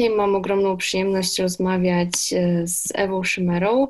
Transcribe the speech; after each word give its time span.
Dzisiaj 0.00 0.16
mam 0.16 0.34
ogromną 0.34 0.76
przyjemność 0.76 1.38
rozmawiać 1.38 2.16
z 2.64 2.92
Ewą 2.94 3.24
Szymerą, 3.24 3.88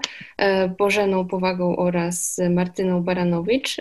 Bożeną 0.79 1.29
Powagą 1.29 1.77
oraz 1.77 2.41
Martyną 2.51 3.03
Baranowicz 3.03 3.77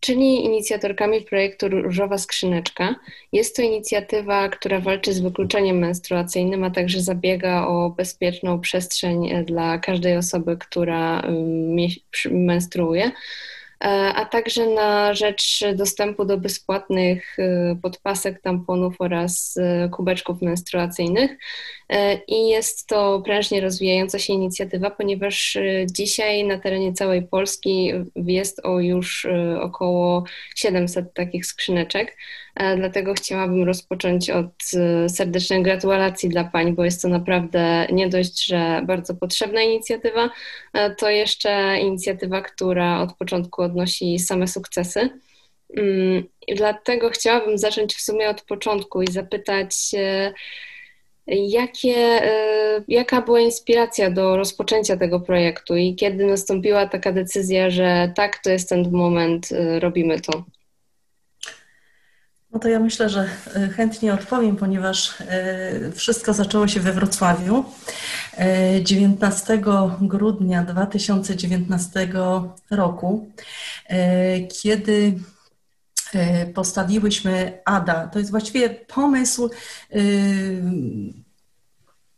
czyli 0.00 0.44
inicjatorkami 0.44 1.20
projektu 1.20 1.68
Różowa 1.68 2.18
Skrzyneczka. 2.18 2.94
Jest 3.32 3.56
to 3.56 3.62
inicjatywa, 3.62 4.48
która 4.48 4.80
walczy 4.80 5.12
z 5.12 5.20
wykluczeniem 5.20 5.78
menstruacyjnym, 5.78 6.64
a 6.64 6.70
także 6.70 7.00
zabiega 7.00 7.66
o 7.66 7.90
bezpieczną 7.90 8.60
przestrzeń 8.60 9.44
dla 9.44 9.78
każdej 9.78 10.16
osoby, 10.16 10.56
która 10.56 11.22
menstruuje. 12.30 13.10
E, 13.84 13.88
a 14.14 14.24
także 14.24 14.66
na 14.66 15.14
rzecz 15.14 15.60
dostępu 15.74 16.24
do 16.24 16.38
bezpłatnych 16.38 17.38
e, 17.38 17.76
podpasek, 17.82 18.42
tamponów 18.42 18.96
oraz 18.98 19.56
e, 19.56 19.88
kubeczków 19.88 20.42
menstruacyjnych. 20.42 21.38
I 22.28 22.48
jest 22.48 22.86
to 22.86 23.22
prężnie 23.24 23.60
rozwijająca 23.60 24.18
się 24.18 24.32
inicjatywa, 24.32 24.90
ponieważ 24.90 25.58
dzisiaj 25.86 26.44
na 26.44 26.58
terenie 26.58 26.92
całej 26.92 27.22
Polski 27.22 27.92
jest 28.16 28.60
o 28.64 28.80
już 28.80 29.26
około 29.60 30.24
700 30.54 31.14
takich 31.14 31.46
skrzyneczek. 31.46 32.16
E, 32.58 32.76
dlatego 32.76 33.14
chciałabym 33.14 33.64
rozpocząć 33.64 34.30
od 34.30 34.52
e, 34.74 35.08
serdecznej 35.08 35.62
gratulacji 35.62 36.28
dla 36.28 36.44
Pań, 36.44 36.74
bo 36.74 36.84
jest 36.84 37.02
to 37.02 37.08
naprawdę 37.08 37.86
nie 37.92 38.08
dość, 38.08 38.46
że 38.46 38.82
bardzo 38.86 39.14
potrzebna 39.14 39.62
inicjatywa, 39.62 40.30
e, 40.72 40.94
to 40.94 41.10
jeszcze 41.10 41.78
inicjatywa, 41.80 42.40
która 42.40 43.00
od 43.00 43.16
początku 43.16 43.62
odnosi 43.62 44.18
same 44.18 44.48
sukcesy. 44.48 45.10
Mm, 45.76 46.24
dlatego 46.56 47.10
chciałabym 47.10 47.58
zacząć 47.58 47.94
w 47.94 48.00
sumie 48.00 48.28
od 48.28 48.42
początku 48.42 49.02
i 49.02 49.12
zapytać, 49.12 49.74
jakie, 51.28 52.20
jaka 52.88 53.22
była 53.22 53.40
inspiracja 53.40 54.10
do 54.10 54.36
rozpoczęcia 54.36 54.96
tego 54.96 55.20
projektu 55.20 55.76
i 55.76 55.94
kiedy 55.94 56.26
nastąpiła 56.26 56.86
taka 56.86 57.12
decyzja, 57.12 57.70
że 57.70 58.12
tak, 58.16 58.38
to 58.38 58.50
jest 58.50 58.68
ten 58.68 58.90
moment, 58.90 59.48
robimy 59.80 60.20
to. 60.20 60.44
No 62.52 62.58
to 62.58 62.68
ja 62.68 62.80
myślę, 62.80 63.08
że 63.08 63.28
e, 63.56 63.68
chętnie 63.68 64.14
odpowiem, 64.14 64.56
ponieważ 64.56 65.20
e, 65.20 65.92
wszystko 65.92 66.32
zaczęło 66.32 66.68
się 66.68 66.80
we 66.80 66.92
Wrocławiu 66.92 67.64
19 68.82 69.54
e, 69.54 69.60
grudnia 70.00 70.62
2019 70.62 72.08
roku, 72.70 73.30
kiedy 74.62 75.12
postawiłyśmy 76.54 77.60
ADA. 77.64 78.08
To 78.08 78.18
jest 78.18 78.30
właściwie 78.30 78.70
pomysł 78.70 79.50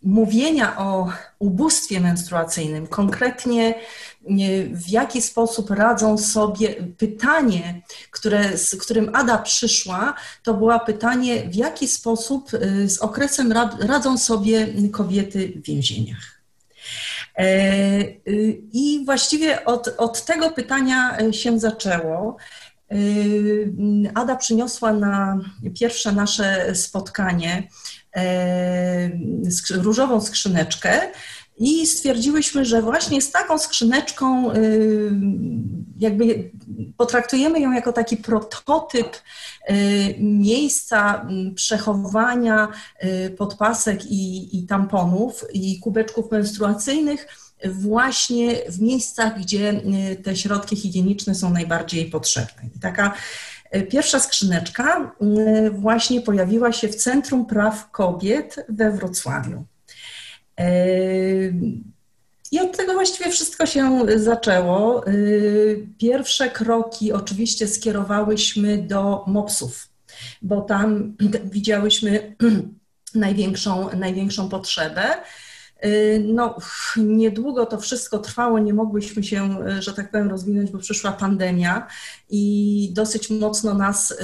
mówienia 0.02 0.76
o 0.78 1.12
ubóstwie 1.38 2.00
menstruacyjnym, 2.00 2.86
konkretnie 2.86 3.74
w 4.72 4.88
jaki 4.88 5.22
sposób 5.22 5.70
radzą 5.70 6.18
sobie, 6.18 6.74
pytanie, 6.98 7.82
które, 8.10 8.58
z 8.58 8.76
którym 8.76 9.10
Ada 9.14 9.38
przyszła, 9.38 10.14
to 10.42 10.54
było 10.54 10.80
pytanie, 10.80 11.48
w 11.48 11.54
jaki 11.54 11.88
sposób 11.88 12.50
z 12.86 12.98
okresem 12.98 13.52
radzą 13.80 14.18
sobie 14.18 14.66
kobiety 14.92 15.52
w 15.56 15.66
więzieniach. 15.66 16.40
E, 17.36 18.00
I 18.72 19.02
właściwie 19.04 19.64
od, 19.64 19.94
od 19.98 20.24
tego 20.24 20.50
pytania 20.50 21.18
się 21.32 21.58
zaczęło. 21.58 22.36
Y, 22.92 23.72
Ada 24.14 24.36
przyniosła 24.36 24.92
na 24.92 25.38
pierwsze 25.80 26.12
nasze 26.12 26.74
spotkanie 26.74 27.68
e, 28.16 29.10
różową 29.70 30.20
skrzyneczkę 30.20 31.00
i 31.58 31.86
stwierdziłyśmy, 31.86 32.64
że 32.64 32.82
właśnie 32.82 33.22
z 33.22 33.30
taką 33.30 33.58
skrzyneczką 33.58 34.52
y, 34.52 35.10
jakby 35.98 36.50
potraktujemy 36.96 37.60
ją 37.60 37.72
jako 37.72 37.92
taki 37.92 38.16
prototyp 38.16 39.16
miejsca 40.18 41.26
y, 41.50 41.54
przechowywania 41.54 42.68
podpasek 43.38 44.04
i, 44.04 44.58
i 44.58 44.66
tamponów 44.66 45.44
i 45.52 45.80
kubeczków 45.80 46.30
menstruacyjnych 46.30 47.49
właśnie 47.64 48.56
w 48.68 48.80
miejscach, 48.80 49.40
gdzie 49.40 49.80
te 50.24 50.36
środki 50.36 50.76
higieniczne 50.76 51.34
są 51.34 51.50
najbardziej 51.50 52.10
potrzebne. 52.10 52.62
I 52.76 52.80
taka 52.80 53.14
pierwsza 53.90 54.20
skrzyneczka 54.20 55.14
właśnie 55.72 56.20
pojawiła 56.20 56.72
się 56.72 56.88
w 56.88 56.94
Centrum 56.94 57.46
Praw 57.46 57.90
Kobiet 57.90 58.66
we 58.68 58.92
Wrocławiu. 58.92 59.64
I 62.52 62.60
od 62.60 62.76
tego 62.76 62.92
właściwie 62.92 63.30
wszystko 63.30 63.66
się 63.66 64.00
zaczęło. 64.16 65.04
Pierwsze 65.98 66.50
kroki 66.50 67.12
oczywiście 67.12 67.68
skierowałyśmy 67.68 68.78
do 68.78 69.24
MOPS-ów, 69.26 69.88
bo 70.42 70.60
tam 70.60 71.16
widziałyśmy 71.54 72.36
największą, 73.14 73.88
największą 73.96 74.48
potrzebę. 74.48 75.02
Y, 75.84 76.22
no, 76.26 76.56
niedługo 76.96 77.66
to 77.66 77.78
wszystko 77.78 78.18
trwało, 78.18 78.58
nie 78.58 78.74
mogłyśmy 78.74 79.22
się, 79.22 79.66
y, 79.68 79.82
że 79.82 79.94
tak 79.94 80.10
powiem, 80.10 80.30
rozwinąć, 80.30 80.70
bo 80.70 80.78
przyszła 80.78 81.12
pandemia 81.12 81.86
i 82.30 82.90
dosyć 82.92 83.30
mocno 83.30 83.74
nas 83.74 84.14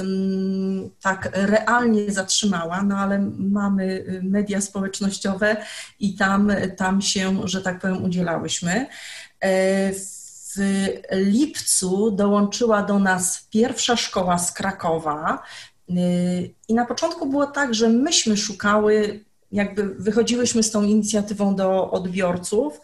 tak 1.01 1.29
realnie 1.33 2.11
zatrzymała, 2.11 2.83
no 2.83 2.97
ale 2.97 3.19
mamy 3.37 3.83
y, 3.83 4.21
media 4.23 4.61
społecznościowe 4.61 5.57
i 5.99 6.15
tam, 6.15 6.51
tam 6.77 7.01
się, 7.01 7.47
że 7.47 7.61
tak 7.61 7.79
powiem, 7.79 8.03
udzielałyśmy. 8.03 8.87
W 10.55 10.59
lipcu 11.11 12.11
dołączyła 12.11 12.83
do 12.83 12.99
nas 12.99 13.47
pierwsza 13.51 13.95
szkoła 13.95 14.37
z 14.37 14.51
Krakowa. 14.51 15.43
I 16.67 16.73
na 16.73 16.85
początku 16.85 17.29
było 17.29 17.47
tak, 17.47 17.73
że 17.73 17.89
myśmy 17.89 18.37
szukały 18.37 19.25
jakby 19.51 19.95
wychodziłyśmy 19.95 20.63
z 20.63 20.71
tą 20.71 20.83
inicjatywą 20.83 21.55
do 21.55 21.91
odbiorców. 21.91 22.81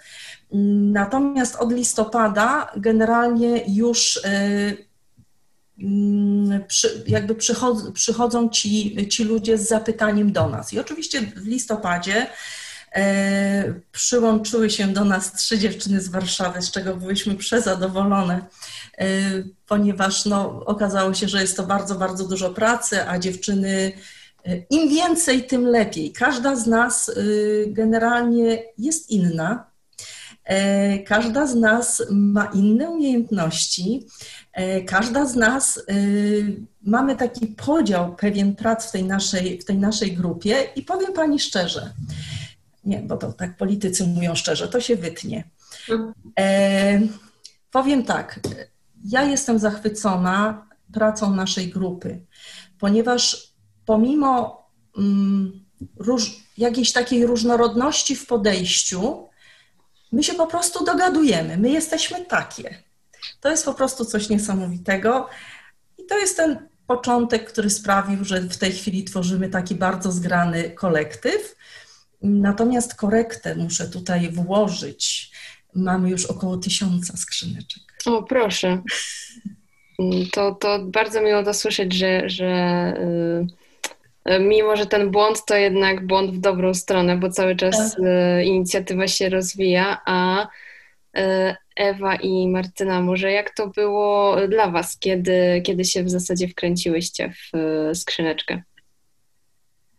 Natomiast 0.91 1.55
od 1.55 1.73
listopada 1.73 2.71
generalnie 2.77 3.63
już 3.67 4.15
y, 4.15 4.87
mm, 5.79 6.63
jakby 7.07 7.35
przychodzą, 7.35 7.91
przychodzą 7.93 8.49
ci, 8.49 9.07
ci 9.09 9.23
ludzie 9.23 9.57
z 9.57 9.67
zapytaniem 9.67 10.31
do 10.31 10.49
nas. 10.49 10.73
I 10.73 10.79
oczywiście 10.79 11.21
w 11.21 11.45
listopadzie 11.45 12.27
e, 12.95 13.73
przyłączyły 13.91 14.69
się 14.69 14.87
do 14.87 15.05
nas 15.05 15.33
trzy 15.33 15.59
dziewczyny 15.59 16.01
z 16.01 16.09
Warszawy, 16.09 16.61
z 16.61 16.71
czego 16.71 16.95
byłyśmy 16.95 17.35
przezadowolone, 17.35 18.45
e, 18.97 19.07
ponieważ 19.67 20.25
no, 20.25 20.65
okazało 20.65 21.13
się, 21.13 21.27
że 21.27 21.41
jest 21.41 21.57
to 21.57 21.63
bardzo, 21.63 21.95
bardzo 21.95 22.27
dużo 22.27 22.49
pracy, 22.49 23.07
a 23.07 23.19
dziewczyny 23.19 23.91
im 24.69 24.89
więcej, 24.89 25.47
tym 25.47 25.67
lepiej. 25.67 26.11
Każda 26.11 26.55
z 26.55 26.67
nas 26.67 27.09
y, 27.09 27.65
generalnie 27.67 28.63
jest 28.77 29.09
inna. 29.09 29.73
E, 30.43 30.99
każda 30.99 31.47
z 31.47 31.55
nas 31.55 32.03
ma 32.11 32.45
inne 32.45 32.89
umiejętności. 32.89 34.07
E, 34.53 34.81
każda 34.81 35.25
z 35.25 35.35
nas 35.35 35.77
y, 35.77 36.61
mamy 36.81 37.15
taki 37.15 37.47
podział 37.47 38.15
pewien 38.15 38.55
prac 38.55 38.87
w 38.87 38.91
tej 38.91 39.03
naszej, 39.03 39.61
w 39.61 39.65
tej 39.65 39.77
naszej 39.77 40.11
grupie 40.11 40.55
i 40.75 40.81
powiem 40.81 41.13
Pani 41.13 41.39
szczerze, 41.39 41.93
nie, 42.83 42.99
bo 42.99 43.17
to 43.17 43.33
tak 43.33 43.57
politycy 43.57 44.07
mówią 44.07 44.35
szczerze, 44.35 44.67
to 44.67 44.81
się 44.81 44.95
wytnie. 44.95 45.43
E, 46.39 47.01
powiem 47.71 48.03
tak, 48.03 48.39
ja 49.05 49.23
jestem 49.23 49.59
zachwycona 49.59 50.67
pracą 50.93 51.35
naszej 51.35 51.69
grupy, 51.69 52.19
ponieważ 52.79 53.52
pomimo 53.85 54.63
mm, 54.97 55.65
róż, 55.97 56.31
jakiejś 56.57 56.91
takiej 56.91 57.25
różnorodności 57.25 58.15
w 58.15 58.27
podejściu, 58.27 59.27
my 60.11 60.23
się 60.23 60.33
po 60.33 60.47
prostu 60.47 60.85
dogadujemy, 60.85 61.57
my 61.57 61.69
jesteśmy 61.69 62.25
takie. 62.25 62.83
To 63.41 63.49
jest 63.49 63.65
po 63.65 63.73
prostu 63.73 64.05
coś 64.05 64.29
niesamowitego 64.29 65.29
i 65.97 66.05
to 66.05 66.17
jest 66.17 66.37
ten 66.37 66.69
początek, 66.87 67.51
który 67.51 67.69
sprawił, 67.69 68.25
że 68.25 68.41
w 68.41 68.57
tej 68.57 68.71
chwili 68.71 69.03
tworzymy 69.03 69.49
taki 69.49 69.75
bardzo 69.75 70.11
zgrany 70.11 70.71
kolektyw. 70.71 71.55
Natomiast 72.21 72.95
korektę 72.95 73.55
muszę 73.55 73.87
tutaj 73.87 74.31
włożyć. 74.31 75.31
Mamy 75.75 76.09
już 76.09 76.25
około 76.25 76.57
tysiąca 76.57 77.17
skrzyneczek. 77.17 77.83
O, 78.05 78.23
proszę. 78.23 78.81
To, 80.31 80.55
to 80.55 80.79
bardzo 80.85 81.21
miło 81.21 81.43
to 81.43 81.53
słyszeć, 81.53 81.93
że, 81.93 82.29
że 82.29 82.45
E, 82.45 83.62
mimo 84.39 84.75
że 84.75 84.85
ten 84.85 85.11
błąd 85.11 85.45
to 85.45 85.55
jednak 85.55 86.07
błąd 86.07 86.31
w 86.31 86.39
dobrą 86.39 86.73
stronę, 86.73 87.17
bo 87.17 87.29
cały 87.29 87.55
czas 87.55 87.95
tak. 87.95 88.05
E, 88.05 88.43
inicjatywa 88.43 89.07
się 89.07 89.29
rozwija, 89.29 90.01
a 90.05 90.47
e, 91.17 91.55
Ewa 91.75 92.15
i 92.15 92.47
Martyna, 92.47 93.01
może 93.01 93.31
jak 93.31 93.55
to 93.55 93.67
było 93.67 94.35
dla 94.47 94.71
Was, 94.71 94.99
kiedy, 94.99 95.61
kiedy 95.65 95.85
się 95.85 96.03
w 96.03 96.09
zasadzie 96.09 96.47
wkręciłyście 96.47 97.33
w 97.33 97.51
skrzyneczkę? 97.97 98.61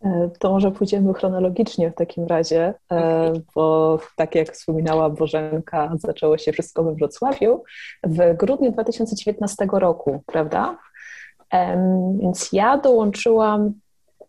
E, 0.05 0.29
to 0.39 0.51
może 0.51 0.71
pójdziemy 0.71 1.13
chronologicznie 1.13 1.91
w 1.91 1.95
takim 1.95 2.27
razie, 2.27 2.73
e, 2.91 3.33
bo 3.55 3.99
tak 4.15 4.35
jak 4.35 4.51
wspominała 4.51 5.09
Bożenka, 5.09 5.91
zaczęło 5.97 6.37
się 6.37 6.51
wszystko 6.51 6.83
we 6.83 6.93
Wrocławiu 6.93 7.63
w 8.03 8.37
grudniu 8.37 8.71
2019 8.71 9.67
roku, 9.71 10.23
prawda? 10.25 10.77
Więc 12.21 12.51
ja 12.51 12.77
dołączyłam 12.77 13.73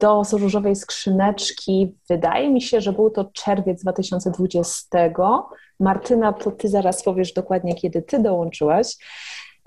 do 0.01 0.23
Różowej 0.33 0.77
Skrzyneczki, 0.77 1.95
wydaje 2.09 2.51
mi 2.51 2.63
się, 2.63 2.81
że 2.81 2.93
był 2.93 3.11
to 3.11 3.25
czerwiec 3.25 3.83
2020. 3.83 4.99
Martyna, 5.81 6.33
to 6.33 6.51
ty 6.51 6.69
zaraz 6.69 7.03
powiesz 7.03 7.33
dokładnie, 7.33 7.75
kiedy 7.75 8.03
ty 8.03 8.19
dołączyłaś. 8.19 8.97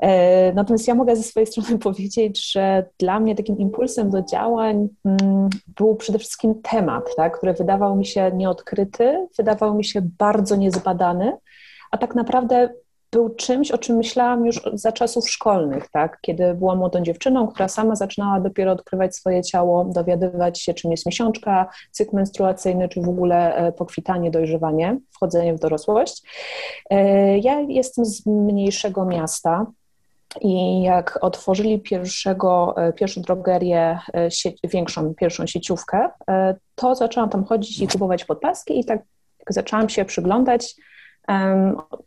E, 0.01 0.53
natomiast 0.53 0.87
ja 0.87 0.95
mogę 0.95 1.15
ze 1.15 1.23
swojej 1.23 1.47
strony 1.47 1.79
powiedzieć, 1.89 2.51
że 2.51 2.85
dla 2.99 3.19
mnie 3.19 3.35
takim 3.35 3.57
impulsem 3.57 4.09
do 4.09 4.21
działań 4.21 4.87
mm, 5.05 5.49
był 5.67 5.95
przede 5.95 6.19
wszystkim 6.19 6.61
temat, 6.61 7.03
tak, 7.15 7.37
który 7.37 7.53
wydawał 7.53 7.95
mi 7.95 8.05
się 8.05 8.31
nieodkryty, 8.33 9.27
wydawał 9.37 9.75
mi 9.75 9.85
się 9.85 10.01
bardzo 10.19 10.55
niezbadany, 10.55 11.37
a 11.91 11.97
tak 11.97 12.15
naprawdę 12.15 12.69
był 13.11 13.29
czymś, 13.29 13.71
o 13.71 13.77
czym 13.77 13.95
myślałam 13.95 14.45
już 14.45 14.61
za 14.73 14.91
czasów 14.91 15.29
szkolnych, 15.29 15.87
tak? 15.91 16.17
kiedy 16.21 16.53
byłam 16.53 16.77
młodą 16.77 17.01
dziewczyną, 17.01 17.47
która 17.47 17.67
sama 17.67 17.95
zaczynała 17.95 18.39
dopiero 18.39 18.71
odkrywać 18.71 19.15
swoje 19.15 19.43
ciało, 19.43 19.85
dowiadywać 19.85 20.61
się, 20.61 20.73
czym 20.73 20.91
jest 20.91 21.05
miesiączka, 21.05 21.69
cykl 21.91 22.15
menstruacyjny, 22.15 22.89
czy 22.89 23.01
w 23.01 23.09
ogóle 23.09 23.55
e, 23.55 23.71
pokwitanie, 23.71 24.31
dojrzewanie, 24.31 24.99
wchodzenie 25.11 25.53
w 25.53 25.59
dorosłość. 25.59 26.23
E, 26.89 27.37
ja 27.37 27.59
jestem 27.59 28.05
z 28.05 28.25
mniejszego 28.25 29.05
miasta, 29.05 29.65
i 30.41 30.81
jak 30.81 31.19
otworzyli 31.21 31.79
pierwszego, 31.79 32.73
e, 32.77 32.93
pierwszą 32.93 33.21
drogerię, 33.21 33.99
większą, 34.63 35.15
pierwszą 35.15 35.47
sieciówkę, 35.47 36.09
to 36.75 36.95
zaczęłam 36.95 37.29
tam 37.29 37.45
chodzić 37.45 37.79
i 37.79 37.87
kupować 37.87 38.25
podpaski 38.25 38.79
i 38.79 38.85
tak 38.85 39.01
zaczęłam 39.49 39.89
się 39.89 40.05
przyglądać 40.05 40.75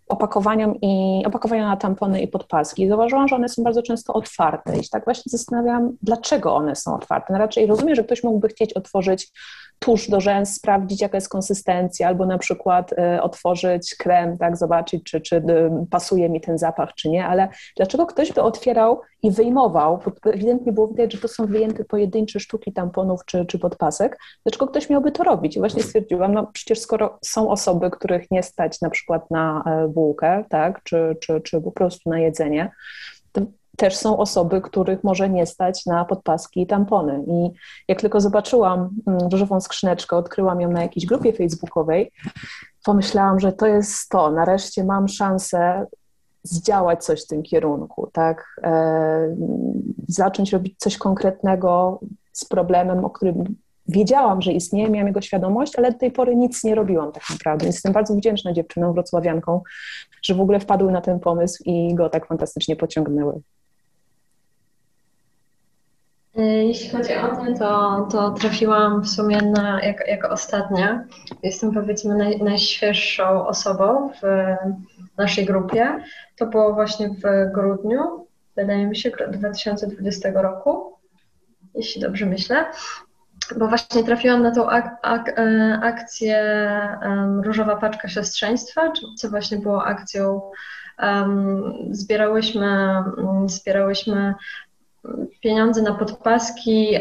opakowaniom 0.08 0.80
i 0.80 1.22
opakowania 1.26 1.68
na 1.68 1.76
tampony 1.76 2.22
i 2.22 2.28
podpaski. 2.28 2.88
Zauważyłam, 2.88 3.28
że 3.28 3.36
one 3.36 3.48
są 3.48 3.62
bardzo 3.62 3.82
często 3.82 4.12
otwarte 4.12 4.78
i 4.78 4.88
tak 4.88 5.04
właśnie 5.04 5.30
zastanawiam, 5.30 5.96
dlaczego 6.02 6.54
one 6.54 6.76
są 6.76 6.94
otwarte. 6.94 7.32
No 7.32 7.38
raczej 7.38 7.66
rozumiem, 7.66 7.94
że 7.94 8.04
ktoś 8.04 8.24
mógłby 8.24 8.48
chcieć 8.48 8.72
otworzyć 8.72 9.32
tusz 9.82 10.08
do 10.08 10.20
rzęs, 10.20 10.54
sprawdzić 10.54 11.00
jaka 11.00 11.16
jest 11.16 11.28
konsystencja, 11.28 12.08
albo 12.08 12.26
na 12.26 12.38
przykład 12.38 12.92
y, 12.92 13.22
otworzyć 13.22 13.94
krem, 13.94 14.38
tak, 14.38 14.56
zobaczyć, 14.56 15.04
czy, 15.04 15.20
czy 15.20 15.36
y, 15.36 15.42
pasuje 15.90 16.28
mi 16.28 16.40
ten 16.40 16.58
zapach, 16.58 16.94
czy 16.94 17.08
nie, 17.08 17.26
ale 17.26 17.48
dlaczego 17.76 18.06
ktoś 18.06 18.32
by 18.32 18.42
otwierał 18.42 19.00
i 19.22 19.30
wyjmował, 19.30 19.98
bo 19.98 20.30
ewidentnie 20.30 20.72
było 20.72 20.88
widać, 20.88 21.12
że 21.12 21.18
to 21.18 21.28
są 21.28 21.46
wyjęte 21.46 21.84
pojedyncze 21.84 22.40
sztuki 22.40 22.72
tamponów 22.72 23.20
czy, 23.26 23.46
czy 23.46 23.58
podpasek, 23.58 24.18
dlaczego 24.44 24.66
ktoś 24.66 24.90
miałby 24.90 25.12
to 25.12 25.24
robić? 25.24 25.56
I 25.56 25.58
właśnie 25.58 25.82
stwierdziłam, 25.82 26.34
no 26.34 26.46
przecież 26.52 26.80
skoro 26.80 27.18
są 27.24 27.50
osoby, 27.50 27.90
których 27.90 28.30
nie 28.30 28.42
stać 28.42 28.80
na 28.80 28.90
przykład 28.90 29.30
na 29.30 29.64
e, 29.66 29.88
bułkę, 29.88 30.44
tak, 30.48 30.82
czy, 30.82 31.16
czy, 31.20 31.40
czy 31.40 31.60
po 31.60 31.72
prostu 31.72 32.10
na 32.10 32.18
jedzenie, 32.18 32.70
to 33.32 33.40
też 33.76 33.96
są 33.96 34.16
osoby, 34.16 34.60
których 34.60 35.04
może 35.04 35.28
nie 35.28 35.46
stać 35.46 35.86
na 35.86 36.04
podpaski 36.04 36.62
i 36.62 36.66
tampony. 36.66 37.24
I 37.26 37.50
jak 37.88 38.00
tylko 38.00 38.20
zobaczyłam 38.20 38.90
mm, 39.06 39.28
różową 39.32 39.60
skrzyneczkę, 39.60 40.16
odkryłam 40.16 40.60
ją 40.60 40.70
na 40.70 40.82
jakiejś 40.82 41.06
grupie 41.06 41.32
facebookowej, 41.32 42.12
pomyślałam, 42.84 43.40
że 43.40 43.52
to 43.52 43.66
jest 43.66 44.08
to. 44.08 44.30
Nareszcie 44.30 44.84
mam 44.84 45.08
szansę 45.08 45.86
zdziałać 46.42 47.04
coś 47.04 47.24
w 47.24 47.26
tym 47.26 47.42
kierunku, 47.42 48.10
tak? 48.12 48.60
E, 48.62 49.36
zacząć 50.08 50.52
robić 50.52 50.78
coś 50.78 50.98
konkretnego 50.98 52.00
z 52.32 52.44
problemem, 52.44 53.04
o 53.04 53.10
którym 53.10 53.56
wiedziałam, 53.88 54.42
że 54.42 54.52
istnieje, 54.52 54.90
miałam 54.90 55.06
jego 55.06 55.20
świadomość, 55.20 55.76
ale 55.78 55.92
do 55.92 55.98
tej 55.98 56.12
pory 56.12 56.36
nic 56.36 56.64
nie 56.64 56.74
robiłam 56.74 57.12
tak 57.12 57.22
naprawdę. 57.30 57.66
Jestem 57.66 57.92
bardzo 57.92 58.14
wdzięczna 58.14 58.52
dziewczynom 58.52 58.92
wrocławianką, 58.92 59.60
że 60.22 60.34
w 60.34 60.40
ogóle 60.40 60.60
wpadły 60.60 60.92
na 60.92 61.00
ten 61.00 61.20
pomysł 61.20 61.62
i 61.66 61.94
go 61.94 62.08
tak 62.08 62.26
fantastycznie 62.26 62.76
pociągnęły. 62.76 63.40
E, 66.36 66.42
jeśli 66.42 66.90
chodzi 66.90 67.14
o 67.16 67.36
to, 67.36 67.54
to, 67.58 68.06
to 68.10 68.30
trafiłam 68.30 69.02
w 69.02 69.08
sumie 69.08 69.42
na, 69.42 69.82
jako, 69.82 70.04
jako 70.04 70.28
ostatnia. 70.28 71.04
Jestem 71.42 71.72
powiedzmy 71.72 72.14
naj, 72.14 72.38
najświeższą 72.38 73.46
osobą 73.46 74.10
w 74.22 74.26
naszej 75.16 75.46
grupie. 75.46 76.04
To 76.36 76.46
było 76.46 76.74
właśnie 76.74 77.08
w 77.08 77.52
grudniu, 77.54 78.26
wydaje 78.56 78.86
mi 78.86 78.96
się, 78.96 79.10
2020 79.32 80.30
roku, 80.34 80.92
jeśli 81.74 82.02
dobrze 82.02 82.26
myślę. 82.26 82.66
Bo 83.56 83.68
właśnie 83.68 84.04
trafiłam 84.04 84.42
na 84.42 84.50
tą 84.50 84.70
ak 84.70 84.96
ak 85.02 85.28
e, 85.28 85.78
akcję 85.82 86.38
um, 87.02 87.40
Różowa 87.40 87.76
Paczka 87.76 88.08
Siostrzeństwa, 88.08 88.92
co 89.16 89.30
właśnie 89.30 89.58
było 89.58 89.84
akcją 89.84 90.40
um, 91.02 91.74
zbierałyśmy, 91.90 92.94
um, 93.16 93.48
zbierałyśmy 93.48 94.34
pieniądze 95.40 95.82
na 95.82 95.94
podpaski, 95.94 96.96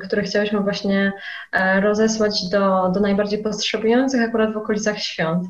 które 0.00 0.22
chciałyśmy 0.22 0.60
właśnie 0.60 1.12
e, 1.52 1.80
rozesłać 1.80 2.48
do, 2.50 2.90
do 2.94 3.00
najbardziej 3.00 3.42
potrzebujących 3.42 4.22
akurat 4.22 4.52
w 4.52 4.56
okolicach 4.56 4.98
świąt. 4.98 5.46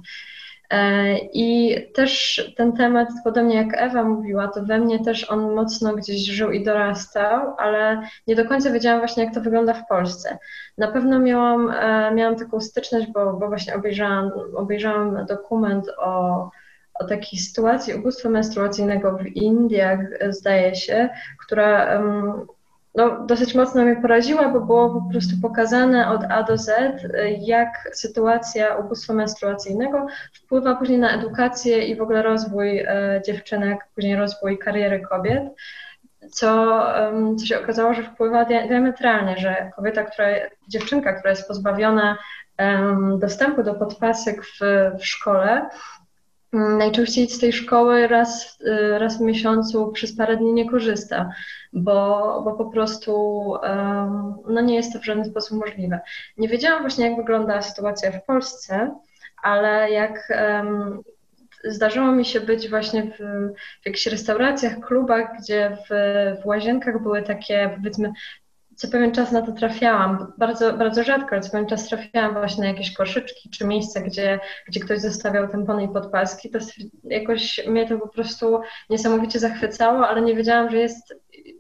E, 0.71 1.19
I 1.19 1.77
też 1.95 2.43
ten 2.57 2.73
temat, 2.73 3.09
podobnie 3.25 3.57
jak 3.57 3.69
Ewa 3.77 4.05
mówiła, 4.05 4.49
to 4.49 4.65
we 4.65 4.79
mnie 4.79 5.05
też 5.05 5.31
on 5.31 5.55
mocno 5.55 5.95
gdzieś 5.95 6.27
żył 6.27 6.51
i 6.51 6.65
dorastał, 6.65 7.55
ale 7.59 8.03
nie 8.27 8.37
do 8.37 8.45
końca 8.45 8.71
wiedziałam 8.71 9.01
właśnie, 9.01 9.25
jak 9.25 9.35
to 9.35 9.41
wygląda 9.41 9.75
w 9.75 9.87
Polsce. 9.89 10.39
Na 10.79 10.89
pewno 10.89 11.19
miałam, 11.19 11.71
e, 11.71 12.15
miałam 12.15 12.37
taką 12.37 12.61
styczność, 12.61 13.07
bo, 13.15 13.33
bo 13.33 13.49
właśnie 13.49 13.75
obejrzałam, 13.75 14.31
obejrzałam 14.57 15.27
dokument 15.27 15.87
o 15.99 16.51
o 16.95 17.05
takiej 17.05 17.39
sytuacji 17.39 17.95
ubóstwa 17.95 18.29
menstruacyjnego 18.29 19.19
w 19.19 19.27
Indiach, 19.27 20.01
zdaje 20.31 20.75
się, 20.75 21.09
która 21.47 22.03
no, 22.95 23.27
dosyć 23.27 23.55
mocno 23.55 23.85
mnie 23.85 23.97
poraziła, 23.97 24.49
bo 24.49 24.61
było 24.61 24.91
po 24.91 25.11
prostu 25.11 25.35
pokazane 25.43 26.11
od 26.11 26.25
A 26.29 26.43
do 26.43 26.59
Z, 26.59 26.73
jak 27.39 27.89
sytuacja 27.93 28.77
ubóstwa 28.77 29.15
menstruacyjnego 29.15 30.07
wpływa 30.35 30.77
później 30.77 30.99
na 30.99 31.11
edukację 31.11 31.87
i 31.87 31.97
w 31.97 32.03
ogóle 32.03 32.23
rozwój 32.23 32.79
e, 32.79 33.23
dziewczynek, 33.27 33.79
później 33.95 34.17
rozwój 34.17 34.59
kariery 34.59 35.01
kobiet. 35.01 35.43
Co, 36.31 36.83
co 37.39 37.47
się 37.47 37.61
okazało, 37.61 37.95
że 37.95 38.03
wpływa 38.03 38.45
diametralnie, 38.45 39.39
że 39.39 39.71
kobieta, 39.77 40.05
która, 40.05 40.27
dziewczynka, 40.69 41.13
która 41.13 41.31
jest 41.31 41.49
pozbawiona 41.49 42.19
dostępu 43.19 43.63
do 43.63 43.75
podpasek 43.75 44.45
w, 44.45 44.59
w 44.99 45.07
szkole, 45.07 45.69
najczęściej 46.53 47.29
z 47.29 47.39
tej 47.39 47.53
szkoły 47.53 48.09
raz, 48.09 48.59
y, 48.61 48.99
raz 48.99 49.19
w 49.19 49.21
miesiącu 49.21 49.93
przez 49.93 50.17
parę 50.17 50.37
dni 50.37 50.53
nie 50.53 50.71
korzysta, 50.71 51.31
bo, 51.73 52.43
bo 52.45 52.53
po 52.53 52.65
prostu 52.65 53.13
no 54.49 54.61
nie 54.61 54.75
jest 54.75 54.93
to 54.93 54.99
w 54.99 55.05
żaden 55.05 55.25
sposób 55.25 55.59
możliwe. 55.59 56.01
Nie 56.39 56.49
wiedziałam 56.49 56.83
właśnie, 56.83 57.09
jak 57.09 57.17
wygląda 57.17 57.63
sytuacja 57.63 58.13
w 58.13 58.25
Polsce, 58.25 58.95
ale 59.43 59.91
jak 59.91 60.33
zdarzyło 61.65 62.13
mi 62.13 62.25
się 62.25 62.41
być 62.41 62.69
właśnie 62.69 63.03
w, 63.03 63.17
w 63.83 63.87
jakichś 63.87 64.07
restauracjach, 64.07 64.81
klubach, 64.81 65.29
gdzie 65.39 65.77
w, 65.91 65.95
w 66.43 66.47
łazienkach 66.47 67.03
były 67.03 67.23
takie, 67.23 67.71
powiedzmy, 67.77 68.13
co 68.83 68.89
pewien 68.89 69.13
czas 69.13 69.33
na 69.33 69.43
to 69.43 69.53
trafiałam, 69.53 70.33
bardzo, 70.39 70.73
bardzo 70.73 71.05
rzadko, 71.05 71.29
ale 71.33 71.41
co 71.41 71.51
pewien 71.51 71.67
czas 71.67 71.89
trafiałam 71.89 72.33
właśnie 72.33 72.63
na 72.63 72.69
jakieś 72.69 72.95
koszyczki 72.95 73.51
czy 73.51 73.67
miejsca, 73.67 74.01
gdzie, 74.01 74.41
gdzie 74.69 74.81
ktoś 74.81 75.01
zostawiał 75.01 75.49
tampony 75.49 75.85
i 75.85 75.89
podpaski, 75.89 76.51
to 76.51 76.59
jakoś 77.05 77.61
mnie 77.67 77.89
to 77.89 77.99
po 77.99 78.09
prostu 78.09 78.61
niesamowicie 78.91 79.39
zachwycało, 79.39 80.09
ale 80.09 80.23
nie 80.23 80.35
wiedziałam, 80.35 80.71
że 80.71 80.77
jest 80.77 81.15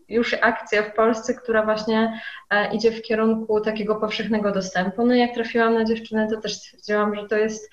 już 0.09 0.37
akcja 0.41 0.83
w 0.83 0.95
Polsce, 0.95 1.35
która 1.35 1.64
właśnie 1.64 2.21
e, 2.50 2.75
idzie 2.75 2.91
w 2.91 3.02
kierunku 3.02 3.61
takiego 3.61 3.97
powszechnego 3.97 4.52
dostępu. 4.52 5.07
No 5.07 5.14
i 5.14 5.19
jak 5.19 5.35
trafiłam 5.35 5.75
na 5.75 5.85
dziewczynę, 5.85 6.29
to 6.31 6.41
też 6.41 6.55
stwierdziłam, 6.55 7.14
że 7.14 7.29
to 7.29 7.37
jest 7.37 7.71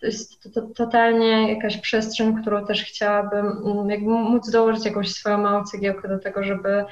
to 0.00 0.06
jest 0.06 0.42
to, 0.42 0.50
to, 0.50 0.62
totalnie 0.62 1.54
jakaś 1.54 1.76
przestrzeń, 1.76 2.42
którą 2.42 2.66
też 2.66 2.84
chciałabym 2.84 3.46
jakby 3.88 4.10
móc 4.10 4.50
dołożyć 4.50 4.84
jakąś 4.84 5.12
swoją 5.12 5.38
małą 5.38 5.64
cegiełkę 5.64 6.08
do 6.08 6.18
tego, 6.18 6.42
żeby 6.44 6.84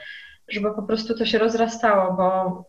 żeby 0.50 0.74
po 0.74 0.82
prostu 0.82 1.14
to 1.14 1.24
się 1.24 1.38
rozrastało, 1.38 2.12
bo, 2.12 2.64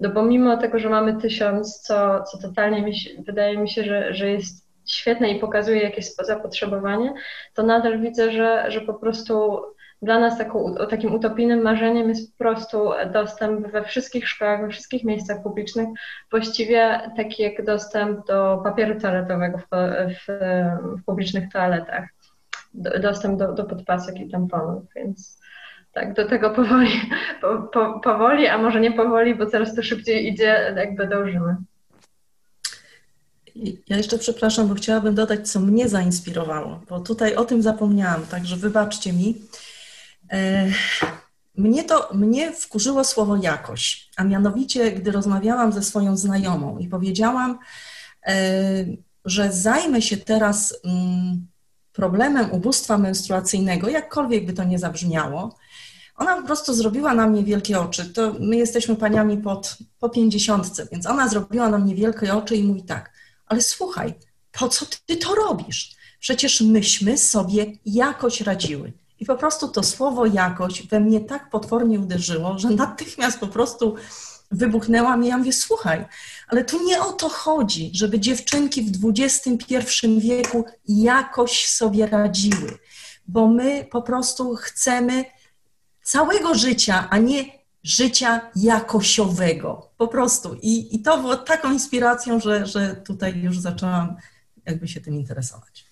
no 0.00 0.08
bo 0.08 0.22
mimo 0.22 0.56
tego, 0.56 0.78
że 0.78 0.88
mamy 0.88 1.20
tysiąc, 1.20 1.80
co, 1.80 2.22
co 2.22 2.38
totalnie 2.38 2.82
mi 2.82 2.98
się, 2.98 3.10
wydaje 3.26 3.58
mi 3.58 3.70
się, 3.70 3.84
że, 3.84 4.14
że 4.14 4.30
jest 4.30 4.64
świetne 4.86 5.30
i 5.30 5.40
pokazuje 5.40 5.82
jakieś 5.82 6.14
zapotrzebowanie, 6.14 7.14
to 7.54 7.62
nadal 7.62 8.00
widzę, 8.00 8.32
że, 8.32 8.64
że 8.68 8.80
po 8.80 8.94
prostu 8.94 9.62
dla 10.02 10.20
nas 10.20 10.38
taką, 10.38 10.74
takim 10.90 11.14
utopijnym 11.14 11.62
marzeniem 11.62 12.08
jest 12.08 12.32
po 12.32 12.38
prostu 12.38 12.90
dostęp 13.12 13.66
we 13.66 13.84
wszystkich 13.84 14.28
szkołach, 14.28 14.60
we 14.60 14.68
wszystkich 14.68 15.04
miejscach 15.04 15.42
publicznych, 15.42 15.88
właściwie 16.30 17.10
taki 17.16 17.42
jak 17.42 17.64
dostęp 17.64 18.26
do 18.26 18.60
papieru 18.64 19.00
toaletowego 19.00 19.58
w, 19.58 19.66
w, 20.14 20.26
w 21.00 21.04
publicznych 21.04 21.52
toaletach, 21.52 22.08
dostęp 23.00 23.38
do, 23.38 23.52
do 23.52 23.64
podpasek 23.64 24.20
i 24.20 24.30
tamponów, 24.30 24.82
więc 24.96 25.43
tak, 25.94 26.14
do 26.14 26.28
tego 26.28 26.50
powoli, 26.50 26.90
po, 27.40 27.58
po, 27.72 28.00
powoli, 28.00 28.46
a 28.46 28.58
może 28.58 28.80
nie 28.80 28.92
powoli, 28.92 29.34
bo 29.34 29.46
coraz 29.46 29.74
to 29.74 29.82
szybciej 29.82 30.28
idzie, 30.28 30.74
jakby 30.76 31.06
dążymy. 31.06 31.56
Ja 33.88 33.96
jeszcze 33.96 34.18
przepraszam, 34.18 34.68
bo 34.68 34.74
chciałabym 34.74 35.14
dodać, 35.14 35.50
co 35.50 35.60
mnie 35.60 35.88
zainspirowało, 35.88 36.80
bo 36.88 37.00
tutaj 37.00 37.34
o 37.34 37.44
tym 37.44 37.62
zapomniałam, 37.62 38.26
także 38.26 38.56
wybaczcie 38.56 39.12
mi. 39.12 39.34
E, 40.32 40.66
mnie 41.56 41.84
to, 41.84 42.08
mnie 42.14 42.52
wkurzyło 42.52 43.04
słowo 43.04 43.36
jakość, 43.36 44.10
a 44.16 44.24
mianowicie, 44.24 44.92
gdy 44.92 45.12
rozmawiałam 45.12 45.72
ze 45.72 45.82
swoją 45.82 46.16
znajomą 46.16 46.78
i 46.78 46.88
powiedziałam, 46.88 47.58
e, 48.26 48.34
że 49.24 49.52
zajmę 49.52 50.02
się 50.02 50.16
teraz 50.16 50.80
mm, 50.84 51.46
problemem 51.94 52.50
ubóstwa 52.50 52.98
menstruacyjnego, 52.98 53.88
jakkolwiek 53.88 54.46
by 54.46 54.52
to 54.52 54.64
nie 54.64 54.78
zabrzmiało, 54.78 55.56
ona 56.16 56.36
po 56.36 56.46
prostu 56.46 56.74
zrobiła 56.74 57.14
na 57.14 57.26
mnie 57.26 57.44
wielkie 57.44 57.80
oczy. 57.80 58.04
To 58.04 58.34
my 58.40 58.56
jesteśmy 58.56 58.96
paniami 58.96 59.38
pod, 59.38 59.76
po 59.98 60.10
pięćdziesiątce, 60.10 60.86
więc 60.92 61.06
ona 61.06 61.28
zrobiła 61.28 61.68
na 61.68 61.78
mnie 61.78 61.94
wielkie 61.94 62.34
oczy 62.34 62.56
i 62.56 62.64
mówi 62.64 62.82
tak, 62.82 63.12
ale 63.46 63.60
słuchaj, 63.60 64.14
po 64.52 64.68
co 64.68 64.86
ty 65.06 65.16
to 65.16 65.34
robisz? 65.34 65.96
Przecież 66.20 66.60
myśmy 66.60 67.18
sobie 67.18 67.66
jakoś 67.86 68.40
radziły. 68.40 68.92
I 69.20 69.26
po 69.26 69.36
prostu 69.36 69.68
to 69.68 69.82
słowo 69.82 70.26
jakość 70.26 70.88
we 70.88 71.00
mnie 71.00 71.20
tak 71.20 71.50
potwornie 71.50 72.00
uderzyło, 72.00 72.58
że 72.58 72.70
natychmiast 72.70 73.38
po 73.38 73.46
prostu 73.46 73.94
wybuchnęłam 74.50 75.24
i 75.24 75.28
ja 75.28 75.38
mówię, 75.38 75.52
słuchaj, 75.52 76.04
ale 76.48 76.64
tu 76.64 76.86
nie 76.86 77.00
o 77.00 77.12
to 77.12 77.28
chodzi, 77.28 77.90
żeby 77.94 78.20
dziewczynki 78.20 78.82
w 78.82 79.12
XXI 79.18 79.84
wieku 80.18 80.64
jakoś 80.88 81.66
sobie 81.66 82.06
radziły, 82.06 82.78
bo 83.28 83.48
my 83.48 83.86
po 83.90 84.02
prostu 84.02 84.54
chcemy 84.54 85.24
całego 86.02 86.54
życia, 86.54 87.08
a 87.10 87.18
nie 87.18 87.44
życia 87.84 88.50
jakościowego. 88.56 89.90
Po 89.96 90.08
prostu. 90.08 90.56
I, 90.62 90.96
i 90.96 91.02
to 91.02 91.18
było 91.18 91.36
taką 91.36 91.72
inspiracją, 91.72 92.40
że, 92.40 92.66
że 92.66 92.96
tutaj 93.06 93.40
już 93.40 93.58
zaczęłam 93.58 94.16
jakby 94.66 94.88
się 94.88 95.00
tym 95.00 95.14
interesować. 95.14 95.86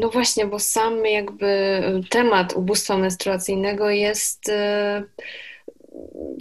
No 0.00 0.10
właśnie, 0.10 0.46
bo 0.46 0.58
sam 0.58 1.06
jakby 1.06 1.82
temat 2.10 2.52
ubóstwa 2.52 2.98
menstruacyjnego 2.98 3.90
jest 3.90 4.48
e, 4.48 5.02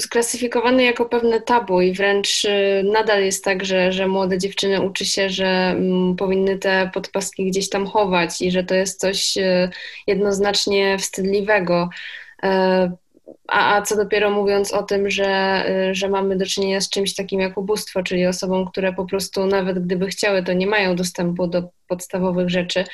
sklasyfikowany 0.01 0.83
jako 0.83 1.05
pewne 1.05 1.41
tabu 1.41 1.81
i 1.81 1.93
wręcz 1.93 2.45
e, 2.45 2.83
nadal 2.83 3.23
jest 3.23 3.43
tak, 3.43 3.65
że, 3.65 3.91
że 3.91 4.07
młode 4.07 4.37
dziewczyny 4.37 4.81
uczy 4.81 5.05
się, 5.05 5.29
że 5.29 5.47
mm, 5.47 6.15
powinny 6.15 6.57
te 6.57 6.89
podpaski 6.93 7.45
gdzieś 7.45 7.69
tam 7.69 7.85
chować 7.85 8.41
i 8.41 8.51
że 8.51 8.63
to 8.63 8.75
jest 8.75 8.99
coś 8.99 9.37
e, 9.37 9.69
jednoznacznie 10.07 10.97
wstydliwego. 10.97 11.89
A, 13.47 13.75
a 13.75 13.81
co 13.81 13.95
dopiero 13.95 14.31
mówiąc 14.31 14.73
o 14.73 14.83
tym, 14.83 15.09
że, 15.09 15.63
że 15.91 16.09
mamy 16.09 16.37
do 16.37 16.45
czynienia 16.45 16.81
z 16.81 16.89
czymś 16.89 17.15
takim 17.15 17.39
jak 17.39 17.57
ubóstwo, 17.57 18.03
czyli 18.03 18.27
osobom, 18.27 18.65
które 18.65 18.93
po 18.93 19.05
prostu 19.05 19.45
nawet 19.45 19.85
gdyby 19.85 20.07
chciały, 20.07 20.43
to 20.43 20.53
nie 20.53 20.67
mają 20.67 20.95
dostępu 20.95 21.47
do 21.47 21.69
podstawowych 21.87 22.49
rzeczy. 22.49 22.85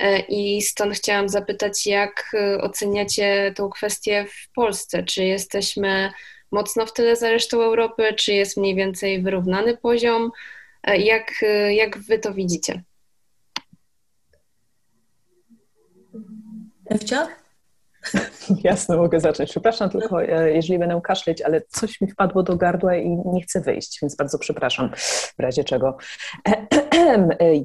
E, 0.00 0.18
I 0.18 0.62
stąd 0.62 0.94
chciałam 0.94 1.28
zapytać, 1.28 1.86
jak 1.86 2.32
e, 2.34 2.60
oceniacie 2.60 3.52
tą 3.56 3.70
kwestię 3.70 4.26
w 4.28 4.52
Polsce? 4.54 5.02
Czy 5.02 5.24
jesteśmy 5.24 6.12
mocno 6.52 6.86
w 6.86 6.92
tyle 6.92 7.16
za 7.16 7.30
resztą 7.30 7.62
Europy, 7.62 8.14
czy 8.14 8.32
jest 8.32 8.56
mniej 8.56 8.74
więcej 8.74 9.22
wyrównany 9.22 9.76
poziom? 9.76 10.30
E, 10.82 10.98
jak, 10.98 11.32
jak 11.70 11.98
wy 11.98 12.18
to 12.18 12.34
widzicie? 12.34 12.82
Ewcia? 16.86 17.28
Jasne, 18.64 18.96
mogę 18.96 19.20
zacząć. 19.20 19.50
Przepraszam 19.50 19.90
tylko, 19.90 20.20
jeżeli 20.20 20.78
będę 20.78 21.00
kaszleć, 21.04 21.42
ale 21.42 21.62
coś 21.68 22.00
mi 22.00 22.10
wpadło 22.10 22.42
do 22.42 22.56
gardła 22.56 22.96
i 22.96 23.08
nie 23.08 23.42
chcę 23.42 23.60
wyjść, 23.60 23.98
więc 24.02 24.16
bardzo 24.16 24.38
przepraszam 24.38 24.90
w 25.38 25.40
razie 25.40 25.64
czego. 25.64 25.96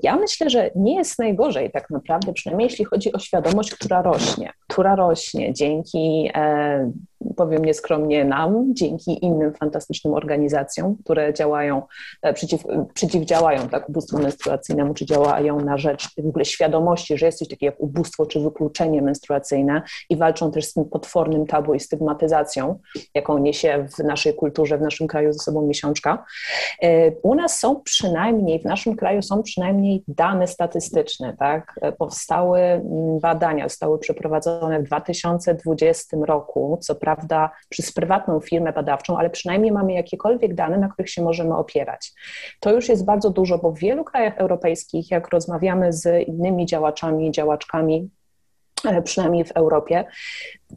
Ja 0.04 0.15
myślę, 0.15 0.50
że 0.50 0.72
nie 0.75 0.96
jest 0.96 1.20
najgorzej 1.20 1.72
tak 1.72 1.89
naprawdę, 1.89 2.34
przynajmniej 2.34 2.70
jeśli 2.70 2.86
chodzi 2.86 3.13
o 3.13 3.20
świadomość, 3.20 3.72
która 3.72 4.01
rośnie, 4.01 4.51
która 4.68 4.96
rośnie 4.96 5.54
dzięki 5.54 6.32
e, 6.36 6.92
powiem 7.36 7.65
nieskromnie 7.65 8.25
nam, 8.25 8.65
dzięki 8.74 9.25
innym 9.25 9.53
fantastycznym 9.53 10.13
organizacjom, 10.13 10.95
które 11.03 11.34
działają, 11.34 11.81
e, 12.22 12.34
przeciw, 12.34 12.63
przeciwdziałają 12.93 13.69
tak 13.69 13.89
ubóstwu 13.89 14.19
menstruacyjnemu, 14.19 14.93
czy 14.93 15.05
działają 15.05 15.60
na 15.60 15.77
rzecz 15.77 16.07
w 16.17 16.27
ogóle 16.27 16.45
świadomości, 16.45 17.17
że 17.17 17.25
jest 17.25 17.39
coś 17.39 17.48
takiego 17.48 17.72
jak 17.72 17.81
ubóstwo 17.81 18.25
czy 18.25 18.39
wykluczenie 18.39 19.01
menstruacyjne 19.01 19.81
i 20.10 20.17
walczą 20.17 20.51
też 20.51 20.65
z 20.65 20.74
tym 20.74 20.86
potwornym 20.86 21.45
tabu 21.45 21.74
i 21.74 21.79
stygmatyzacją, 21.79 22.79
jaką 23.15 23.38
niesie 23.38 23.88
w 23.98 24.03
naszej 24.03 24.34
kulturze, 24.34 24.77
w 24.77 24.81
naszym 24.81 25.07
kraju 25.07 25.34
ze 25.34 25.39
sobą 25.39 25.67
miesiączka. 25.67 26.25
E, 26.81 27.12
u 27.12 27.36
nas 27.36 27.60
są 27.60 27.81
przynajmniej, 27.81 28.60
w 28.60 28.65
naszym 28.65 28.95
kraju 28.95 29.22
są 29.22 29.43
przynajmniej 29.43 30.03
dane 30.07 30.48
statystyczne, 30.48 31.36
tak? 31.39 31.79
E, 31.81 31.91
powstały 31.91 32.60
mm, 32.60 33.19
badania, 33.19 33.69
zostały 33.69 34.00
przeprowadzone 34.00 34.79
w 34.79 34.84
2020 34.84 36.17
roku, 36.25 36.77
co 36.81 36.95
prawda 37.05 37.50
przez 37.69 37.91
prywatną 37.91 38.39
firmę 38.39 38.74
badawczą, 38.74 39.17
ale 39.17 39.29
przynajmniej 39.29 39.71
mamy 39.71 39.93
jakiekolwiek 39.93 40.53
dane, 40.55 40.77
na 40.77 40.89
których 40.89 41.09
się 41.09 41.24
możemy 41.24 41.55
opierać. 41.55 42.13
To 42.59 42.74
już 42.74 42.89
jest 42.89 43.05
bardzo 43.05 43.29
dużo, 43.29 43.57
bo 43.57 43.71
w 43.71 43.79
wielu 43.79 44.03
krajach 44.03 44.38
europejskich, 44.38 45.12
jak 45.12 45.29
rozmawiamy 45.29 45.93
z 45.93 46.27
innymi 46.27 46.65
działaczami, 46.65 47.31
działaczkami, 47.31 47.97
e, 47.97 48.25
przynajmniej 49.04 49.46
w 49.46 49.51
Europie, 49.51 50.06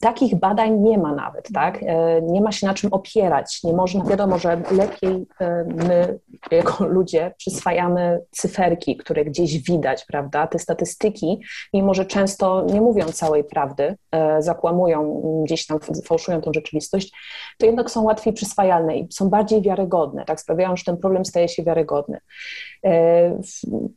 Takich 0.01 0.35
badań 0.35 0.81
nie 0.81 0.99
ma 0.99 1.15
nawet, 1.15 1.49
tak? 1.55 1.83
E, 1.83 2.23
nie 2.23 2.41
ma 2.41 2.53
się 2.53 2.67
na 2.67 2.75
czym 2.75 2.93
opierać. 2.93 3.63
Nie 3.65 3.73
można, 3.73 4.05
wiadomo, 4.05 4.39
że 4.39 4.63
lepiej 4.71 5.27
e, 5.41 5.65
my, 5.65 6.19
jako 6.51 6.87
ludzie, 6.87 7.35
przyswajamy 7.39 8.21
cyferki, 8.31 8.97
które 8.97 9.25
gdzieś 9.25 9.59
widać, 9.63 10.05
prawda? 10.05 10.47
Te 10.47 10.59
statystyki, 10.59 11.41
mimo 11.75 11.95
że 11.95 12.07
często 12.07 12.67
nie 12.73 12.81
mówią 12.81 13.05
całej 13.05 13.45
prawdy, 13.45 13.97
e, 14.13 14.43
zakłamują 14.43 15.23
gdzieś 15.45 15.67
tam, 15.67 15.79
fałszują 16.05 16.41
tą 16.41 16.53
rzeczywistość, 16.55 17.13
to 17.59 17.67
jednak 17.67 17.91
są 17.91 18.03
łatwiej 18.03 18.33
przyswajalne 18.33 18.99
i 18.99 19.07
są 19.13 19.29
bardziej 19.31 19.63
wiarygodne, 19.63 20.25
tak? 20.25 20.41
Sprawiają, 20.41 20.77
że 20.77 20.85
ten 20.85 20.97
problem 20.97 21.25
staje 21.25 21.49
się 21.49 21.63
wiarygodny. 21.63 22.19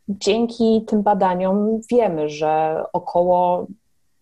Dzięki 0.10 0.86
tym 0.88 1.04
badaniom 1.04 1.80
wiemy, 1.92 2.30
że 2.30 2.84
około 2.94 3.68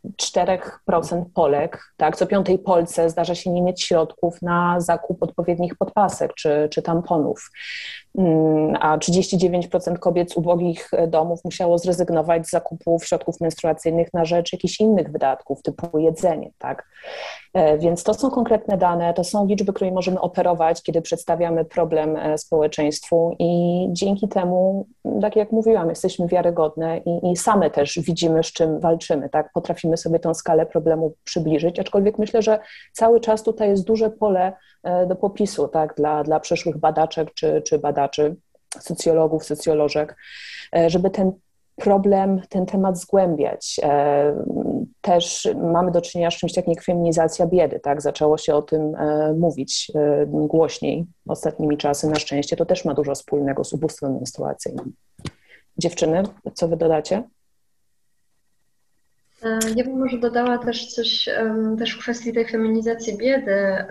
4% 0.06 1.26
Polek, 1.34 1.94
tak, 1.98 2.16
co 2.18 2.26
piątej 2.26 2.60
Polce 2.60 3.10
zdarza 3.10 3.36
się 3.36 3.50
nie 3.50 3.62
mieć 3.62 3.84
środków 3.84 4.42
na 4.42 4.80
zakup 4.80 5.24
odpowiednich 5.24 5.76
podpasek 5.76 6.34
czy, 6.34 6.68
czy 6.72 6.82
tamponów. 6.82 7.52
Mm, 8.18 8.78
a 8.80 8.98
39% 8.98 10.00
kobiet 10.00 10.32
z 10.32 10.38
ubogich 10.38 10.92
domów 11.08 11.44
musiało 11.44 11.78
zrezygnować 11.78 12.48
z 12.48 12.52
zakupów 12.52 13.06
środków 13.06 13.42
menstruacyjnych 13.42 14.14
na 14.14 14.26
rzecz 14.26 14.54
jakichś 14.54 14.80
innych 14.80 15.12
wydatków, 15.12 15.62
typu 15.62 16.00
jedzenie, 16.00 16.52
tak. 16.58 16.86
E, 17.54 17.78
więc 17.78 18.04
to 18.04 18.14
są 18.14 18.30
konkretne 18.30 18.78
dane, 18.78 19.14
to 19.14 19.24
są 19.24 19.46
liczby, 19.46 19.74
którymi 19.74 19.96
możemy 19.96 20.22
operować, 20.22 20.84
kiedy 20.84 21.02
przedstawiamy 21.02 21.66
problem 21.66 22.16
e, 22.16 22.38
społeczeństwu 22.38 23.36
i 23.40 23.86
dzięki 23.92 24.28
temu, 24.28 24.88
tak 25.22 25.36
jak 25.36 25.52
mówiłam, 25.52 25.90
jesteśmy 25.90 26.28
wiarygodne 26.28 26.98
i, 26.98 27.32
i 27.32 27.38
same 27.38 27.70
też 27.70 28.00
widzimy, 28.00 28.44
z 28.44 28.48
czym 28.48 28.80
walczymy, 28.80 29.30
tak, 29.30 29.52
potrafimy 29.54 29.98
sobie 29.98 30.20
tą 30.20 30.34
skalę 30.34 30.66
problemu 30.66 31.14
przybliżyć, 31.24 31.80
aczkolwiek 31.80 32.18
myślę, 32.18 32.42
że 32.42 32.60
cały 32.94 33.20
czas 33.20 33.44
tutaj 33.44 33.70
jest 33.70 33.84
duże 33.84 34.10
pole 34.10 34.48
e, 34.48 34.54
do 35.08 35.16
popisu, 35.16 35.68
tak, 35.68 35.96
dla, 35.96 36.24
dla 36.24 36.40
przyszłych 36.40 36.78
badaczek 36.78 37.34
czy, 37.34 37.62
czy 37.62 37.80
badaczy, 37.80 38.36
socjologów, 38.80 39.46
socjolożek, 39.46 40.16
żeby 40.88 41.10
ten 41.10 41.32
problem, 41.80 42.42
ten 42.50 42.66
temat 42.66 43.00
zgłębiać. 43.00 43.80
E, 43.84 44.46
też 45.02 45.48
mamy 45.74 45.92
do 45.92 46.02
czynienia 46.02 46.32
z 46.32 46.34
czymś 46.34 46.54
takim 46.54 46.74
jak 46.74 46.84
feminizacja 46.84 47.46
biedy, 47.46 47.80
tak? 47.80 48.02
Zaczęło 48.02 48.38
się 48.38 48.56
o 48.56 48.62
tym 48.62 48.96
e, 48.96 49.34
mówić 49.34 49.92
e, 49.96 50.26
głośniej 50.28 51.06
ostatnimi 51.28 51.78
czasy. 51.78 52.10
Na 52.10 52.16
szczęście 52.16 52.56
to 52.56 52.66
też 52.66 52.86
ma 52.86 52.94
dużo 52.94 53.16
wspólnego 53.16 53.64
z 53.64 53.74
ubóstwem 53.74 54.14
menstruacyjnym. 54.14 54.94
Dziewczyny, 55.78 56.24
co 56.54 56.68
wy 56.68 56.78
dodacie? 56.78 57.24
Ja 59.76 59.84
bym 59.84 60.00
może 60.00 60.18
dodała 60.18 60.58
też 60.58 60.94
coś 60.94 61.30
też 61.80 61.92
w 61.96 62.00
kwestii 62.00 62.34
tej 62.34 62.48
feminizacji 62.48 63.18
biedy 63.18 63.86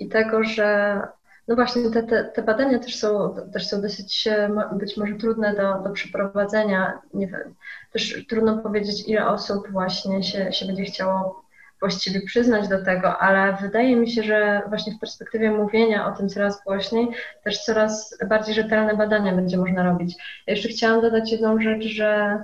i 0.00 0.08
tego, 0.08 0.44
że 0.44 1.00
no 1.48 1.56
właśnie, 1.56 1.90
te, 1.90 2.02
te, 2.02 2.24
te, 2.24 2.42
badania 2.42 2.78
też 2.78 2.96
są, 2.96 3.36
też 3.52 3.66
są 3.66 3.82
dosyć 3.82 4.28
być 4.72 4.96
może 4.96 5.14
trudne 5.14 5.54
do, 5.54 5.88
do 5.88 5.90
przeprowadzenia. 5.90 7.02
Nie 7.14 7.26
wiem, 7.26 7.54
też 7.92 8.26
trudno 8.28 8.58
powiedzieć, 8.58 9.08
ile 9.08 9.28
osób 9.28 9.70
właśnie 9.70 10.22
się, 10.22 10.52
się 10.52 10.66
będzie 10.66 10.84
chciało 10.84 11.44
właściwie 11.80 12.20
przyznać 12.20 12.68
do 12.68 12.84
tego, 12.84 13.18
ale 13.18 13.56
wydaje 13.62 13.96
mi 13.96 14.10
się, 14.10 14.22
że 14.22 14.62
właśnie 14.68 14.92
w 14.94 14.98
perspektywie 14.98 15.50
mówienia 15.50 16.06
o 16.06 16.16
tym 16.16 16.28
coraz 16.28 16.64
głośniej, 16.64 17.08
też 17.44 17.64
coraz 17.64 18.18
bardziej 18.28 18.54
rzetelne 18.54 18.96
badania 18.96 19.34
będzie 19.34 19.56
można 19.56 19.82
robić. 19.82 20.16
Ja 20.46 20.54
jeszcze 20.54 20.68
chciałam 20.68 21.00
dodać 21.00 21.32
jedną 21.32 21.60
rzecz, 21.60 21.84
że 21.84 22.38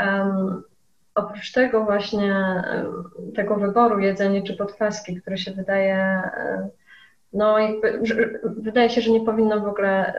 um, 0.00 0.62
oprócz 1.14 1.52
tego 1.52 1.84
właśnie 1.84 2.62
tego 3.34 3.56
wyboru 3.56 4.00
jedzenia 4.00 4.42
czy 4.42 4.56
podpaski, 4.56 5.20
które 5.20 5.38
się 5.38 5.52
wydaje 5.52 6.22
no 7.32 7.58
jakby 7.58 8.00
wydaje 8.44 8.90
się, 8.90 9.00
że 9.00 9.10
nie 9.10 9.20
powinno 9.20 9.60
w 9.60 9.68
ogóle 9.68 10.14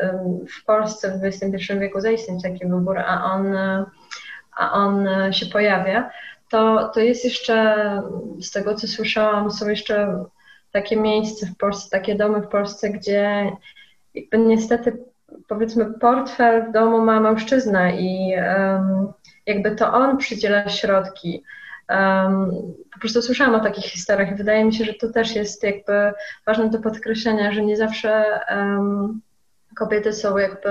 w 0.59 0.65
Polsce 0.65 1.11
w 1.11 1.23
XXI 1.23 1.73
wieku 1.79 1.99
zaistnieć 1.99 2.43
taki 2.43 2.67
wybór, 2.67 2.99
a 2.99 3.33
on, 3.33 3.55
a 4.57 4.71
on 4.71 5.07
się 5.31 5.45
pojawia, 5.45 6.09
to, 6.49 6.91
to 6.93 6.99
jest 6.99 7.25
jeszcze, 7.25 7.75
z 8.41 8.51
tego 8.51 8.75
co 8.75 8.87
słyszałam, 8.87 9.51
są 9.51 9.69
jeszcze 9.69 10.25
takie 10.71 10.97
miejsca 10.97 11.47
w 11.47 11.57
Polsce, 11.57 11.89
takie 11.89 12.15
domy 12.15 12.41
w 12.41 12.47
Polsce, 12.47 12.89
gdzie 12.89 13.51
jakby 14.13 14.37
niestety 14.37 14.97
powiedzmy 15.47 15.93
portfel 15.93 16.69
w 16.69 16.71
domu 16.71 17.01
ma 17.01 17.19
mężczyzna 17.19 17.91
i 17.91 18.33
um, 18.35 19.13
jakby 19.45 19.75
to 19.75 19.93
on 19.93 20.17
przydziela 20.17 20.69
środki. 20.69 21.43
Um, 21.89 22.51
po 22.93 22.99
prostu 22.99 23.21
słyszałam 23.21 23.55
o 23.55 23.63
takich 23.63 23.85
historiach 23.85 24.31
i 24.31 24.35
wydaje 24.35 24.65
mi 24.65 24.73
się, 24.73 24.85
że 24.85 24.93
to 24.93 25.09
też 25.09 25.35
jest 25.35 25.63
jakby 25.63 26.11
ważne 26.45 26.69
do 26.69 26.79
podkreślenia, 26.79 27.51
że 27.51 27.61
nie 27.61 27.77
zawsze 27.77 28.39
um, 28.51 29.21
kobiety 29.75 30.13
są 30.13 30.37
jakby, 30.37 30.69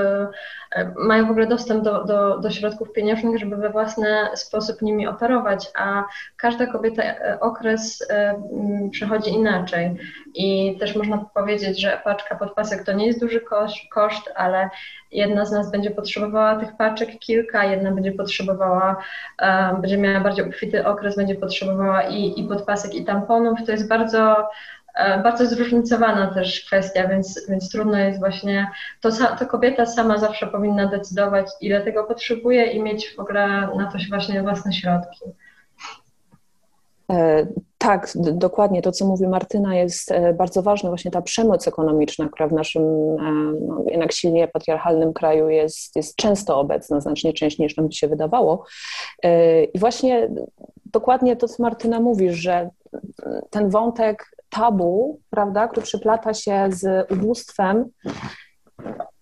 e, 0.72 0.92
mają 0.96 1.26
w 1.26 1.30
ogóle 1.30 1.46
dostęp 1.46 1.84
do, 1.84 2.04
do, 2.04 2.38
do 2.38 2.50
środków 2.50 2.92
pieniężnych, 2.92 3.38
żeby 3.38 3.56
we 3.56 3.70
własny 3.70 4.08
sposób 4.34 4.82
nimi 4.82 5.06
operować, 5.06 5.70
a 5.74 6.04
każda 6.36 6.66
kobieta 6.66 7.02
e, 7.02 7.40
okres 7.40 8.06
e, 8.10 8.42
przechodzi 8.90 9.30
inaczej. 9.30 9.96
I 10.34 10.76
też 10.80 10.96
można 10.96 11.18
powiedzieć, 11.34 11.80
że 11.80 12.00
paczka 12.04 12.36
podpasek 12.36 12.84
to 12.84 12.92
nie 12.92 13.06
jest 13.06 13.20
duży 13.20 13.40
koszt, 13.90 14.32
ale 14.34 14.70
jedna 15.12 15.44
z 15.44 15.52
nas 15.52 15.70
będzie 15.70 15.90
potrzebowała 15.90 16.56
tych 16.56 16.76
paczek 16.76 17.18
kilka, 17.18 17.64
jedna 17.64 17.90
będzie 17.90 18.12
potrzebowała, 18.12 18.96
będzie 19.80 19.98
miała 19.98 20.20
bardziej 20.20 20.44
obfity 20.44 20.86
okres, 20.86 21.16
będzie 21.16 21.34
potrzebowała 21.34 22.02
i, 22.02 22.40
i 22.40 22.44
podpasek, 22.44 22.94
i 22.94 23.04
tamponów. 23.04 23.58
To 23.66 23.72
jest 23.72 23.88
bardzo 23.88 24.48
bardzo 25.22 25.46
zróżnicowana 25.46 26.34
też 26.34 26.64
kwestia, 26.66 27.08
więc, 27.08 27.46
więc 27.48 27.70
trudno 27.70 27.98
jest 27.98 28.18
właśnie, 28.18 28.70
to, 29.00 29.10
to 29.38 29.46
kobieta 29.46 29.86
sama 29.86 30.18
zawsze 30.18 30.46
powinna 30.46 30.86
decydować, 30.86 31.46
ile 31.60 31.80
tego 31.80 32.04
potrzebuje 32.04 32.66
i 32.66 32.82
mieć 32.82 33.14
w 33.16 33.20
ogóle 33.20 33.48
na 33.76 33.90
to 33.92 33.98
właśnie 34.10 34.42
własne 34.42 34.72
środki. 34.72 35.24
E, 37.12 37.46
tak, 37.78 38.12
dokładnie 38.32 38.82
to, 38.82 38.92
co 38.92 39.06
mówi 39.06 39.28
Martyna, 39.28 39.76
jest 39.76 40.12
e, 40.12 40.34
bardzo 40.34 40.62
ważne. 40.62 40.88
Właśnie 40.88 41.10
ta 41.10 41.22
przemoc 41.22 41.68
ekonomiczna, 41.68 42.28
która 42.28 42.48
w 42.48 42.52
naszym 42.52 42.82
no, 43.66 43.84
jednak 43.86 44.12
silnie 44.12 44.48
patriarchalnym 44.48 45.12
kraju 45.12 45.48
jest, 45.48 45.96
jest 45.96 46.16
często 46.16 46.60
obecna, 46.60 47.00
znacznie 47.00 47.32
częściej 47.32 47.66
niż 47.66 47.76
nam 47.76 47.92
się 47.92 48.08
wydawało. 48.08 48.64
I 49.74 49.78
właśnie 49.78 50.30
dokładnie 50.86 51.36
to, 51.36 51.48
co 51.48 51.62
Martyna 51.62 52.00
mówi, 52.00 52.32
że 52.32 52.70
ten 53.50 53.70
wątek 53.70 54.37
tabu, 54.50 55.20
prawda, 55.30 55.68
który 55.68 55.86
przyplata 55.86 56.34
się 56.34 56.68
z 56.70 57.12
ubóstwem, 57.12 57.84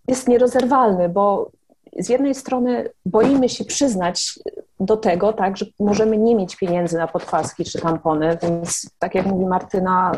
jest 0.08 0.28
nierozerwalny, 0.28 1.08
bo 1.08 1.50
z 1.98 2.08
jednej 2.08 2.34
strony 2.34 2.90
boimy 3.06 3.48
się 3.48 3.64
przyznać 3.64 4.38
do 4.80 4.96
tego, 4.96 5.32
tak, 5.32 5.56
że 5.56 5.66
możemy 5.80 6.18
nie 6.18 6.34
mieć 6.34 6.56
pieniędzy 6.56 6.98
na 6.98 7.06
podpaski 7.06 7.64
czy 7.64 7.80
tampony, 7.80 8.38
więc 8.42 8.90
tak 8.98 9.14
jak 9.14 9.26
mówi 9.26 9.46
Martyna, 9.46 10.12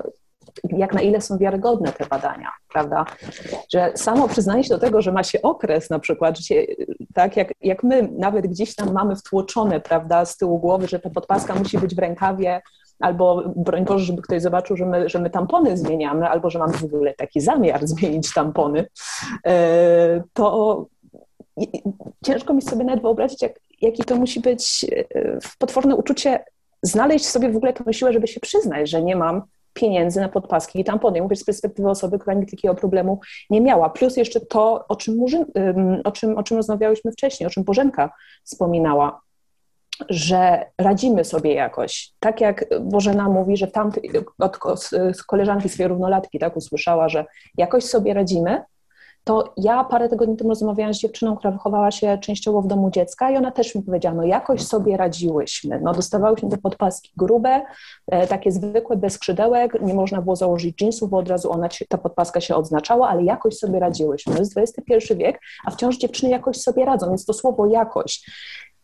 jak 0.64 0.94
na 0.94 1.00
ile 1.00 1.20
są 1.20 1.38
wiarygodne 1.38 1.92
te 1.92 2.06
badania, 2.06 2.50
prawda? 2.72 3.04
Że 3.72 3.92
samo 3.94 4.28
przyznanie 4.28 4.64
się 4.64 4.74
do 4.74 4.78
tego, 4.78 5.02
że 5.02 5.12
ma 5.12 5.22
się 5.22 5.42
okres 5.42 5.90
na 5.90 5.98
przykład, 5.98 6.38
że 6.38 6.42
się, 6.42 6.64
tak 7.14 7.36
jak, 7.36 7.48
jak 7.60 7.82
my 7.82 8.08
nawet 8.18 8.46
gdzieś 8.46 8.74
tam 8.74 8.92
mamy 8.92 9.16
wtłoczone, 9.16 9.80
prawda, 9.80 10.24
z 10.24 10.36
tyłu 10.36 10.58
głowy, 10.58 10.88
że 10.88 10.98
ta 10.98 11.10
podpaska 11.10 11.54
musi 11.54 11.78
być 11.78 11.94
w 11.94 11.98
rękawie, 11.98 12.60
albo 13.00 13.42
broń 13.56 13.84
Boże, 13.84 14.04
żeby 14.04 14.22
ktoś 14.22 14.42
zobaczył, 14.42 14.76
że 14.76 14.86
my, 14.86 15.08
że 15.08 15.18
my 15.18 15.30
tampony 15.30 15.76
zmieniamy, 15.76 16.28
albo 16.28 16.50
że 16.50 16.58
mamy 16.58 16.72
w 16.72 16.84
ogóle 16.84 17.14
taki 17.14 17.40
zamiar 17.40 17.86
zmienić 17.92 18.34
tampony, 18.34 18.86
e, 19.46 20.22
to 20.32 20.86
ciężko 22.24 22.54
mi 22.54 22.62
sobie 22.62 22.84
nawet 22.84 23.02
wyobrazić, 23.02 23.42
jak, 23.42 23.60
jaki 23.80 24.04
to 24.04 24.16
musi 24.16 24.40
być 24.40 24.86
e, 25.14 25.38
potworne 25.58 25.96
uczucie 25.96 26.44
znaleźć 26.82 27.26
sobie 27.26 27.50
w 27.50 27.56
ogóle 27.56 27.72
tę 27.72 27.92
siłę, 27.92 28.12
żeby 28.12 28.26
się 28.26 28.40
przyznać, 28.40 28.90
że 28.90 29.02
nie 29.02 29.16
mam 29.16 29.42
pieniędzy 29.72 30.20
na 30.20 30.28
podpaski 30.28 30.80
i 30.80 30.84
tampony. 30.84 31.22
Mówię 31.22 31.36
z 31.36 31.44
perspektywy 31.44 31.90
osoby, 31.90 32.18
która 32.18 32.34
nigdy 32.34 32.50
takiego 32.50 32.74
problemu 32.74 33.20
nie 33.50 33.60
miała. 33.60 33.90
Plus 33.90 34.16
jeszcze 34.16 34.40
to, 34.40 34.84
o 34.88 34.96
czym, 34.96 35.24
o 36.04 36.12
czym, 36.12 36.38
o 36.38 36.42
czym 36.42 36.56
rozmawiałyśmy 36.56 37.12
wcześniej, 37.12 37.46
o 37.46 37.50
czym 37.50 37.64
Bożenka 37.64 38.10
wspominała, 38.44 39.20
że 40.08 40.66
radzimy 40.78 41.24
sobie 41.24 41.54
jakoś. 41.54 42.12
Tak 42.20 42.40
jak 42.40 42.64
Bożena 42.80 43.28
mówi, 43.28 43.56
że 43.56 43.66
tam 43.66 43.92
od 44.38 44.58
koleżanki 45.26 45.68
swojej 45.68 45.88
równolatki 45.88 46.38
tak 46.38 46.56
usłyszała, 46.56 47.08
że 47.08 47.24
jakoś 47.56 47.84
sobie 47.84 48.14
radzimy, 48.14 48.62
to 49.28 49.52
ja 49.56 49.84
parę 49.84 50.08
tygodni 50.08 50.36
temu 50.36 50.50
rozmawiałam 50.50 50.94
z 50.94 50.98
dziewczyną, 50.98 51.36
która 51.36 51.50
wychowała 51.50 51.90
się 51.90 52.18
częściowo 52.18 52.62
w 52.62 52.66
domu 52.66 52.90
dziecka 52.90 53.30
i 53.30 53.36
ona 53.36 53.50
też 53.50 53.74
mi 53.74 53.82
powiedziała, 53.82 54.14
no 54.14 54.24
jakoś 54.24 54.62
sobie 54.62 54.96
radziłyśmy. 54.96 55.80
No 55.82 55.92
dostawałyśmy 55.92 56.50
te 56.50 56.56
podpaski 56.56 57.12
grube, 57.16 57.62
e, 58.06 58.26
takie 58.26 58.52
zwykłe, 58.52 58.96
bez 58.96 59.12
skrzydełek, 59.12 59.82
nie 59.82 59.94
można 59.94 60.22
było 60.22 60.36
założyć 60.36 60.82
jeansów, 60.82 61.10
bo 61.10 61.18
od 61.18 61.28
razu 61.28 61.52
ona, 61.52 61.68
ta 61.88 61.98
podpaska 61.98 62.40
się 62.40 62.54
odznaczała, 62.54 63.08
ale 63.08 63.24
jakoś 63.24 63.56
sobie 63.56 63.78
radziłyśmy. 63.78 64.34
To 64.34 64.40
jest 64.40 64.58
XXI 64.58 65.14
wiek, 65.14 65.40
a 65.66 65.70
wciąż 65.70 65.96
dziewczyny 65.96 66.30
jakoś 66.30 66.56
sobie 66.56 66.84
radzą, 66.84 67.08
więc 67.08 67.24
to 67.24 67.32
słowo 67.32 67.66
jakoś 67.66 68.30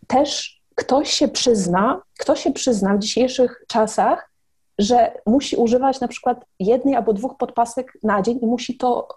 też 0.07 0.61
ktoś 0.75 1.11
się 1.11 1.29
przyzna, 1.29 2.03
kto 2.19 2.37
się 2.37 2.53
przyzna 2.53 2.95
w 2.95 2.99
dzisiejszych 2.99 3.65
czasach, 3.69 4.31
że 4.79 5.13
musi 5.27 5.57
używać 5.57 6.01
na 6.01 6.09
przykład 6.09 6.45
jednej 6.59 6.95
albo 6.95 7.13
dwóch 7.13 7.37
podpasek 7.39 7.93
na 8.03 8.23
dzień 8.23 8.39
i 8.43 8.47
musi 8.47 8.77
to 8.77 9.09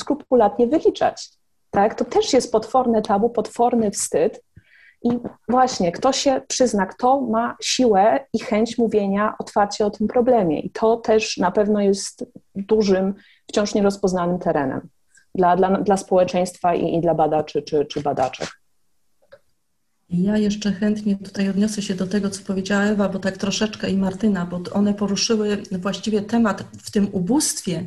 skrupulatnie 0.00 0.66
wyliczać. 0.66 1.30
Tak? 1.70 1.94
To 1.94 2.04
też 2.04 2.32
jest 2.32 2.52
potworne 2.52 3.02
tabu, 3.02 3.30
potworny 3.30 3.90
wstyd. 3.90 4.42
I 5.02 5.10
właśnie, 5.48 5.92
kto 5.92 6.12
się 6.12 6.40
przyzna, 6.48 6.86
kto 6.86 7.20
ma 7.20 7.56
siłę 7.62 8.26
i 8.32 8.38
chęć 8.38 8.78
mówienia 8.78 9.34
otwarcie 9.38 9.86
o 9.86 9.90
tym 9.90 10.08
problemie. 10.08 10.60
I 10.60 10.70
to 10.70 10.96
też 10.96 11.36
na 11.36 11.50
pewno 11.50 11.80
jest 11.80 12.24
dużym, 12.54 13.14
wciąż 13.48 13.74
nierozpoznanym 13.74 14.38
terenem 14.38 14.88
dla, 15.34 15.56
dla, 15.56 15.70
dla 15.70 15.96
społeczeństwa 15.96 16.74
i, 16.74 16.94
i 16.94 17.00
dla 17.00 17.14
badaczy 17.14 17.62
czy, 17.62 17.84
czy 17.84 18.00
badaczek. 18.00 18.48
Ja 20.10 20.36
jeszcze 20.36 20.72
chętnie 20.72 21.16
tutaj 21.16 21.48
odniosę 21.48 21.82
się 21.82 21.94
do 21.94 22.06
tego, 22.06 22.30
co 22.30 22.42
powiedziała 22.42 22.82
Ewa, 22.82 23.08
bo 23.08 23.18
tak 23.18 23.36
troszeczkę 23.36 23.90
i 23.90 23.96
Martyna, 23.96 24.46
bo 24.46 24.60
one 24.72 24.94
poruszyły 24.94 25.62
właściwie 25.72 26.22
temat 26.22 26.64
w 26.82 26.90
tym 26.90 27.08
ubóstwie, 27.12 27.86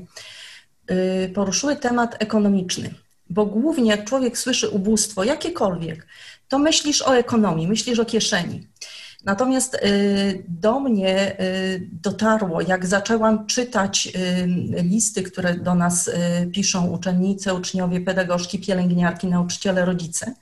y, 0.91 1.29
poruszyły 1.35 1.75
temat 1.75 2.15
ekonomiczny. 2.19 2.93
Bo 3.29 3.45
głównie 3.45 3.91
jak 3.91 4.05
człowiek 4.05 4.37
słyszy 4.37 4.69
ubóstwo, 4.69 5.23
jakiekolwiek, 5.23 6.07
to 6.47 6.59
myślisz 6.59 7.01
o 7.01 7.17
ekonomii, 7.17 7.67
myślisz 7.67 7.99
o 7.99 8.05
kieszeni. 8.05 8.67
Natomiast 9.25 9.75
y, 9.75 10.43
do 10.47 10.79
mnie 10.79 11.41
y, 11.41 11.89
dotarło, 11.91 12.61
jak 12.61 12.85
zaczęłam 12.85 13.47
czytać 13.47 14.13
listy, 14.83 15.23
które 15.23 15.53
do 15.55 15.75
nas 15.75 16.11
piszą 16.53 16.87
uczennice, 16.87 17.53
uczniowie, 17.53 18.01
pedagogzki, 18.01 18.59
pielęgniarki, 18.59 19.27
nauczyciele, 19.27 19.85
rodzice, 19.85 20.35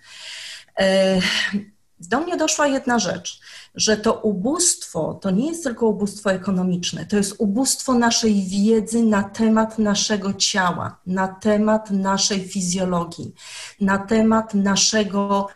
do 1.99 2.19
mnie 2.19 2.37
doszła 2.37 2.67
jedna 2.67 2.99
rzecz, 2.99 3.39
że 3.75 3.97
to 3.97 4.13
ubóstwo 4.13 5.13
to 5.13 5.31
nie 5.31 5.47
jest 5.47 5.63
tylko 5.63 5.87
ubóstwo 5.87 6.31
ekonomiczne, 6.31 7.05
to 7.05 7.17
jest 7.17 7.35
ubóstwo 7.37 7.93
naszej 7.93 8.43
wiedzy 8.43 9.03
na 9.03 9.23
temat 9.23 9.79
naszego 9.79 10.33
ciała, 10.33 10.99
na 11.05 11.27
temat 11.27 11.91
naszej 11.91 12.47
fizjologii, 12.47 13.33
na 13.81 13.97
temat 13.97 14.53
naszego 14.53 15.47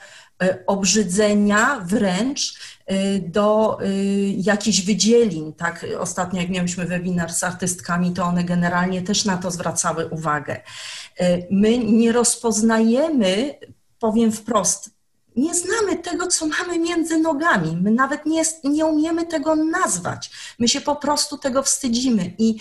e, 0.43 0.63
obrzydzenia 0.67 1.79
wręcz 1.85 2.59
e, 2.85 3.19
do 3.19 3.77
jakichś 4.37 4.81
wydzielin. 4.81 5.53
Tak, 5.53 5.85
ostatnio 5.99 6.41
jak 6.41 6.49
mieliśmy 6.49 6.85
webinar 6.85 7.33
z 7.33 7.43
artystkami, 7.43 8.13
to 8.13 8.23
one 8.23 8.43
generalnie 8.43 9.01
też 9.01 9.25
na 9.25 9.37
to 9.37 9.51
zwracały 9.51 10.07
uwagę. 10.07 10.61
My 11.51 11.77
nie 11.77 12.11
rozpoznajemy, 12.11 13.55
powiem 13.99 14.31
wprost, 14.31 15.00
nie 15.35 15.55
znamy 15.55 15.97
tego, 15.97 16.27
co 16.27 16.47
mamy 16.47 16.79
między 16.79 17.17
nogami. 17.17 17.77
My 17.81 17.91
nawet 17.91 18.25
nie, 18.25 18.43
nie 18.63 18.85
umiemy 18.85 19.25
tego 19.25 19.55
nazwać. 19.55 20.31
My 20.59 20.67
się 20.67 20.81
po 20.81 20.95
prostu 20.95 21.37
tego 21.37 21.63
wstydzimy. 21.63 22.33
I, 22.37 22.57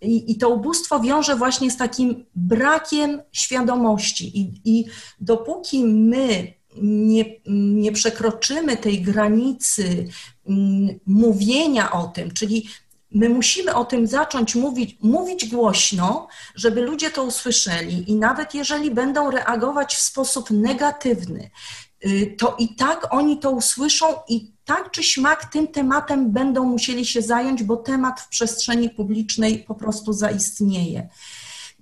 i, 0.00 0.32
i 0.32 0.38
to 0.38 0.48
ubóstwo 0.48 1.00
wiąże 1.00 1.36
właśnie 1.36 1.70
z 1.70 1.76
takim 1.76 2.26
brakiem 2.34 3.22
świadomości. 3.32 4.40
I, 4.40 4.60
i 4.64 4.84
dopóki 5.20 5.84
my 5.84 6.58
nie, 6.82 7.24
nie 7.46 7.92
przekroczymy 7.92 8.76
tej 8.76 9.02
granicy 9.02 10.08
mm, 10.48 11.00
mówienia 11.06 11.92
o 11.92 12.06
tym, 12.06 12.30
czyli 12.30 12.68
my 13.10 13.28
musimy 13.28 13.74
o 13.74 13.84
tym 13.84 14.06
zacząć 14.06 14.54
mówić, 14.54 14.96
mówić 15.00 15.48
głośno, 15.48 16.28
żeby 16.54 16.82
ludzie 16.82 17.10
to 17.10 17.24
usłyszeli 17.24 18.10
i 18.10 18.14
nawet 18.14 18.54
jeżeli 18.54 18.90
będą 18.90 19.30
reagować 19.30 19.94
w 19.94 20.00
sposób 20.00 20.50
negatywny, 20.50 21.50
to 22.38 22.56
i 22.58 22.74
tak 22.74 23.06
oni 23.10 23.38
to 23.38 23.50
usłyszą 23.50 24.06
i 24.28 24.52
tak 24.64 24.90
czy 24.90 25.02
śmak 25.02 25.44
tym 25.44 25.68
tematem 25.68 26.32
będą 26.32 26.64
musieli 26.64 27.06
się 27.06 27.22
zająć, 27.22 27.62
bo 27.62 27.76
temat 27.76 28.20
w 28.20 28.28
przestrzeni 28.28 28.90
publicznej 28.90 29.58
po 29.58 29.74
prostu 29.74 30.12
zaistnieje. 30.12 31.08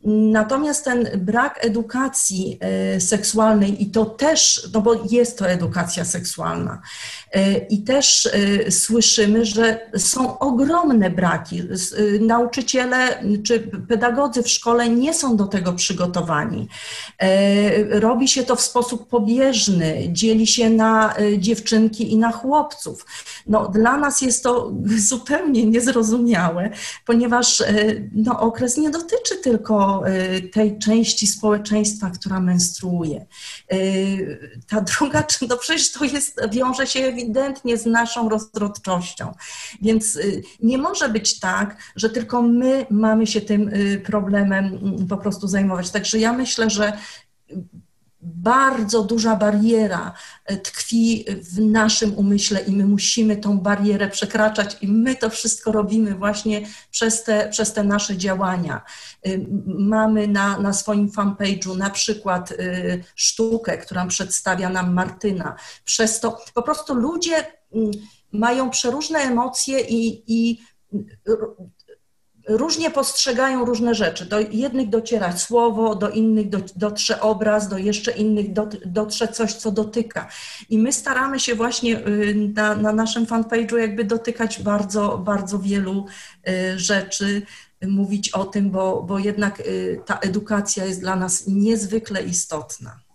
Natomiast 0.05 0.85
ten 0.85 1.09
brak 1.17 1.65
edukacji 1.65 2.59
e, 2.61 3.01
seksualnej, 3.01 3.83
i 3.83 3.91
to 3.91 4.05
też, 4.05 4.69
no 4.75 4.81
bo 4.81 4.95
jest 5.11 5.39
to 5.39 5.49
edukacja 5.49 6.05
seksualna, 6.05 6.83
i 7.71 7.83
też 7.83 8.27
e, 8.27 8.71
słyszymy, 8.71 9.45
że 9.45 9.91
są 9.97 10.39
ogromne 10.39 11.11
braki. 11.11 11.63
Nauczyciele 12.21 13.25
czy 13.45 13.61
pedagodzy 13.89 14.43
w 14.43 14.49
szkole 14.49 14.89
nie 14.89 15.15
są 15.15 15.37
do 15.37 15.47
tego 15.47 15.73
przygotowani. 15.73 16.69
Robi 17.91 18.29
się 18.29 18.43
to 18.43 18.57
w 18.57 18.61
sposób 18.61 19.09
pobieżny, 19.09 20.09
dzieli 20.13 20.47
się 20.47 20.71
na 20.71 21.15
dziewczynki 21.39 22.13
i 22.13 22.17
na 22.17 22.33
chłopców. 22.33 23.07
No, 23.47 23.69
dla 23.69 23.97
nas 23.97 24.21
jest 24.21 24.43
to 24.43 24.73
zupełnie 25.11 25.67
niezrozumiałe, 25.67 26.71
ponieważ 27.05 27.63
no, 28.13 28.41
okres 28.41 28.77
nie 28.77 28.91
dotyczy 28.91 29.37
tylko 29.43 30.03
tej 30.53 30.79
części 30.79 31.27
społeczeństwa, 31.27 32.11
która 32.11 32.41
menstruuje. 32.41 33.27
Ta 34.69 34.81
druga, 34.99 35.25
no 35.49 35.57
przecież 35.57 35.93
to 35.93 36.05
jest, 36.05 36.41
wiąże 36.53 36.87
się 36.87 37.01
ewidentnie 37.01 37.26
z 37.77 37.87
naszą 37.87 38.29
rozrodczością. 38.29 39.33
Więc 39.83 40.17
y, 40.17 40.43
nie 40.63 40.79
może 40.79 41.09
być 41.09 41.41
tak, 41.41 41.77
że 41.97 42.11
tylko 42.11 42.43
my 42.43 42.87
mamy 42.91 43.27
się 43.27 43.41
tym 43.41 43.71
problemem 44.05 44.65
mm, 44.65 45.07
po 45.07 45.17
prostu 45.17 45.49
zajmować. 45.49 45.91
Także 45.91 46.19
ja 46.19 46.33
myślę, 46.33 46.71
że 46.71 46.99
bardzo 48.27 49.03
duża 49.03 49.37
bariera 49.37 50.13
e, 50.45 50.57
tkwi 50.57 51.25
w 51.43 51.61
naszym 51.61 52.15
umyśle 52.15 52.61
i 52.61 52.73
my 52.73 52.87
musimy 52.87 53.37
tą 53.37 53.59
barierę 53.59 54.09
przekraczać 54.09 54.77
i 54.81 54.89
my 54.89 55.17
to 55.17 55.31
wszystko 55.31 55.73
robimy 55.73 56.15
właśnie 56.15 56.67
przez 56.91 57.25
te, 57.25 57.49
przez 57.49 57.73
te 57.73 57.85
nasze 57.85 58.17
działania. 58.17 58.83
E, 59.23 59.31
mamy 59.67 60.29
na, 60.29 60.59
na 60.59 60.73
swoim 60.73 61.11
fanpage'u 61.11 61.77
na 61.77 61.91
przykład 61.91 62.53
e, 62.53 62.55
sztukę, 63.15 63.79
którą 63.79 64.09
przedstawia 64.09 64.69
nam 64.69 64.95
Martyna. 64.95 65.57
Przez 65.85 66.21
to 66.21 66.39
po 66.55 66.63
prostu 66.63 66.95
ludzie 66.95 67.47
mają 68.33 68.71
przeróżne 68.71 69.19
emocje 69.19 69.81
i, 69.81 70.23
i 70.27 70.59
różnie 72.49 72.91
postrzegają 72.91 73.65
różne 73.65 73.95
rzeczy. 73.95 74.25
Do 74.25 74.41
jednych 74.41 74.89
dociera 74.89 75.37
słowo, 75.37 75.95
do 75.95 76.11
innych 76.11 76.47
dotrze 76.77 77.21
obraz, 77.21 77.69
do 77.69 77.79
jeszcze 77.79 78.11
innych 78.13 78.47
dotrze 78.87 79.29
coś, 79.29 79.55
co 79.55 79.73
dotyka. 79.73 80.29
I 80.71 80.79
my 80.79 80.93
staramy 80.93 81.41
się 81.41 81.55
właśnie 81.55 82.07
y, 82.09 82.53
na, 82.55 82.75
na 82.75 82.93
naszym 82.93 83.27
fanpage'u 83.27 83.77
jakby 83.77 84.05
dotykać 84.05 84.63
bardzo, 84.63 85.19
bardzo 85.19 85.59
wielu 85.59 86.07
y, 86.49 86.79
rzeczy, 86.79 87.43
mówić 87.83 88.31
o 88.31 88.45
tym, 88.45 88.71
bo, 88.71 89.03
bo 89.03 89.19
jednak 89.19 89.61
y, 89.61 90.01
ta 90.07 90.19
edukacja 90.19 90.85
jest 90.85 91.01
dla 91.01 91.17
nas 91.17 91.47
niezwykle 91.47 92.23
istotna. 92.23 93.06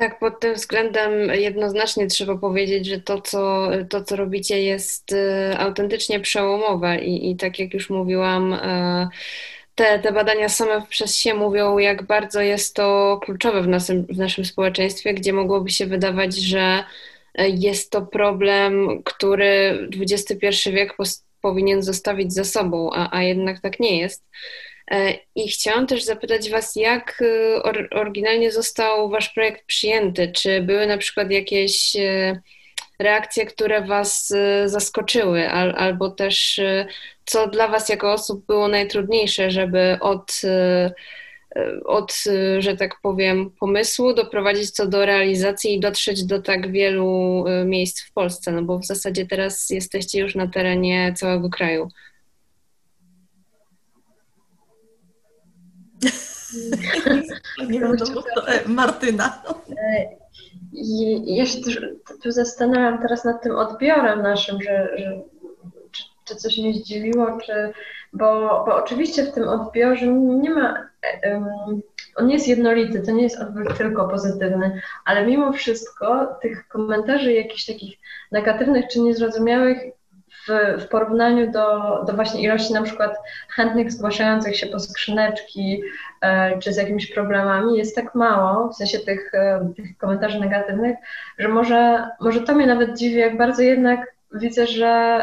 Tak, 0.00 0.18
pod 0.18 0.40
tym 0.40 0.54
względem 0.54 1.12
jednoznacznie 1.34 2.06
trzeba 2.06 2.36
powiedzieć, 2.36 2.86
że 2.86 3.00
to, 3.00 3.20
co, 3.20 3.70
to, 3.90 4.04
co 4.04 4.16
robicie, 4.16 4.62
jest 4.62 5.12
y, 5.12 5.58
autentycznie 5.58 6.20
przełomowe 6.20 6.98
i, 7.04 7.30
i 7.30 7.36
tak 7.36 7.58
jak 7.58 7.74
już 7.74 7.90
mówiłam, 7.90 8.52
y, 8.52 9.08
te, 9.74 9.98
te 9.98 10.12
badania 10.12 10.48
same 10.48 10.86
przez 10.88 11.16
się 11.16 11.34
mówią, 11.34 11.78
jak 11.78 12.02
bardzo 12.02 12.40
jest 12.40 12.76
to 12.76 13.20
kluczowe 13.22 13.62
w 13.62 13.68
naszym, 13.68 14.06
w 14.06 14.18
naszym 14.18 14.44
społeczeństwie, 14.44 15.14
gdzie 15.14 15.32
mogłoby 15.32 15.70
się 15.70 15.86
wydawać, 15.86 16.36
że 16.36 16.84
jest 17.38 17.90
to 17.92 18.02
problem, 18.02 19.02
który 19.04 19.78
XXI 20.00 20.70
wiek 20.70 20.96
powinien 21.40 21.82
zostawić 21.82 22.32
za 22.32 22.44
sobą, 22.44 22.90
a, 22.92 23.16
a 23.16 23.22
jednak 23.22 23.60
tak 23.60 23.80
nie 23.80 23.98
jest. 23.98 24.24
E, 24.90 25.14
I 25.34 25.48
chciałam 25.48 25.86
też 25.86 26.04
zapytać 26.04 26.50
Was, 26.50 26.76
jak 26.76 27.22
e, 27.22 27.62
oryginalnie 27.90 28.50
został 28.50 29.10
Wasz 29.10 29.28
projekt 29.28 29.66
przyjęty? 29.66 30.32
Czy 30.32 30.60
były 30.60 30.86
na 30.86 30.98
przykład 30.98 31.30
jakieś 31.30 31.96
e, 31.96 32.40
reakcje, 32.98 33.46
które 33.46 33.82
Was 33.82 34.32
zaskoczyły, 34.66 35.50
albo 35.50 36.10
też 36.10 36.60
co 37.24 37.46
dla 37.46 37.68
Was 37.68 37.88
jako 37.88 38.12
osób 38.12 38.46
było 38.46 38.68
najtrudniejsze, 38.68 39.50
żeby 39.50 39.98
od, 40.00 40.40
od, 41.84 42.24
że 42.58 42.76
tak 42.76 43.00
powiem, 43.02 43.50
pomysłu 43.60 44.14
doprowadzić 44.14 44.72
to 44.72 44.86
do 44.86 45.06
realizacji 45.06 45.74
i 45.74 45.80
dotrzeć 45.80 46.24
do 46.24 46.42
tak 46.42 46.72
wielu 46.72 47.44
miejsc 47.64 48.02
w 48.02 48.12
Polsce? 48.12 48.52
No 48.52 48.62
bo 48.62 48.78
w 48.78 48.86
zasadzie 48.86 49.26
teraz 49.26 49.70
jesteście 49.70 50.20
już 50.20 50.34
na 50.34 50.48
terenie 50.48 51.12
całego 51.16 51.50
kraju. 51.50 51.88
Nie 57.68 57.80
to, 57.80 58.48
e, 58.48 58.68
Martyna. 58.68 59.42
I 60.72 61.36
ja 61.36 61.46
się 61.46 61.58
tu 62.22 62.32
zastanawiam 62.32 63.02
teraz 63.02 63.24
nad 63.24 63.42
tym 63.42 63.56
odbiorem 63.56 64.22
naszym, 64.22 64.62
że, 64.62 64.90
że 64.98 65.20
czy, 65.92 66.02
czy, 66.24 66.36
coś 66.36 66.58
mnie 66.58 66.74
zdziwiło, 66.74 67.38
czy, 67.46 67.72
bo, 68.12 68.64
bo 68.66 68.76
oczywiście 68.76 69.24
w 69.24 69.32
tym 69.32 69.48
odbiorze 69.48 70.06
nie 70.06 70.50
ma, 70.50 70.88
um, 71.24 71.80
on 72.16 72.30
jest 72.30 72.48
jednolity, 72.48 73.00
to 73.00 73.12
nie 73.12 73.22
jest 73.22 73.40
odbiór 73.40 73.76
tylko 73.76 74.08
pozytywny, 74.08 74.80
ale 75.04 75.26
mimo 75.26 75.52
wszystko 75.52 76.26
tych 76.42 76.68
komentarzy 76.68 77.32
jakichś 77.32 77.66
takich 77.66 77.98
negatywnych 78.32 78.84
czy 78.88 79.00
niezrozumiałych 79.00 79.78
w, 80.46 80.82
w 80.82 80.88
porównaniu 80.88 81.50
do, 81.50 81.80
do 82.06 82.12
właśnie 82.12 82.42
ilości 82.42 82.72
na 82.72 82.82
przykład 82.82 83.16
chętnych 83.48 83.92
zgłaszających 83.92 84.56
się 84.56 84.66
po 84.66 84.80
skrzyneczki 84.80 85.82
e, 86.20 86.58
czy 86.58 86.72
z 86.72 86.76
jakimiś 86.76 87.14
problemami 87.14 87.78
jest 87.78 87.96
tak 87.96 88.14
mało, 88.14 88.68
w 88.68 88.76
sensie 88.76 88.98
tych, 88.98 89.34
e, 89.34 89.72
tych 89.76 89.98
komentarzy 89.98 90.40
negatywnych, 90.40 90.96
że 91.38 91.48
może, 91.48 92.08
może 92.20 92.40
to 92.40 92.54
mnie 92.54 92.66
nawet 92.66 92.98
dziwi, 92.98 93.16
jak 93.16 93.36
bardzo 93.36 93.62
jednak 93.62 94.00
widzę, 94.32 94.66
że 94.66 95.22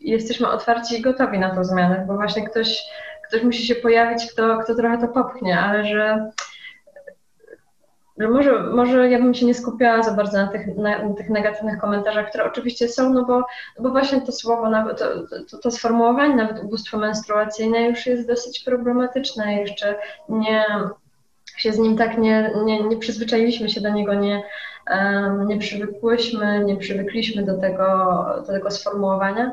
jesteśmy 0.00 0.48
otwarci 0.48 0.98
i 0.98 1.02
gotowi 1.02 1.38
na 1.38 1.54
tą 1.54 1.64
zmianę, 1.64 2.04
bo 2.08 2.14
właśnie 2.14 2.48
ktoś, 2.48 2.82
ktoś 3.28 3.42
musi 3.42 3.66
się 3.66 3.74
pojawić, 3.74 4.32
kto, 4.32 4.58
kto 4.58 4.74
trochę 4.74 4.98
to 4.98 5.08
popchnie, 5.08 5.60
ale 5.60 5.84
że 5.84 6.30
że 8.18 8.28
może, 8.28 8.62
może 8.62 9.10
ja 9.10 9.18
bym 9.18 9.34
się 9.34 9.46
nie 9.46 9.54
skupiała 9.54 10.02
za 10.02 10.12
bardzo 10.12 10.36
na 10.36 10.46
tych, 10.46 10.76
na, 10.76 11.08
na 11.08 11.14
tych 11.14 11.30
negatywnych 11.30 11.80
komentarzach, 11.80 12.28
które 12.28 12.44
oczywiście 12.44 12.88
są, 12.88 13.12
no 13.12 13.24
bo, 13.24 13.38
no 13.38 13.82
bo 13.82 13.90
właśnie 13.90 14.20
to 14.20 14.32
słowo, 14.32 14.70
nawet, 14.70 14.98
to, 14.98 15.06
to, 15.50 15.58
to 15.58 15.70
sformułowanie, 15.70 16.36
nawet 16.36 16.64
ubóstwo 16.64 16.98
menstruacyjne 16.98 17.88
już 17.88 18.06
jest 18.06 18.28
dosyć 18.28 18.60
problematyczne. 18.60 19.54
Jeszcze 19.54 19.94
nie 20.28 20.64
się 21.56 21.72
z 21.72 21.78
nim 21.78 21.96
tak 21.96 22.18
nie, 22.18 22.50
nie, 22.64 22.82
nie 22.82 22.96
przyzwyczailiśmy 22.96 23.68
się 23.68 23.80
do 23.80 23.90
niego, 23.90 24.14
nie, 24.14 24.42
nie 25.46 25.58
przywykłyśmy, 25.58 26.64
nie 26.64 26.76
przywykliśmy 26.76 27.42
do 27.42 27.58
tego, 27.58 27.84
do 28.46 28.52
tego 28.52 28.70
sformułowania 28.70 29.52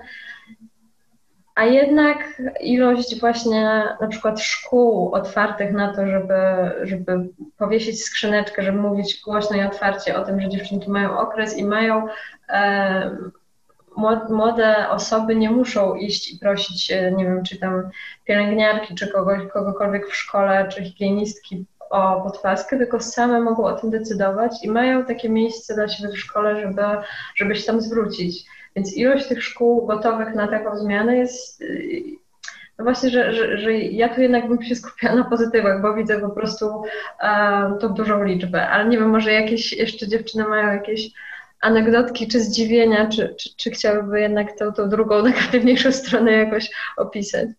a 1.56 1.66
jednak 1.66 2.42
ilość 2.62 3.20
właśnie 3.20 3.84
na 4.02 4.08
przykład 4.08 4.40
szkół 4.40 5.14
otwartych 5.14 5.72
na 5.72 5.96
to, 5.96 6.08
żeby, 6.08 6.36
żeby 6.84 7.30
powiesić 7.58 8.04
skrzyneczkę, 8.04 8.64
żeby 8.64 8.78
mówić 8.78 9.22
głośno 9.26 9.56
i 9.56 9.62
otwarcie 9.62 10.18
o 10.18 10.26
tym, 10.26 10.42
że 10.42 10.50
dziewczynki 10.50 10.90
mają 10.90 11.18
okres 11.18 11.58
i 11.58 11.66
mają 11.66 12.08
e, 12.50 13.18
młode 14.30 14.90
osoby 14.90 15.36
nie 15.36 15.52
muszą 15.52 15.96
iść 15.96 16.34
i 16.34 16.40
prosić, 16.40 16.92
e, 16.92 17.12
nie 17.12 17.26
wiem, 17.26 17.44
czy 17.44 17.60
tam 17.60 17.90
pielęgniarki, 18.26 18.96
czy 18.96 19.08
kogoś, 19.08 19.40
kogokolwiek 19.54 20.08
w 20.08 20.16
szkole, 20.16 20.68
czy 20.70 20.84
higienistki 20.84 21.66
o 21.90 22.22
podpaskę, 22.22 22.78
tylko 22.78 23.00
same 23.00 23.40
mogą 23.40 23.64
o 23.64 23.74
tym 23.74 23.90
decydować 23.90 24.64
i 24.64 24.70
mają 24.70 25.06
takie 25.06 25.30
miejsce 25.30 25.76
dla 25.76 25.88
siebie 25.88 26.14
w 26.14 26.20
szkole, 26.20 26.62
żeby, 26.62 26.82
żeby 27.36 27.56
się 27.56 27.66
tam 27.66 27.82
zwrócić. 27.82 28.46
Więc 28.76 28.98
ilość 28.98 29.28
tych 29.28 29.44
szkół 29.44 29.86
gotowych 29.86 30.36
na 30.36 30.48
taką 30.48 30.78
zmianę 30.78 31.18
jest. 31.18 31.64
No 32.78 32.84
właśnie, 32.84 33.10
że, 33.10 33.34
że, 33.34 33.58
że 33.58 33.74
ja 33.74 34.16
tu 34.16 34.22
jednak 34.22 34.48
bym 34.48 34.64
się 34.64 34.76
skupiała 34.76 35.16
na 35.16 35.24
pozytywach, 35.24 35.82
bo 35.82 35.94
widzę 35.94 36.22
po 36.22 36.30
prostu 36.30 36.84
e, 37.20 37.78
tą 37.82 37.88
dużą 37.94 38.24
liczbę. 38.24 38.70
Ale 38.70 38.90
nie 38.90 38.98
wiem, 38.98 39.10
może 39.10 39.32
jakieś 39.32 39.74
jeszcze 39.74 40.08
dziewczyny 40.08 40.44
mają 40.44 40.74
jakieś 40.74 41.10
anegdotki 41.62 42.28
czy 42.28 42.40
zdziwienia, 42.40 43.10
czy, 43.10 43.36
czy, 43.40 43.50
czy 43.58 43.72
chciałyby 43.72 44.22
jednak 44.22 44.58
tą, 44.58 44.74
tą 44.74 44.90
drugą, 44.90 45.22
negatywniejszą 45.24 45.92
stronę 45.92 46.32
jakoś 46.32 46.70
opisać? 46.98 47.50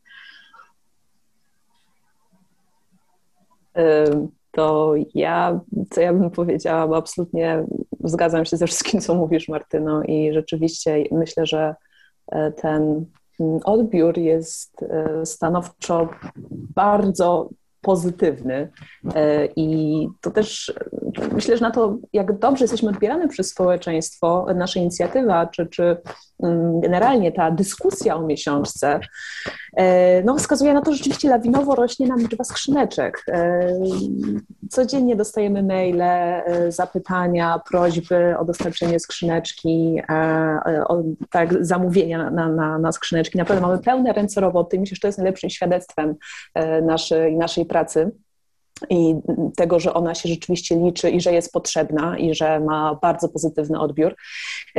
To 4.55 4.95
ja, 5.15 5.61
co 5.91 6.01
ja 6.01 6.13
bym 6.13 6.31
powiedziała, 6.31 6.89
bo 6.89 6.97
absolutnie 6.97 7.65
zgadzam 8.05 8.45
się 8.45 8.57
ze 8.57 8.67
wszystkim, 8.67 9.01
co 9.01 9.15
mówisz, 9.15 9.49
Martyno, 9.49 10.03
i 10.03 10.33
rzeczywiście 10.33 11.05
myślę, 11.13 11.47
że 11.47 11.75
e, 12.33 12.53
ten 12.53 13.05
mm, 13.41 13.61
odbiór 13.65 14.19
jest 14.19 14.83
e, 14.83 15.27
stanowczo 15.27 16.09
bardzo 16.75 17.49
pozytywny 17.81 18.69
i 19.57 20.09
to 20.21 20.31
też 20.31 20.75
myślę, 21.33 21.57
że 21.57 21.65
na 21.65 21.71
to, 21.71 21.97
jak 22.13 22.39
dobrze 22.39 22.65
jesteśmy 22.65 22.89
odbierane 22.89 23.29
przez 23.29 23.51
społeczeństwo, 23.51 24.47
nasza 24.55 24.81
inicjatywa, 24.81 25.47
czy, 25.47 25.67
czy 25.67 25.97
generalnie 26.81 27.33
ta 27.33 27.51
dyskusja 27.51 28.17
o 28.17 28.23
miesiączce, 28.23 29.01
no, 30.25 30.37
wskazuje 30.37 30.75
na 30.75 30.83
to, 30.83 30.91
że 30.91 30.97
rzeczywiście 30.97 31.29
lawinowo 31.29 31.75
rośnie 31.75 32.07
nam 32.07 32.19
liczba 32.19 32.45
skrzyneczek. 32.45 33.27
Codziennie 34.71 35.17
dostajemy 35.17 35.63
maile, 35.63 36.03
zapytania, 36.69 37.61
prośby 37.71 38.39
o 38.39 38.45
dostarczenie 38.45 39.01
skrzyneczki, 39.01 40.01
o, 40.89 41.03
tak, 41.31 41.65
zamówienia 41.65 42.31
na, 42.31 42.49
na, 42.49 42.79
na 42.79 42.93
skrzyneczki. 42.93 43.39
Naprawdę 43.39 43.67
mamy 43.67 43.79
pełne 43.79 44.13
ręce 44.13 44.41
roboty 44.41 44.81
myślę, 44.81 44.95
że 44.95 45.01
to 45.01 45.09
jest 45.09 45.19
najlepszym 45.19 45.51
świadectwem 45.51 46.15
naszej, 46.83 47.37
naszej 47.37 47.67
pracy 47.67 48.11
i 48.91 49.15
tego, 49.57 49.81
że 49.81 49.95
ona 49.95 50.15
się 50.15 50.29
rzeczywiście 50.29 50.77
liczy 50.77 51.11
i 51.11 51.21
że 51.21 51.33
jest 51.33 51.53
potrzebna 51.53 52.19
i 52.19 52.35
że 52.35 52.61
ma 52.61 52.99
bardzo 53.03 53.29
pozytywny 53.29 53.81
odbiór. 53.81 54.17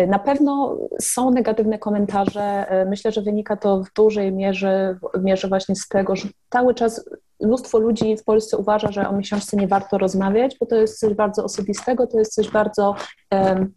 Na 0.07 0.19
pewno 0.19 0.77
są 1.01 1.31
negatywne 1.31 1.79
komentarze. 1.79 2.65
Myślę, 2.89 3.11
że 3.11 3.21
wynika 3.21 3.57
to 3.57 3.83
w 3.83 3.93
dużej 3.93 4.31
mierze, 4.31 4.97
mierze 5.21 5.47
właśnie 5.47 5.75
z 5.75 5.87
tego, 5.87 6.15
że 6.15 6.27
cały 6.49 6.75
czas 6.75 7.09
mnóstwo 7.41 7.79
ludzi 7.79 8.17
w 8.17 8.23
Polsce 8.23 8.57
uważa, 8.57 8.91
że 8.91 9.09
o 9.09 9.13
miesiączce 9.17 9.57
nie 9.57 9.67
warto 9.67 9.97
rozmawiać, 9.97 10.57
bo 10.59 10.65
to 10.65 10.75
jest 10.75 10.99
coś 10.99 11.13
bardzo 11.13 11.43
osobistego, 11.43 12.07
to 12.07 12.19
jest 12.19 12.33
coś 12.33 12.49
bardzo. 12.51 12.95
Um, 13.31 13.73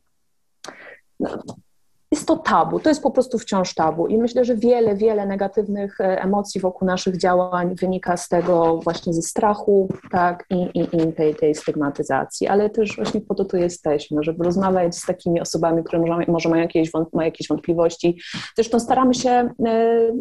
jest 2.10 2.26
to 2.26 2.36
tabu, 2.36 2.80
to 2.80 2.88
jest 2.88 3.02
po 3.02 3.10
prostu 3.10 3.38
wciąż 3.38 3.74
tabu 3.74 4.06
i 4.06 4.18
myślę, 4.18 4.44
że 4.44 4.56
wiele, 4.56 4.96
wiele 4.96 5.26
negatywnych 5.26 6.00
e, 6.00 6.22
emocji 6.22 6.60
wokół 6.60 6.88
naszych 6.88 7.16
działań 7.16 7.74
wynika 7.74 8.16
z 8.16 8.28
tego 8.28 8.80
właśnie 8.84 9.12
ze 9.12 9.22
strachu, 9.22 9.88
tak, 10.10 10.44
i, 10.50 10.62
i, 10.62 10.80
i 10.80 11.12
tej, 11.12 11.34
tej 11.34 11.54
stygmatyzacji, 11.54 12.46
ale 12.46 12.70
też 12.70 12.96
właśnie 12.96 13.20
po 13.20 13.34
to 13.34 13.44
tu 13.44 13.56
jesteśmy, 13.56 14.22
żeby 14.22 14.44
rozmawiać 14.44 14.96
z 14.96 15.06
takimi 15.06 15.40
osobami, 15.40 15.84
które 15.84 15.98
może, 15.98 16.24
może 16.28 16.48
mają, 16.48 16.62
jakieś, 16.62 16.90
mają 16.94 17.26
jakieś 17.26 17.48
wątpliwości. 17.48 18.20
Zresztą 18.56 18.80
staramy 18.80 19.14
się 19.14 19.30
e, 19.30 19.50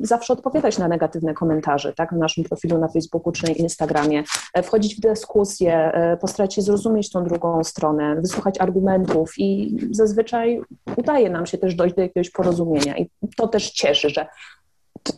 zawsze 0.02 0.34
odpowiadać 0.34 0.78
na 0.78 0.88
negatywne 0.88 1.34
komentarze, 1.34 1.94
tak, 1.94 2.12
na 2.12 2.18
naszym 2.18 2.44
profilu 2.44 2.78
na 2.78 2.88
Facebooku 2.88 3.32
czy 3.32 3.46
na 3.46 3.52
Instagramie, 3.52 4.24
e, 4.54 4.64
wchodzić 4.64 4.96
w 4.96 5.00
dyskusję, 5.00 5.92
postarać 6.22 6.54
się 6.54 6.62
zrozumieć 6.62 7.12
tą 7.12 7.24
drugą 7.24 7.64
stronę, 7.64 8.16
wysłuchać 8.16 8.62
argumentów 8.62 9.34
i 9.38 9.78
zazwyczaj 9.92 10.62
udaje 10.98 11.30
nam 11.30 11.46
się 11.46 11.58
też 11.58 11.77
dojść 11.78 11.96
do 11.96 12.02
jakiegoś 12.02 12.30
porozumienia. 12.30 12.98
I 12.98 13.10
to 13.38 13.48
też 13.48 13.72
cieszy, 13.72 14.10
że 14.10 14.28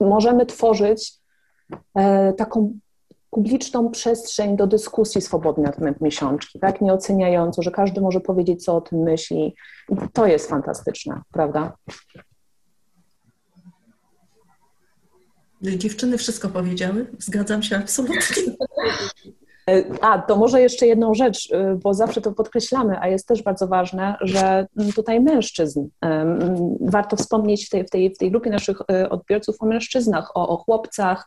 możemy 0.01 0.45
tworzyć 0.45 1.13
e, 1.95 2.33
taką 2.33 2.79
publiczną 3.29 3.91
przestrzeń 3.91 4.57
do 4.57 4.67
dyskusji 4.67 5.21
swobodnej 5.21 5.65
na 5.65 5.71
temat 5.71 6.01
miesiączki, 6.01 6.59
tak? 6.59 6.81
Nieoceniająco, 6.81 7.61
że 7.61 7.71
każdy 7.71 8.01
może 8.01 8.19
powiedzieć, 8.19 8.63
co 8.63 8.75
o 8.75 8.81
tym 8.81 8.99
myśli. 8.99 9.55
I 9.89 9.95
to 10.13 10.27
jest 10.27 10.49
fantastyczne, 10.49 11.21
prawda? 11.31 11.77
Dziewczyny 15.61 16.17
wszystko 16.17 16.49
powiedziały. 16.49 17.07
Zgadzam 17.19 17.63
się 17.63 17.77
absolutnie. 17.77 18.19
E, 19.69 19.83
a, 20.01 20.21
to 20.21 20.35
może 20.35 20.61
jeszcze 20.61 20.87
jedną 20.87 21.13
rzecz, 21.13 21.51
e, 21.51 21.75
bo 21.83 21.93
zawsze 21.93 22.21
to 22.21 22.31
podkreślamy, 22.31 22.99
a 22.99 23.07
jest 23.07 23.27
też 23.27 23.43
bardzo 23.43 23.67
ważne, 23.67 24.15
że 24.21 24.67
tutaj 24.95 25.21
mężczyzn, 25.21 25.87
warto 26.81 27.15
wspomnieć 27.15 27.65
w 27.65 27.69
tej, 27.69 27.85
w 27.85 27.89
tej, 27.89 28.13
w 28.15 28.17
tej 28.17 28.31
grupie 28.31 28.49
naszych 28.49 28.77
e, 28.91 29.09
odbiorców 29.09 29.55
o 29.59 29.65
mężczyznach, 29.65 30.37
o, 30.37 30.49
o 30.49 30.57
chłopcach, 30.57 31.25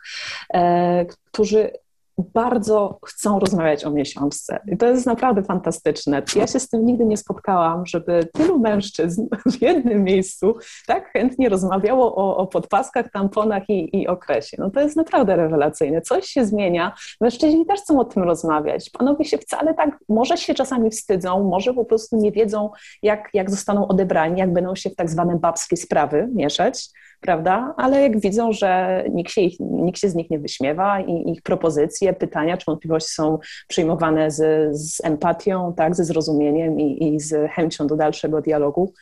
którzy 1.33 1.71
bardzo 2.19 2.99
chcą 3.07 3.39
rozmawiać 3.39 3.85
o 3.85 3.91
miesiączce. 3.91 4.61
I 4.73 4.77
to 4.77 4.87
jest 4.87 5.07
naprawdę 5.07 5.43
fantastyczne. 5.43 6.23
Ja 6.37 6.47
się 6.47 6.61
z 6.61 6.69
tym 6.69 6.87
nigdy 6.87 7.05
nie 7.05 7.17
spotkałam, 7.17 7.87
żeby 7.87 8.29
tylu 8.33 8.59
mężczyzn 8.59 9.27
w 9.53 9.63
jednym 9.63 10.05
miejscu 10.05 10.57
tak 10.87 11.13
chętnie 11.13 11.49
rozmawiało 11.49 12.15
o, 12.15 12.37
o 12.37 12.47
podpaskach, 12.47 13.11
tamponach 13.11 13.63
i, 13.69 14.01
i 14.01 14.09
okresie. 14.09 14.57
No 14.61 14.71
to 14.71 14.81
jest 14.81 14.97
naprawdę 14.97 15.37
rewelacyjne. 15.37 16.01
Coś 16.01 16.27
się 16.27 16.45
zmienia. 16.45 16.95
Mężczyźni 17.21 17.67
też 17.67 17.81
chcą 17.81 18.01
o 18.01 18.05
tym 18.05 18.23
rozmawiać. 18.23 18.91
Panowie 18.91 19.25
się 19.25 19.39
wcale 19.39 19.75
tak, 19.75 19.99
może 20.09 20.37
się 20.37 20.55
czasami 20.55 20.91
wstydzą, 20.91 21.45
może 21.45 21.75
po 21.75 21.85
prostu 21.85 22.17
nie 22.17 22.33
wiedzą, 22.33 22.71
jak, 23.03 23.29
jak 23.35 23.51
zostaną 23.51 23.89
odebrani, 23.89 24.41
jak 24.41 24.53
będą 24.53 24.75
się 24.75 24.91
w 24.91 24.97
tak 24.97 25.11
zwane 25.11 25.39
babskie 25.39 25.77
sprawy 25.77 26.29
mieszać 26.35 26.89
prawda? 27.23 27.75
Ale 27.77 28.03
jak 28.03 28.21
widzą, 28.21 28.53
że 28.53 29.05
nikt 29.11 29.33
się, 29.33 29.41
ich, 29.41 29.61
nikt 29.61 29.99
się 29.99 30.09
z 30.09 30.15
nich 30.15 30.31
nie 30.31 30.39
wyśmiewa 30.39 31.01
i 31.01 31.31
ich 31.31 31.43
propozycje, 31.43 32.13
pytania 32.13 32.57
czy 32.57 32.65
wątpliwości 32.67 33.15
są 33.15 33.39
przyjmowane 33.69 34.31
z, 34.31 34.73
z 34.77 35.05
empatią, 35.05 35.75
tak, 35.77 35.95
ze 35.95 36.05
zrozumieniem 36.05 36.81
i, 36.81 37.15
i 37.15 37.21
z 37.21 37.51
chęcią 37.51 37.87
do 37.87 37.97
dalszego 37.97 38.41
dialogu, 38.41 38.93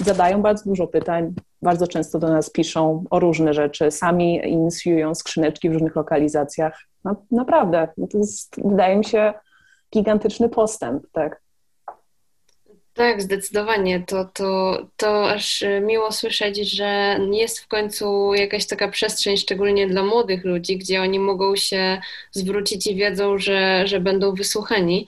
zadają 0.00 0.42
bardzo 0.42 0.64
dużo 0.64 0.86
pytań, 0.86 1.34
bardzo 1.62 1.86
często 1.86 2.18
do 2.18 2.28
nas 2.28 2.50
piszą 2.50 3.04
o 3.10 3.20
różne 3.20 3.54
rzeczy, 3.54 3.90
sami 3.90 4.50
inicjują 4.50 5.14
skrzyneczki 5.14 5.70
w 5.70 5.72
różnych 5.72 5.96
lokalizacjach. 5.96 6.80
No, 7.04 7.16
naprawdę, 7.30 7.88
to 8.10 8.18
jest, 8.18 8.56
wydaje 8.64 8.96
mi 8.96 9.04
się, 9.04 9.34
gigantyczny 9.94 10.48
postęp, 10.48 11.06
tak. 11.12 11.45
Tak, 12.96 13.22
zdecydowanie. 13.22 14.04
To, 14.06 14.24
to, 14.24 14.78
to 14.96 15.30
aż 15.30 15.64
miło 15.82 16.12
słyszeć, 16.12 16.70
że 16.72 17.18
jest 17.32 17.60
w 17.60 17.68
końcu 17.68 18.34
jakaś 18.34 18.66
taka 18.66 18.88
przestrzeń, 18.88 19.36
szczególnie 19.36 19.86
dla 19.86 20.02
młodych 20.02 20.44
ludzi, 20.44 20.78
gdzie 20.78 21.02
oni 21.02 21.18
mogą 21.18 21.56
się 21.56 22.00
zwrócić 22.32 22.86
i 22.86 22.94
wiedzą, 22.94 23.38
że, 23.38 23.86
że 23.86 24.00
będą 24.00 24.34
wysłuchani. 24.34 25.06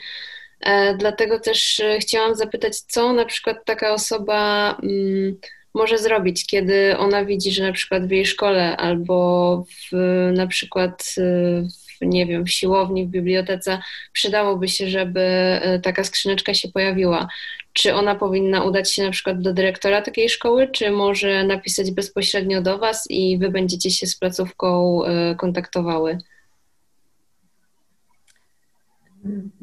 E, 0.60 0.94
dlatego 0.94 1.40
też 1.40 1.80
e, 1.80 1.98
chciałam 1.98 2.34
zapytać, 2.34 2.78
co 2.78 3.12
na 3.12 3.24
przykład 3.24 3.64
taka 3.64 3.92
osoba 3.92 4.70
mm, 4.82 5.36
może 5.74 5.98
zrobić, 5.98 6.46
kiedy 6.46 6.98
ona 6.98 7.24
widzi, 7.24 7.52
że 7.52 7.62
na 7.62 7.72
przykład 7.72 8.06
w 8.06 8.10
jej 8.10 8.26
szkole 8.26 8.76
albo 8.76 9.64
w, 9.66 9.96
na 10.36 10.46
przykład 10.46 11.14
e, 11.18 11.22
w, 11.62 12.06
nie 12.06 12.26
wiem, 12.26 12.44
w 12.44 12.50
siłowni, 12.50 13.06
w 13.06 13.10
bibliotece 13.10 13.78
przydałoby 14.12 14.68
się, 14.68 14.88
żeby 14.90 15.20
taka 15.82 16.04
skrzyneczka 16.04 16.54
się 16.54 16.68
pojawiła. 16.68 17.28
Czy 17.78 17.94
ona 17.94 18.14
powinna 18.14 18.64
udać 18.64 18.92
się 18.92 19.02
na 19.02 19.10
przykład 19.10 19.40
do 19.40 19.52
dyrektora 19.52 20.02
takiej 20.02 20.28
szkoły, 20.28 20.68
czy 20.68 20.90
może 20.90 21.44
napisać 21.44 21.90
bezpośrednio 21.90 22.62
do 22.62 22.78
Was 22.78 23.04
i 23.10 23.38
Wy 23.38 23.50
będziecie 23.50 23.90
się 23.90 24.06
z 24.06 24.16
placówką 24.16 25.04
e, 25.04 25.34
kontaktowały? 25.34 26.18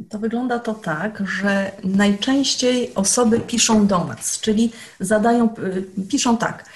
To 0.09 0.19
wygląda 0.19 0.59
to 0.59 0.73
tak, 0.73 1.23
że 1.27 1.71
najczęściej 1.83 2.93
osoby 2.95 3.39
piszą 3.39 3.87
do 3.87 4.03
nas, 4.03 4.39
czyli 4.39 4.71
zadają, 4.99 5.49
e, 5.55 6.03
piszą 6.03 6.37
tak. 6.37 6.69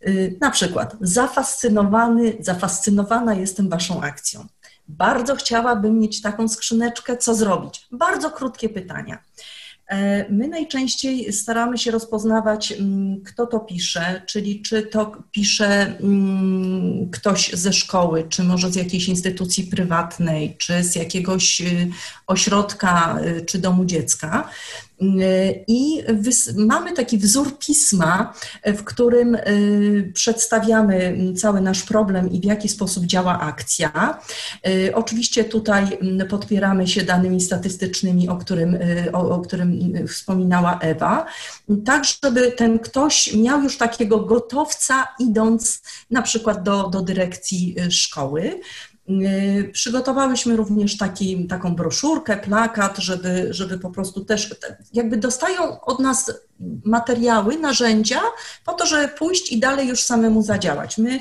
E, 0.00 0.12
na 0.40 0.50
przykład, 0.50 0.96
zafascynowany, 1.00 2.36
zafascynowana 2.40 3.34
jestem 3.34 3.68
Waszą 3.68 4.02
akcją. 4.02 4.46
Bardzo 4.88 5.36
chciałabym 5.36 5.98
mieć 5.98 6.22
taką 6.22 6.48
skrzyneczkę, 6.48 7.16
co 7.16 7.34
zrobić? 7.34 7.86
Bardzo 7.92 8.30
krótkie 8.30 8.68
pytania. 8.68 9.18
E, 9.88 10.26
my 10.32 10.48
najczęściej 10.48 11.32
staramy 11.32 11.78
się 11.78 11.90
rozpoznawać, 11.90 12.72
mm, 12.72 13.22
kto 13.24 13.46
to 13.46 13.60
pisze, 13.60 14.22
czyli 14.26 14.62
czy 14.62 14.82
to 14.82 15.12
pisze 15.30 15.98
mm, 16.00 17.10
ktoś 17.10 17.50
ze 17.52 17.72
szkoły, 17.72 18.26
czy 18.28 18.44
może 18.44 18.70
z 18.70 18.76
jakiejś 18.76 19.08
instytucji 19.08 19.64
prywatnej, 19.64 20.56
czy 20.58 20.84
z 20.84 20.96
jakiegoś 20.96 21.60
y, 21.60 21.90
ośrodka, 22.26 23.18
y, 23.26 23.44
czy 23.44 23.58
domu 23.58 23.84
dziecka. 23.84 24.50
I 25.68 26.02
mamy 26.56 26.92
taki 26.92 27.18
wzór 27.18 27.58
pisma, 27.58 28.34
w 28.64 28.84
którym 28.84 29.34
y, 29.34 30.12
przedstawiamy 30.14 31.16
cały 31.36 31.60
nasz 31.60 31.82
problem 31.82 32.32
i 32.32 32.40
w 32.40 32.44
jaki 32.44 32.68
sposób 32.68 33.04
działa 33.04 33.40
akcja. 33.40 34.18
Y, 34.68 34.94
oczywiście 34.94 35.44
tutaj 35.44 35.98
podpieramy 36.28 36.88
się 36.88 37.02
danymi 37.02 37.40
statystycznymi, 37.40 38.28
o 38.28 38.36
którym, 38.36 38.74
y, 38.74 39.12
o, 39.12 39.30
o 39.30 39.40
którym 39.40 39.92
wspominała 40.08 40.78
Ewa, 40.78 41.26
tak 41.84 42.04
żeby 42.24 42.52
ten 42.52 42.78
ktoś 42.78 43.34
miał 43.34 43.62
już 43.62 43.78
takiego 43.78 44.20
gotowca, 44.20 45.08
idąc 45.18 45.82
na 46.10 46.22
przykład 46.22 46.62
do, 46.62 46.88
do 46.88 47.00
dyrekcji 47.02 47.76
szkoły. 47.90 48.60
Y, 49.10 49.70
przygotowałyśmy 49.72 50.56
również 50.56 50.96
taki, 50.96 51.46
taką 51.46 51.74
broszurkę, 51.74 52.36
plakat, 52.36 52.98
żeby, 52.98 53.48
żeby 53.50 53.78
po 53.78 53.90
prostu 53.90 54.24
też 54.24 54.54
jakby 54.92 55.16
dostają 55.16 55.80
od 55.80 55.98
nas 56.00 56.32
materiały, 56.84 57.58
narzędzia 57.58 58.20
po 58.64 58.72
to, 58.72 58.86
żeby 58.86 59.08
pójść 59.08 59.52
i 59.52 59.60
dalej 59.60 59.88
już 59.88 60.00
samemu 60.00 60.42
zadziałać. 60.42 60.98
My 60.98 61.20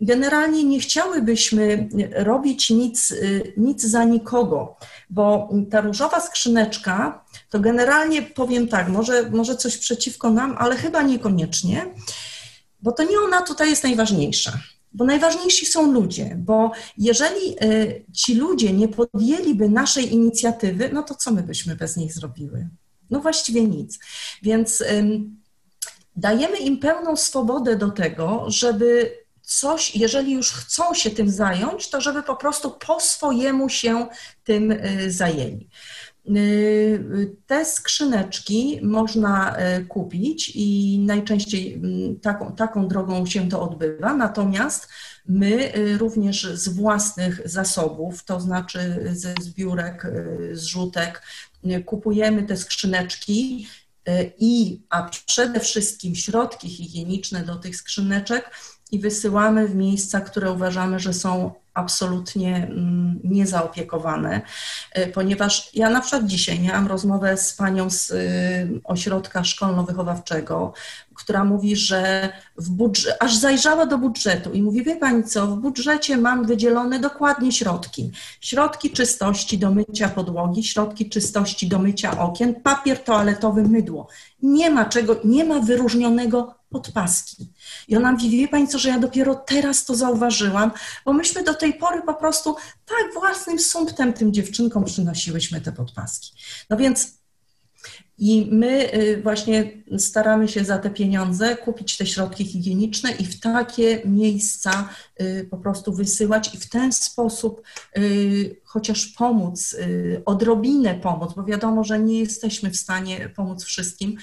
generalnie 0.00 0.64
nie 0.64 0.80
chciałybyśmy 0.80 1.88
robić 2.12 2.70
nic, 2.70 3.10
y, 3.10 3.52
nic 3.56 3.82
za 3.82 4.04
nikogo, 4.04 4.76
bo 5.10 5.50
ta 5.70 5.80
różowa 5.80 6.20
skrzyneczka 6.20 7.24
to 7.50 7.60
generalnie 7.60 8.22
powiem 8.22 8.68
tak, 8.68 8.88
może, 8.88 9.30
może 9.30 9.56
coś 9.56 9.78
przeciwko 9.78 10.30
nam, 10.30 10.56
ale 10.58 10.76
chyba 10.76 11.02
niekoniecznie, 11.02 11.86
bo 12.82 12.92
to 12.92 13.02
nie 13.02 13.20
ona 13.20 13.42
tutaj 13.42 13.70
jest 13.70 13.84
najważniejsza. 13.84 14.52
Bo 14.94 15.04
najważniejsi 15.04 15.66
są 15.66 15.92
ludzie, 15.92 16.36
bo 16.38 16.70
jeżeli 16.98 17.56
ci 18.12 18.34
ludzie 18.34 18.72
nie 18.72 18.88
podjęliby 18.88 19.68
naszej 19.68 20.12
inicjatywy, 20.12 20.90
no 20.92 21.02
to 21.02 21.14
co 21.14 21.32
my 21.32 21.42
byśmy 21.42 21.76
bez 21.76 21.96
nich 21.96 22.12
zrobiły? 22.12 22.68
No 23.10 23.20
właściwie 23.20 23.64
nic. 23.64 23.98
Więc 24.42 24.84
dajemy 26.16 26.56
im 26.56 26.78
pełną 26.78 27.16
swobodę 27.16 27.76
do 27.76 27.90
tego, 27.90 28.44
żeby 28.48 29.18
coś, 29.42 29.96
jeżeli 29.96 30.32
już 30.32 30.52
chcą 30.52 30.94
się 30.94 31.10
tym 31.10 31.30
zająć, 31.30 31.90
to 31.90 32.00
żeby 32.00 32.22
po 32.22 32.36
prostu 32.36 32.70
po 32.70 33.00
swojemu 33.00 33.68
się 33.68 34.06
tym 34.44 34.70
y, 34.70 35.10
zajęli. 35.10 35.68
Y, 36.28 37.36
te 37.46 37.64
skrzyneczki 37.64 38.80
można 38.82 39.56
y, 39.58 39.84
kupić 39.84 40.52
i 40.54 40.98
najczęściej 41.06 41.74
mm, 41.74 42.20
taką, 42.20 42.54
taką 42.54 42.88
drogą 42.88 43.26
się 43.26 43.48
to 43.48 43.62
odbywa, 43.62 44.14
natomiast 44.14 44.88
my 45.26 45.72
również 45.98 46.44
z 46.54 46.68
własnych 46.68 47.40
zasobów, 47.44 48.24
to 48.24 48.40
znaczy 48.40 49.04
ze 49.12 49.34
zbiórek, 49.40 50.06
zrzutek, 50.52 51.22
kupujemy 51.86 52.42
te 52.42 52.56
skrzyneczki 52.56 53.66
i, 54.38 54.82
a 54.90 55.10
przede 55.26 55.60
wszystkim 55.60 56.14
środki 56.14 56.68
higieniczne 56.68 57.42
do 57.42 57.56
tych 57.56 57.76
skrzyneczek 57.76 58.50
i 58.92 58.98
wysyłamy 58.98 59.68
w 59.68 59.74
miejsca, 59.74 60.20
które 60.20 60.52
uważamy, 60.52 61.00
że 61.00 61.12
są 61.12 61.50
absolutnie 61.74 62.56
mm, 62.56 63.20
niezaopiekowane, 63.24 64.40
e, 64.92 65.06
ponieważ 65.06 65.70
ja 65.74 65.90
na 65.90 66.00
przykład 66.00 66.26
dzisiaj 66.26 66.60
miałam 66.60 66.86
rozmowę 66.86 67.36
z 67.36 67.54
panią 67.54 67.90
z 67.90 68.10
y, 68.10 68.80
ośrodka 68.84 69.44
szkolno-wychowawczego, 69.44 70.72
która 71.14 71.44
mówi, 71.44 71.76
że 71.76 72.32
w 72.56 72.90
aż 73.20 73.36
zajrzała 73.36 73.86
do 73.86 73.98
budżetu 73.98 74.52
i 74.52 74.62
mówi, 74.62 74.84
wie 74.84 74.96
pani 74.96 75.24
co, 75.24 75.46
w 75.46 75.56
budżecie 75.56 76.16
mam 76.16 76.46
wydzielone 76.46 76.98
dokładnie 76.98 77.52
środki. 77.52 78.10
Środki 78.40 78.90
czystości 78.90 79.58
do 79.58 79.70
mycia 79.70 80.08
podłogi, 80.08 80.64
środki 80.64 81.08
czystości 81.08 81.68
do 81.68 81.78
mycia 81.78 82.18
okien, 82.18 82.54
papier 82.54 82.98
toaletowy, 82.98 83.62
mydło. 83.62 84.08
Nie 84.42 84.70
ma 84.70 84.84
czego, 84.84 85.16
nie 85.24 85.44
ma 85.44 85.60
wyróżnionego 85.60 86.61
podpaski. 86.72 87.52
I 87.88 87.96
ona 87.96 88.12
mówi, 88.12 88.30
wie 88.30 88.48
Pani 88.48 88.68
co, 88.68 88.78
że 88.78 88.88
ja 88.88 88.98
dopiero 88.98 89.34
teraz 89.34 89.84
to 89.84 89.94
zauważyłam, 89.94 90.70
bo 91.04 91.12
myśmy 91.12 91.42
do 91.42 91.54
tej 91.54 91.74
pory 91.74 92.02
po 92.02 92.14
prostu 92.14 92.56
tak 92.86 93.14
własnym 93.14 93.58
sumptem 93.58 94.12
tym 94.12 94.32
dziewczynkom 94.32 94.84
przynosiłyśmy 94.84 95.60
te 95.60 95.72
podpaski. 95.72 96.32
No 96.70 96.76
więc 96.76 97.22
i 98.18 98.48
my 98.50 98.94
y, 98.94 99.22
właśnie 99.22 99.70
staramy 99.98 100.48
się 100.48 100.64
za 100.64 100.78
te 100.78 100.90
pieniądze 100.90 101.56
kupić 101.56 101.96
te 101.96 102.06
środki 102.06 102.44
higieniczne 102.44 103.12
i 103.12 103.24
w 103.24 103.40
takie 103.40 104.02
miejsca 104.04 104.88
y, 105.20 105.48
po 105.50 105.56
prostu 105.56 105.92
wysyłać 105.92 106.54
i 106.54 106.58
w 106.58 106.68
ten 106.68 106.92
sposób 106.92 107.62
y, 107.98 108.60
chociaż 108.64 109.06
pomóc, 109.06 109.76
odrobinę 110.24 110.94
pomóc, 110.94 111.32
bo 111.36 111.44
wiadomo, 111.44 111.84
że 111.84 111.98
nie 111.98 112.18
jesteśmy 112.20 112.70
w 112.70 112.76
stanie 112.76 113.28
pomóc 113.36 113.64
wszystkim. 113.64 114.16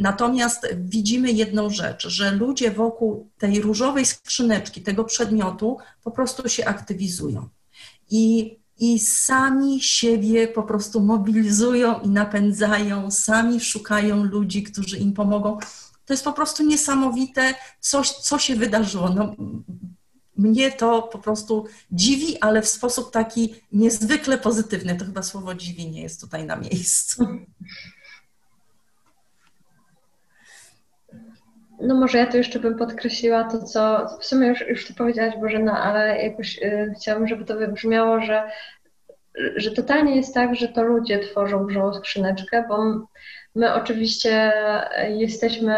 Natomiast 0.00 0.66
widzimy 0.76 1.32
jedną 1.32 1.70
rzecz, 1.70 2.08
że 2.08 2.30
ludzie 2.30 2.70
wokół 2.70 3.30
tej 3.38 3.60
różowej 3.60 4.06
skrzyneczki, 4.06 4.82
tego 4.82 5.04
przedmiotu 5.04 5.78
po 6.04 6.10
prostu 6.10 6.48
się 6.48 6.64
aktywizują. 6.64 7.48
I 8.10 8.56
i 8.80 8.98
sami 8.98 9.82
siebie 9.82 10.48
po 10.48 10.62
prostu 10.62 11.00
mobilizują 11.00 12.00
i 12.00 12.08
napędzają, 12.08 13.10
sami 13.10 13.60
szukają 13.60 14.24
ludzi, 14.24 14.62
którzy 14.62 14.98
im 14.98 15.12
pomogą. 15.12 15.58
To 16.04 16.12
jest 16.12 16.24
po 16.24 16.32
prostu 16.32 16.62
niesamowite 16.62 17.54
coś, 17.80 18.10
co 18.10 18.38
się 18.38 18.56
wydarzyło. 18.56 19.08
No, 19.08 19.34
mnie 20.36 20.72
to 20.72 21.02
po 21.02 21.18
prostu 21.18 21.66
dziwi, 21.92 22.40
ale 22.40 22.62
w 22.62 22.68
sposób 22.68 23.10
taki 23.10 23.54
niezwykle 23.72 24.38
pozytywny. 24.38 24.96
To 24.96 25.04
chyba 25.04 25.22
słowo 25.22 25.54
dziwi 25.54 25.90
nie 25.90 26.02
jest 26.02 26.20
tutaj 26.20 26.44
na 26.44 26.56
miejscu. 26.56 27.26
No 31.80 31.94
może 31.94 32.18
ja 32.18 32.26
to 32.26 32.36
jeszcze 32.36 32.58
bym 32.58 32.78
podkreśliła 32.78 33.44
to, 33.44 33.62
co 33.62 34.06
w 34.20 34.24
sumie 34.24 34.48
już, 34.48 34.60
już 34.68 34.86
ty 34.86 34.94
powiedziałaś 34.94 35.34
Bożena, 35.40 35.82
ale 35.82 36.22
jakoś 36.22 36.58
y, 36.58 36.92
chciałabym, 36.96 37.28
żeby 37.28 37.44
to 37.44 37.56
wybrzmiało, 37.56 38.20
że, 38.20 38.42
że 39.56 39.70
totalnie 39.70 40.16
jest 40.16 40.34
tak, 40.34 40.54
że 40.54 40.68
to 40.68 40.82
ludzie 40.82 41.18
tworzą 41.18 41.58
różową 41.58 41.94
skrzyneczkę, 41.94 42.64
bo 42.68 42.76
my 43.54 43.74
oczywiście 43.74 44.52
jesteśmy 45.08 45.76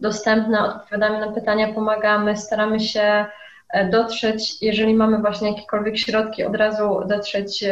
dostępne, 0.00 0.60
odpowiadamy 0.60 1.26
na 1.26 1.32
pytania, 1.32 1.72
pomagamy, 1.72 2.36
staramy 2.36 2.80
się 2.80 3.26
e, 3.70 3.88
dotrzeć, 3.88 4.62
jeżeli 4.62 4.94
mamy 4.94 5.18
właśnie 5.18 5.50
jakiekolwiek 5.50 5.98
środki, 5.98 6.44
od 6.44 6.56
razu 6.56 7.00
dotrzeć 7.06 7.64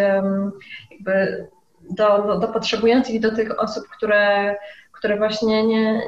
jakby 0.91 1.47
do, 1.91 2.23
do, 2.23 2.39
do 2.39 2.49
potrzebujących 2.49 3.15
i 3.15 3.21
do 3.21 3.37
tych 3.37 3.61
osób, 3.61 3.85
które, 3.89 4.57
które 4.93 5.17
właśnie 5.17 5.67
nie, 5.67 6.01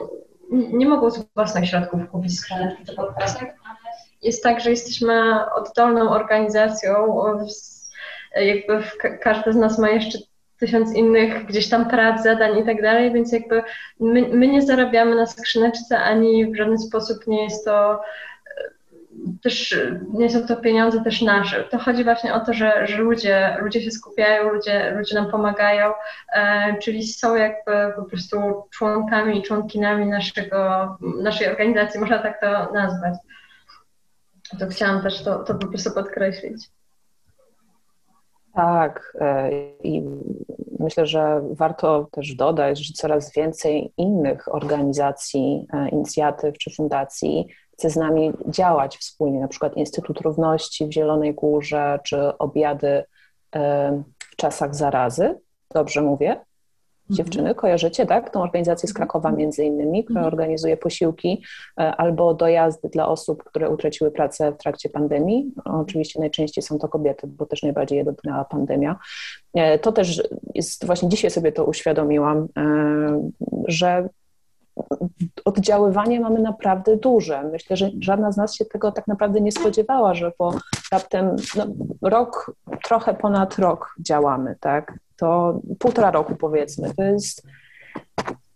nie 0.51 0.89
mogą 0.89 1.11
z 1.11 1.25
własnych 1.35 1.69
środków 1.69 2.01
kupić 2.11 2.39
skrzyneczki 2.39 2.85
czy 2.85 2.95
podpasek. 2.95 3.55
Jest 4.23 4.43
tak, 4.43 4.61
że 4.61 4.71
jesteśmy 4.71 5.45
oddolną 5.55 6.11
organizacją, 6.11 6.93
jakby 8.37 8.83
każdy 9.23 9.53
z 9.53 9.57
nas 9.57 9.79
ma 9.79 9.91
jeszcze 9.91 10.19
tysiąc 10.61 10.95
innych 10.95 11.47
gdzieś 11.47 11.69
tam 11.69 11.91
prac, 11.91 12.23
zadań 12.23 12.59
i 12.59 12.65
tak 12.65 12.83
dalej, 12.83 13.13
więc 13.13 13.33
jakby 13.33 13.63
my, 14.01 14.29
my 14.29 14.49
nie 14.49 14.63
zarabiamy 14.63 15.17
na 15.17 15.27
skrzyneczce, 15.27 15.99
ani 15.99 16.47
w 16.47 16.57
żaden 16.57 16.79
sposób 16.79 17.27
nie 17.27 17.45
jest 17.45 17.65
to 17.65 18.01
też 19.43 19.81
nie 20.13 20.31
są 20.31 20.47
to 20.47 20.57
pieniądze 20.57 21.05
też 21.05 21.23
nasze. 21.23 21.65
To 21.65 21.79
chodzi 21.79 22.05
właśnie 22.05 22.35
o 22.35 22.41
to, 22.41 22.53
że, 22.53 22.87
że 22.87 22.97
ludzie, 22.97 23.57
ludzie 23.63 23.83
się 23.83 23.91
skupiają, 23.91 24.53
ludzie, 24.53 24.95
ludzie 24.99 25.15
nam 25.15 25.31
pomagają, 25.31 25.93
e, 26.33 26.79
czyli 26.79 27.07
są 27.07 27.37
jakby 27.37 27.73
po 27.97 28.05
prostu 28.05 28.37
członkami 28.71 29.39
i 29.39 29.43
członkinami 29.43 30.07
naszego, 30.07 30.89
naszej 31.23 31.49
organizacji, 31.49 32.01
można 32.01 32.19
tak 32.19 32.41
to 32.41 32.73
nazwać. 32.73 33.15
To 34.59 34.67
chciałam 34.67 35.03
też 35.03 35.23
to, 35.23 35.45
to 35.45 35.55
po 35.55 35.67
prostu 35.67 35.91
podkreślić. 35.91 36.69
Tak, 38.55 39.17
e, 39.21 39.51
i 39.85 40.03
myślę, 40.81 41.07
że 41.07 41.43
warto 41.51 42.09
też 42.13 42.35
dodać, 42.35 42.79
że 42.79 42.95
coraz 42.95 43.33
więcej 43.33 43.93
innych 43.97 44.55
organizacji, 44.55 45.67
e, 45.73 45.89
inicjatyw 45.89 46.59
czy 46.59 46.71
fundacji 46.77 47.49
chce 47.73 47.91
z 47.91 47.97
nami 47.97 48.33
działać 48.49 48.97
wspólnie, 48.97 49.41
na 49.41 49.49
przykład 49.49 49.77
Instytut 49.77 50.21
Równości 50.21 50.87
w 50.87 50.93
Zielonej 50.93 51.35
Górze, 51.35 52.01
czy 52.05 52.39
obiady 52.39 53.05
w 54.33 54.37
czasach 54.37 54.75
zarazy. 54.75 55.39
Dobrze 55.75 56.03
mówię? 56.03 56.41
Mhm. 57.11 57.17
Dziewczyny, 57.17 57.55
kojarzycie, 57.55 58.07
tak? 58.07 58.31
Tą 58.31 58.43
organizację 58.43 58.89
z 58.89 58.95
Krakowa 58.95 59.33
między 59.33 59.65
innymi, 59.65 60.05
która 60.05 60.21
mhm. 60.21 60.35
organizuje 60.35 60.77
posiłki 60.77 61.43
e, 61.81 61.97
albo 61.97 62.35
dojazdy 62.35 62.89
dla 62.89 63.09
osób, 63.09 63.45
które 63.45 63.71
utraciły 63.71 64.11
pracę 64.11 64.53
w 64.53 64.57
trakcie 64.57 64.89
pandemii. 64.89 65.55
Oczywiście 65.65 66.21
najczęściej 66.21 66.63
są 66.63 66.79
to 66.79 66.89
kobiety, 66.89 67.27
bo 67.27 67.47
też 67.47 67.63
najbardziej 67.63 67.99
je 67.99 68.05
dotknęła 68.05 68.45
pandemia. 68.45 68.97
E, 69.55 69.79
to 69.79 69.93
też 69.93 70.23
jest, 70.55 70.87
właśnie 70.87 71.09
dzisiaj 71.09 71.31
sobie 71.31 71.53
to 71.53 71.65
uświadomiłam, 71.65 72.49
e, 72.59 73.31
że 73.69 74.09
oddziaływanie 75.45 76.21
mamy 76.21 76.41
naprawdę 76.41 76.97
duże. 76.97 77.43
Myślę, 77.43 77.77
że 77.77 77.91
żadna 78.01 78.33
z 78.33 78.37
nas 78.37 78.55
się 78.55 78.65
tego 78.65 78.93
tak 78.93 79.07
naprawdę 79.07 79.41
nie 79.41 79.53
spodziewała, 79.53 80.15
że 80.15 80.31
po 80.31 80.55
raptem 80.93 81.37
no, 81.57 81.67
rok, 82.03 82.53
trochę 82.85 83.15
ponad 83.15 83.59
rok 83.59 83.95
działamy, 84.01 84.57
tak? 84.61 84.99
To 85.17 85.61
półtora 85.79 86.11
roku 86.11 86.37
powiedzmy. 86.37 86.95
To 86.95 87.03
jest 87.03 87.43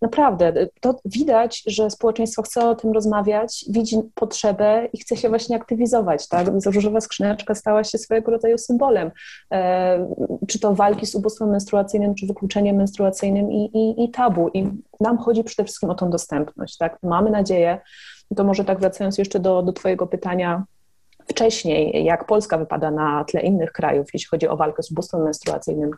Naprawdę, 0.04 0.52
to 0.80 1.00
widać, 1.04 1.62
że 1.66 1.90
społeczeństwo 1.90 2.42
chce 2.42 2.68
o 2.68 2.74
tym 2.74 2.92
rozmawiać, 2.92 3.64
widzi 3.68 3.96
potrzebę 4.14 4.88
i 4.92 4.98
chce 4.98 5.16
się 5.16 5.28
właśnie 5.28 5.56
aktywizować, 5.56 6.28
tak? 6.28 6.46
Różowa 6.66 7.00
skrzyneczka 7.00 7.54
stała 7.54 7.84
się 7.84 7.98
swojego 7.98 8.30
rodzaju 8.30 8.58
symbolem, 8.58 9.10
e, 9.52 10.08
czy 10.48 10.60
to 10.60 10.74
walki 10.74 11.06
z 11.06 11.14
ubóstwem 11.14 11.50
menstruacyjnym, 11.50 12.14
czy 12.14 12.26
wykluczeniem 12.26 12.76
menstruacyjnym 12.76 13.52
i, 13.52 13.64
i, 13.64 14.04
i 14.04 14.10
tabu. 14.10 14.48
I 14.54 14.70
nam 15.00 15.18
chodzi 15.18 15.44
przede 15.44 15.64
wszystkim 15.64 15.90
o 15.90 15.94
tą 15.94 16.10
dostępność, 16.10 16.76
tak? 16.76 16.98
Mamy 17.02 17.30
nadzieję, 17.30 17.80
to 18.36 18.44
może 18.44 18.64
tak 18.64 18.80
wracając 18.80 19.18
jeszcze 19.18 19.40
do, 19.40 19.62
do 19.62 19.72
Twojego 19.72 20.06
pytania, 20.06 20.64
wcześniej, 21.28 22.04
jak 22.04 22.26
Polska 22.26 22.58
wypada 22.58 22.90
na 22.90 23.24
tle 23.24 23.40
innych 23.40 23.72
krajów, 23.72 24.06
jeśli 24.14 24.28
chodzi 24.28 24.48
o 24.48 24.56
walkę 24.56 24.82
z 24.82 24.90
ubóstwem 24.90 25.22
menstruacyjnym, 25.22 25.90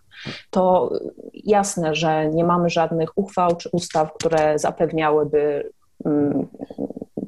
to 0.51 0.91
jasne, 1.35 1.95
że 1.95 2.29
nie 2.29 2.45
mamy 2.45 2.70
żadnych 2.70 3.18
uchwał 3.18 3.57
czy 3.57 3.68
ustaw, 3.72 4.12
które 4.12 4.59
zapewniałyby 4.59 5.72
mm, 6.05 6.47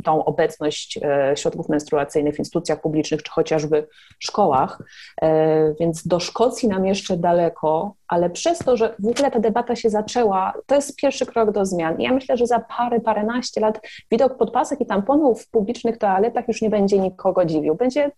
tą 0.09 0.25
obecność 0.25 0.99
e, 1.03 1.33
środków 1.37 1.69
menstruacyjnych 1.69 2.35
w 2.35 2.39
instytucjach 2.39 2.81
publicznych 2.81 3.23
czy 3.23 3.31
chociażby 3.31 3.89
szkołach. 4.19 4.83
E, 5.23 5.75
więc 5.81 6.07
do 6.07 6.21
Szkocji 6.21 6.69
nam 6.69 6.87
jeszcze 6.87 7.17
daleko, 7.17 7.95
ale 8.09 8.31
przez 8.31 8.59
to, 8.59 8.77
że 8.77 8.95
w 8.99 9.07
ogóle 9.07 9.31
ta 9.31 9.39
debata 9.39 9.77
się 9.77 9.91
zaczęła, 9.91 10.55
to 10.67 10.75
jest 10.75 10.97
pierwszy 10.97 11.27
krok 11.27 11.51
do 11.51 11.67
zmian. 11.67 12.01
I 12.01 12.05
ja 12.05 12.13
myślę, 12.13 12.37
że 12.37 12.47
za 12.47 12.59
parę, 12.59 13.01
paręnaście 13.01 13.61
lat 13.61 13.81
widok 14.11 14.37
podpasek 14.37 14.81
i 14.81 14.87
tamponów 14.87 15.43
w 15.43 15.51
publicznych 15.51 15.99
toaletach 15.99 16.49
już 16.49 16.63
nie 16.63 16.71
będzie 16.71 16.99
nikogo 16.99 17.45
dziwił. 17.45 17.75
Będzie 17.75 18.11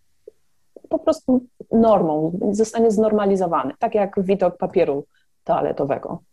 po 0.88 0.98
prostu 0.98 1.40
normą, 1.72 2.38
zostanie 2.50 2.90
znormalizowany, 2.90 3.74
tak 3.78 3.94
jak 3.94 4.22
widok 4.22 4.56
papieru 4.56 5.04
toaletowego. 5.44 6.29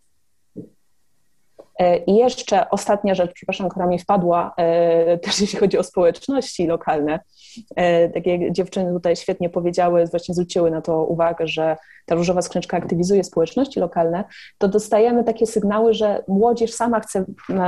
E, 1.79 1.97
I 1.97 2.15
jeszcze 2.15 2.69
ostatnia 2.69 3.15
rzecz, 3.15 3.31
przepraszam, 3.33 3.69
która 3.69 3.87
mi 3.87 3.99
wpadła, 3.99 4.53
e, 4.57 5.17
też 5.23 5.41
jeśli 5.41 5.59
chodzi 5.59 5.77
o 5.77 5.83
społeczności 5.83 6.67
lokalne. 6.67 7.19
E, 7.75 8.09
tak 8.09 8.25
jak 8.25 8.51
dziewczyny 8.51 8.93
tutaj 8.93 9.15
świetnie 9.15 9.49
powiedziały, 9.49 10.05
właśnie 10.05 10.35
zwróciły 10.35 10.71
na 10.71 10.81
to 10.81 11.03
uwagę, 11.03 11.47
że 11.47 11.77
ta 12.05 12.15
różowa 12.15 12.41
skrzyneczka 12.41 12.77
aktywizuje 12.77 13.23
społeczności 13.23 13.79
lokalne, 13.79 14.23
to 14.57 14.67
dostajemy 14.67 15.23
takie 15.23 15.47
sygnały, 15.47 15.93
że 15.93 16.23
młodzież 16.27 16.73
sama 16.73 16.99
chce 16.99 17.25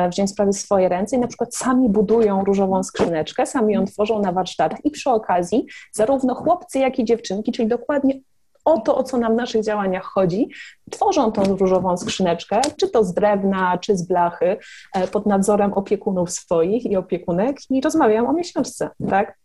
wziąć 0.10 0.30
sprawy 0.30 0.52
w 0.52 0.58
swoje 0.58 0.90
ręce 0.90 1.16
i 1.16 1.20
na 1.20 1.28
przykład 1.28 1.56
sami 1.56 1.90
budują 1.90 2.44
różową 2.44 2.84
skrzyneczkę, 2.84 3.46
sami 3.46 3.74
ją 3.74 3.86
tworzą 3.86 4.22
na 4.22 4.32
warsztatach 4.32 4.86
i 4.86 4.92
przy 4.92 5.10
okazji 5.10 5.66
zarówno 5.94 6.36
chłopcy, 6.36 6.80
jak 6.80 7.00
i 7.00 7.06
dziewczynki, 7.06 7.52
czyli 7.52 7.68
dokładnie 7.68 8.20
o 8.66 8.80
to, 8.80 8.98
o 8.98 9.04
co 9.04 9.18
nam 9.18 9.34
w 9.34 9.36
naszych 9.36 9.64
działaniach 9.64 10.04
chodzi, 10.04 10.50
tworzą 10.92 11.32
tą 11.32 11.44
różową 11.44 11.98
skrzyneczkę, 11.98 12.62
czy 12.80 12.90
to 12.90 13.04
z 13.04 13.14
drewna, 13.14 13.78
czy 13.78 13.98
z 13.98 14.08
blachy, 14.08 14.58
e, 14.94 15.08
pod 15.08 15.26
nadzorem 15.26 15.74
opiekunów 15.74 16.32
swoich 16.32 16.86
i 16.86 16.96
opiekunek 16.96 17.58
i 17.70 17.82
rozmawiają 17.82 18.30
o 18.30 18.34
miesiączce, 18.34 18.90
tak? 19.10 19.38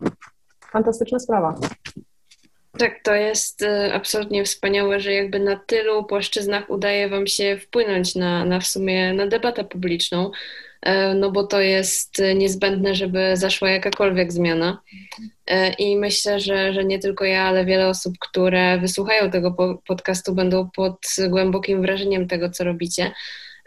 Fantastyczna 0.72 1.18
sprawa. 1.18 1.54
Tak, 2.78 2.92
to 3.02 3.14
jest 3.14 3.62
e, 3.62 3.94
absolutnie 3.94 4.44
wspaniałe, 4.44 5.00
że 5.00 5.12
jakby 5.12 5.38
na 5.38 5.56
tylu 5.56 6.04
płaszczyznach 6.04 6.70
udaje 6.70 7.08
Wam 7.08 7.26
się 7.26 7.58
wpłynąć 7.58 8.14
na, 8.14 8.44
na 8.44 8.60
w 8.60 8.66
sumie 8.66 9.12
na 9.12 9.26
debatę 9.26 9.64
publiczną. 9.64 10.30
E, 10.84 11.14
no 11.14 11.30
bo 11.30 11.44
to 11.44 11.60
jest 11.60 12.22
niezbędne, 12.34 12.94
żeby 12.94 13.36
zaszła 13.36 13.70
jakakolwiek 13.70 14.32
zmiana. 14.32 14.82
E, 15.46 15.72
I 15.72 15.96
myślę, 15.96 16.40
że, 16.40 16.72
że 16.72 16.84
nie 16.84 16.98
tylko 16.98 17.24
ja, 17.24 17.42
ale 17.42 17.64
wiele 17.64 17.88
osób, 17.88 18.14
które 18.20 18.78
wysłuchają 18.78 19.30
tego 19.30 19.80
podcastu, 19.86 20.34
będą 20.34 20.70
pod 20.70 20.98
głębokim 21.28 21.82
wrażeniem 21.82 22.28
tego, 22.28 22.50
co 22.50 22.64
robicie. 22.64 23.12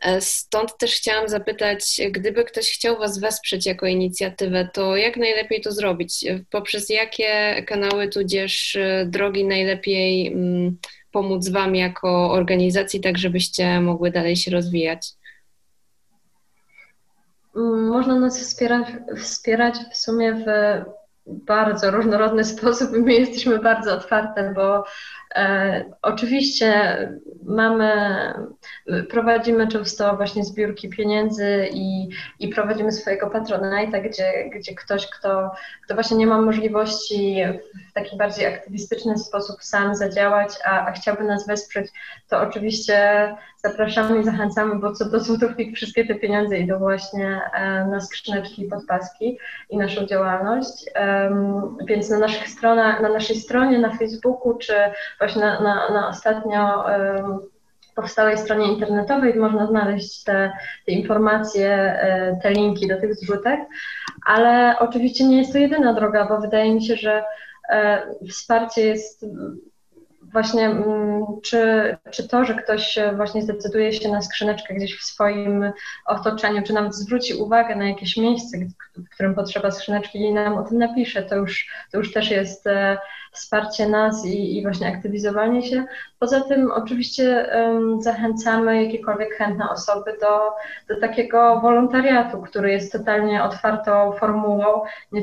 E, 0.01 0.22
stąd 0.22 0.78
też 0.78 0.95
chciałam 0.95 1.30
zapytać, 1.30 2.01
gdyby 2.11 2.43
ktoś 2.43 2.72
chciał 2.72 2.97
Was 2.97 3.20
wesprzeć 3.20 3.65
jako 3.65 3.86
inicjatywę, 3.86 4.70
to 4.74 4.97
jak 4.97 5.18
najlepiej 5.18 5.61
to 5.61 5.72
zrobić? 5.72 6.26
Poprzez 6.49 6.89
jakie 6.89 7.63
kanały, 7.68 8.09
tudzież 8.09 8.78
drogi 9.05 9.45
najlepiej 9.45 10.28
mm, 10.28 10.78
pomóc 11.11 11.49
Wam 11.49 11.76
jako 11.76 12.32
organizacji, 12.32 13.01
tak 13.01 13.18
żebyście 13.18 13.82
mogły 13.82 14.11
dalej 14.11 14.36
się 14.36 14.51
rozwijać? 14.51 15.16
Można 17.66 18.16
nas 18.16 18.39
wspierać, 18.39 18.88
wspierać 19.18 19.76
w 19.91 19.97
sumie 19.97 20.34
w 20.34 20.45
bardzo 21.28 21.91
różnorodny 21.91 22.43
sposób. 22.55 22.95
I 22.95 23.01
my 23.01 23.14
jesteśmy 23.14 23.60
bardzo 23.60 23.93
otwarte, 23.93 24.53
bo 24.55 24.84
oczywiście 26.01 26.97
mamy, 27.45 27.89
prowadzimy 29.09 29.67
często 29.67 30.15
właśnie 30.15 30.43
zbiórki 30.43 30.89
pieniędzy 30.89 31.69
i, 31.73 32.09
i 32.39 32.47
prowadzimy 32.47 32.91
swojego 32.91 33.29
patronajta, 33.29 33.99
gdzie, 33.99 34.49
gdzie 34.55 34.75
ktoś, 34.75 35.07
kto, 35.07 35.51
kto 35.83 35.93
właśnie 35.93 36.17
nie 36.17 36.27
ma 36.27 36.41
możliwości 36.41 37.38
w 37.89 37.93
taki 37.93 38.17
bardziej 38.17 38.45
aktywistyczny 38.45 39.17
sposób 39.17 39.63
sam 39.63 39.95
zadziałać, 39.95 40.49
a, 40.65 40.88
a 40.88 40.91
chciałby 40.91 41.23
nas 41.23 41.47
wesprzeć, 41.47 41.88
to 42.29 42.41
oczywiście 42.41 43.35
zapraszamy 43.57 44.19
i 44.19 44.23
zachęcamy, 44.23 44.75
bo 44.75 44.91
co 44.91 45.05
do 45.05 45.19
złotówki 45.19 45.71
wszystkie 45.75 46.05
te 46.05 46.15
pieniądze 46.15 46.57
idą 46.57 46.79
właśnie 46.79 47.41
e, 47.53 47.85
na 47.85 47.99
skrzyneczki 47.99 48.61
i 48.61 48.69
podpaski 48.69 49.38
i 49.69 49.77
naszą 49.77 50.05
działalność. 50.05 50.85
Więc 51.88 52.09
na 52.09 52.19
naszych 52.19 52.49
stronach, 52.49 53.01
na 53.01 53.09
naszej 53.09 53.35
stronie, 53.35 53.79
na 53.79 53.97
Facebooku, 53.97 54.57
czy 54.57 54.73
właśnie 55.19 55.26
na, 55.36 55.59
na, 55.59 55.89
na 55.89 56.07
ostatnio 56.07 56.86
powstałej 57.97 58.38
stronie 58.38 58.67
internetowej 58.67 59.36
można 59.36 59.67
znaleźć 59.67 60.23
te, 60.23 60.51
te, 60.86 60.91
informacje, 60.91 61.69
e, 61.69 62.39
te 62.43 62.51
linki 62.51 62.88
do 62.88 63.01
tych 63.01 63.15
zrzutek, 63.15 63.59
ale 64.25 64.75
oczywiście 64.80 65.23
nie 65.23 65.38
jest 65.38 65.53
to 65.53 65.57
jedyna 65.57 65.93
droga, 65.93 66.25
bo 66.25 66.41
wydaje 66.41 66.73
mi 66.73 66.86
się, 66.86 66.95
że 66.95 67.23
e, 67.69 68.01
wsparcie 68.30 68.82
jest 68.82 69.25
właśnie 70.32 70.75
czy, 71.43 71.97
czy 72.11 72.28
to, 72.28 72.45
że 72.45 72.55
ktoś 72.55 72.99
właśnie 73.15 73.41
zdecyduje 73.41 73.93
się 73.93 74.09
na 74.09 74.21
skrzyneczkę 74.21 74.73
gdzieś 74.73 74.99
w 74.99 75.03
swoim 75.03 75.71
otoczeniu, 76.05 76.63
czy 76.63 76.73
nawet 76.73 76.95
zwróci 76.95 77.34
uwagę 77.34 77.75
na 77.75 77.88
jakieś 77.88 78.17
miejsce, 78.17 78.57
w 78.97 79.09
którym 79.09 79.36
potrzeba 79.36 79.71
skrzyneczki 79.71 80.19
i 80.19 80.34
nam 80.34 80.57
o 80.57 80.63
tym 80.63 80.78
napisze, 80.78 81.23
to 81.23 81.36
już, 81.36 81.69
to 81.91 81.97
już 81.97 82.13
też 82.13 82.32
jest 82.32 82.67
e, 82.67 82.97
wsparcie 83.38 83.89
nas 83.89 84.25
i, 84.25 84.57
i 84.57 84.61
właśnie 84.61 84.88
aktywizowanie 84.88 85.63
się. 85.63 85.85
Poza 86.19 86.41
tym 86.41 86.71
oczywiście 86.71 87.49
um, 87.55 88.01
zachęcamy 88.01 88.83
jakiekolwiek 88.83 89.33
chętne 89.33 89.69
osoby 89.69 90.11
do, 90.21 90.51
do 90.95 91.01
takiego 91.01 91.59
wolontariatu, 91.61 92.41
który 92.41 92.71
jest 92.71 92.91
totalnie 92.91 93.43
otwartą 93.43 94.11
formułą. 94.11 94.81
Nie, 95.11 95.21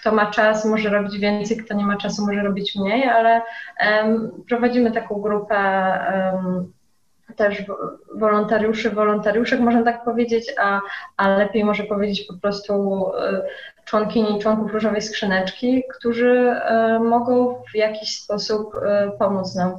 kto 0.00 0.12
ma 0.12 0.26
czas, 0.26 0.64
może 0.64 0.88
robić 0.88 1.18
więcej, 1.18 1.56
kto 1.56 1.74
nie 1.74 1.86
ma 1.86 1.96
czasu, 1.96 2.26
może 2.26 2.42
robić 2.42 2.76
mniej, 2.76 3.08
ale 3.08 3.42
um, 3.86 4.30
prowadzimy 4.48 4.92
taką 4.92 5.20
grupę 5.20 5.56
um, 6.34 6.72
też 7.36 7.62
wolontariuszy, 8.14 8.90
wolontariuszek, 8.90 9.60
można 9.60 9.82
tak 9.82 10.04
powiedzieć, 10.04 10.52
a, 10.58 10.80
a 11.16 11.28
lepiej 11.28 11.64
może 11.64 11.84
powiedzieć 11.84 12.26
po 12.26 12.34
prostu 12.34 12.72
e, 13.18 13.42
członkini 13.84 14.36
i 14.36 14.42
członków 14.42 14.72
Różowej 14.72 15.02
Skrzyneczki, 15.02 15.82
którzy 15.98 16.50
e, 16.50 16.98
mogą 16.98 17.62
w 17.72 17.76
jakiś 17.76 18.18
sposób 18.18 18.74
e, 18.74 19.10
pomóc 19.18 19.54
nam. 19.54 19.72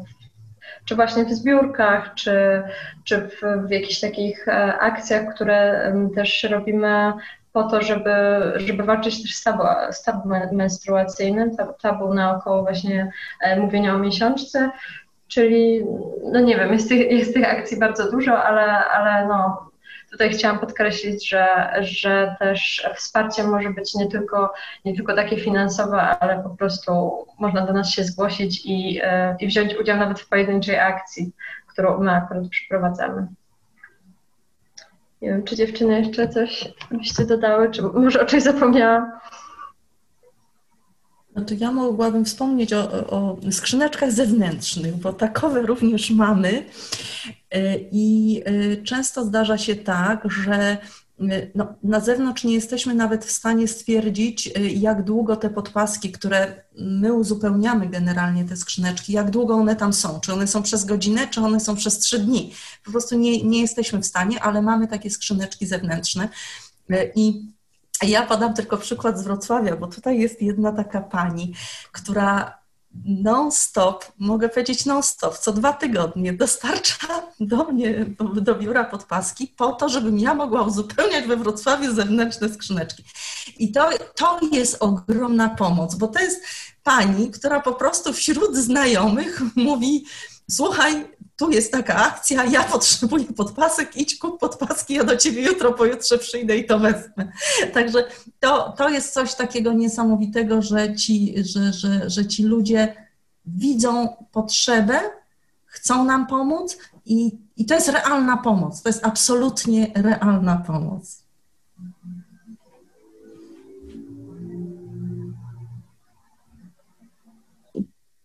Czy 0.85 0.95
właśnie 0.95 1.25
w 1.25 1.33
zbiórkach, 1.33 2.13
czy, 2.13 2.63
czy 3.03 3.17
w, 3.21 3.41
w 3.67 3.71
jakichś 3.71 3.99
takich 3.99 4.45
akcjach, 4.79 5.35
które 5.35 5.93
też 6.15 6.43
robimy 6.43 7.13
po 7.53 7.63
to, 7.63 7.81
żeby, 7.81 8.11
żeby 8.55 8.83
walczyć 8.83 9.23
też 9.23 9.35
z 9.35 9.43
tabu, 9.43 9.63
z 9.91 10.03
tabu 10.03 10.29
menstruacyjnym, 10.51 11.51
tabu 11.81 12.13
naokoło 12.13 12.61
właśnie 12.61 13.11
mówienia 13.57 13.95
o 13.95 13.99
miesiączce, 13.99 14.71
Czyli, 15.27 15.85
no 16.31 16.39
nie 16.39 16.55
wiem, 16.57 16.73
jest 16.73 16.89
tych, 16.89 17.11
jest 17.11 17.33
tych 17.33 17.49
akcji 17.49 17.79
bardzo 17.79 18.11
dużo, 18.11 18.43
ale, 18.43 18.85
ale 18.85 19.27
no, 19.27 19.69
tutaj 20.11 20.29
chciałam 20.29 20.59
podkreślić, 20.59 21.29
że, 21.29 21.73
że 21.81 22.35
też 22.39 22.89
wsparcie 22.95 23.43
może 23.43 23.69
być 23.69 23.95
nie 23.95 24.07
tylko, 24.07 24.53
nie 24.85 24.95
tylko 24.95 25.15
takie 25.15 25.37
finansowe, 25.37 26.01
ale 26.01 26.43
po 26.43 26.49
prostu 26.49 27.25
można 27.39 27.65
do 27.65 27.73
nas 27.73 27.89
się 27.89 28.03
zgłosić 28.03 28.65
i, 28.65 28.99
e, 29.03 29.35
i 29.39 29.47
wziąć 29.47 29.75
udział 29.75 29.97
nawet 29.97 30.19
w 30.19 30.29
pojedynczej 30.29 30.79
akcji, 30.79 31.31
którą 31.67 31.99
my 31.99 32.11
akurat 32.11 32.47
przeprowadzamy. 32.49 33.27
Nie 35.21 35.29
wiem, 35.29 35.43
czy 35.43 35.55
dziewczyny 35.55 35.99
jeszcze 35.99 36.27
coś 36.27 36.73
byście 36.91 37.25
dodały, 37.25 37.71
czy 37.71 37.81
może 37.81 38.21
o 38.21 38.25
czymś 38.25 38.43
zapomniałam? 38.43 39.11
No 41.35 41.45
to 41.45 41.53
ja 41.53 41.71
mogłabym 41.71 42.25
wspomnieć 42.25 42.73
o, 42.73 43.09
o 43.09 43.37
skrzyneczkach 43.51 44.11
zewnętrznych, 44.11 44.95
bo 44.95 45.13
takowe 45.13 45.61
również 45.61 46.11
mamy. 46.11 46.65
E, 47.51 47.77
I 47.91 48.41
e, 48.45 48.77
często 48.77 49.25
zdarza 49.25 49.57
się 49.57 49.75
tak, 49.75 50.31
że 50.31 50.77
e, 51.19 51.47
no, 51.55 51.75
na 51.83 51.99
zewnątrz 51.99 52.43
nie 52.43 52.53
jesteśmy 52.53 52.95
nawet 52.95 53.25
w 53.25 53.31
stanie 53.31 53.67
stwierdzić, 53.67 54.49
jak 54.75 55.03
długo 55.03 55.35
te 55.35 55.49
podpaski, 55.49 56.11
które 56.11 56.63
my 56.79 57.13
uzupełniamy 57.13 57.89
generalnie 57.89 58.45
te 58.45 58.55
skrzyneczki, 58.55 59.13
jak 59.13 59.31
długo 59.31 59.53
one 59.53 59.75
tam 59.75 59.93
są. 59.93 60.19
Czy 60.19 60.33
one 60.33 60.47
są 60.47 60.63
przez 60.63 60.85
godzinę, 60.85 61.27
czy 61.27 61.41
one 61.41 61.59
są 61.59 61.75
przez 61.75 61.99
trzy 61.99 62.19
dni. 62.19 62.53
Po 62.85 62.91
prostu 62.91 63.17
nie, 63.17 63.43
nie 63.43 63.61
jesteśmy 63.61 63.99
w 63.99 64.05
stanie, 64.05 64.43
ale 64.43 64.61
mamy 64.61 64.87
takie 64.87 65.09
skrzyneczki 65.09 65.65
zewnętrzne. 65.65 66.29
I 67.15 67.54
ja 68.03 68.25
podam 68.25 68.53
tylko 68.53 68.77
przykład 68.77 69.19
z 69.19 69.23
Wrocławia, 69.23 69.75
bo 69.75 69.87
tutaj 69.87 70.19
jest 70.19 70.41
jedna 70.41 70.71
taka 70.71 71.01
pani, 71.01 71.53
która 71.91 72.59
non-stop, 73.05 74.05
mogę 74.19 74.49
powiedzieć 74.49 74.85
non-stop, 74.85 75.37
co 75.37 75.53
dwa 75.53 75.73
tygodnie 75.73 76.33
dostarcza 76.33 77.07
do 77.39 77.63
mnie, 77.63 78.05
do 78.41 78.55
biura 78.55 78.83
podpaski 78.83 79.47
po 79.47 79.73
to, 79.73 79.89
żebym 79.89 80.19
ja 80.19 80.33
mogła 80.33 80.61
uzupełniać 80.61 81.25
we 81.25 81.37
Wrocławiu 81.37 81.93
zewnętrzne 81.93 82.49
skrzyneczki. 82.49 83.03
I 83.57 83.71
to, 83.71 83.89
to 84.15 84.39
jest 84.51 84.77
ogromna 84.79 85.49
pomoc, 85.49 85.95
bo 85.95 86.07
to 86.07 86.19
jest 86.19 86.43
pani, 86.83 87.31
która 87.31 87.59
po 87.59 87.73
prostu 87.73 88.13
wśród 88.13 88.55
znajomych 88.55 89.41
mówi, 89.55 90.05
słuchaj, 90.51 91.14
tu 91.37 91.51
jest 91.51 91.71
taka 91.71 91.95
akcja, 91.95 92.45
ja 92.45 92.63
potrzebuję 92.63 93.25
podpasek, 93.25 93.97
idź 93.97 94.17
kup 94.17 94.39
podpaski, 94.39 94.93
ja 94.93 95.03
do 95.03 95.17
ciebie 95.17 95.41
jutro, 95.41 95.73
pojutrze 95.73 96.17
przyjdę 96.17 96.57
i 96.57 96.65
to 96.65 96.79
wezmę. 96.79 97.31
Także 97.73 98.07
to, 98.39 98.73
to 98.77 98.89
jest 98.89 99.13
coś 99.13 99.35
takiego 99.35 99.73
niesamowitego, 99.73 100.61
że 100.61 100.95
ci, 100.95 101.35
że, 101.43 101.73
że, 101.73 102.09
że 102.09 102.27
ci 102.27 102.43
ludzie 102.43 102.95
widzą 103.45 104.25
potrzebę, 104.31 104.99
chcą 105.65 106.05
nam 106.05 106.27
pomóc 106.27 106.77
i, 107.05 107.37
i 107.57 107.65
to 107.65 107.75
jest 107.75 107.89
realna 107.89 108.37
pomoc. 108.37 108.81
To 108.81 108.89
jest 108.89 109.05
absolutnie 109.05 109.91
realna 109.95 110.57
pomoc. 110.57 111.24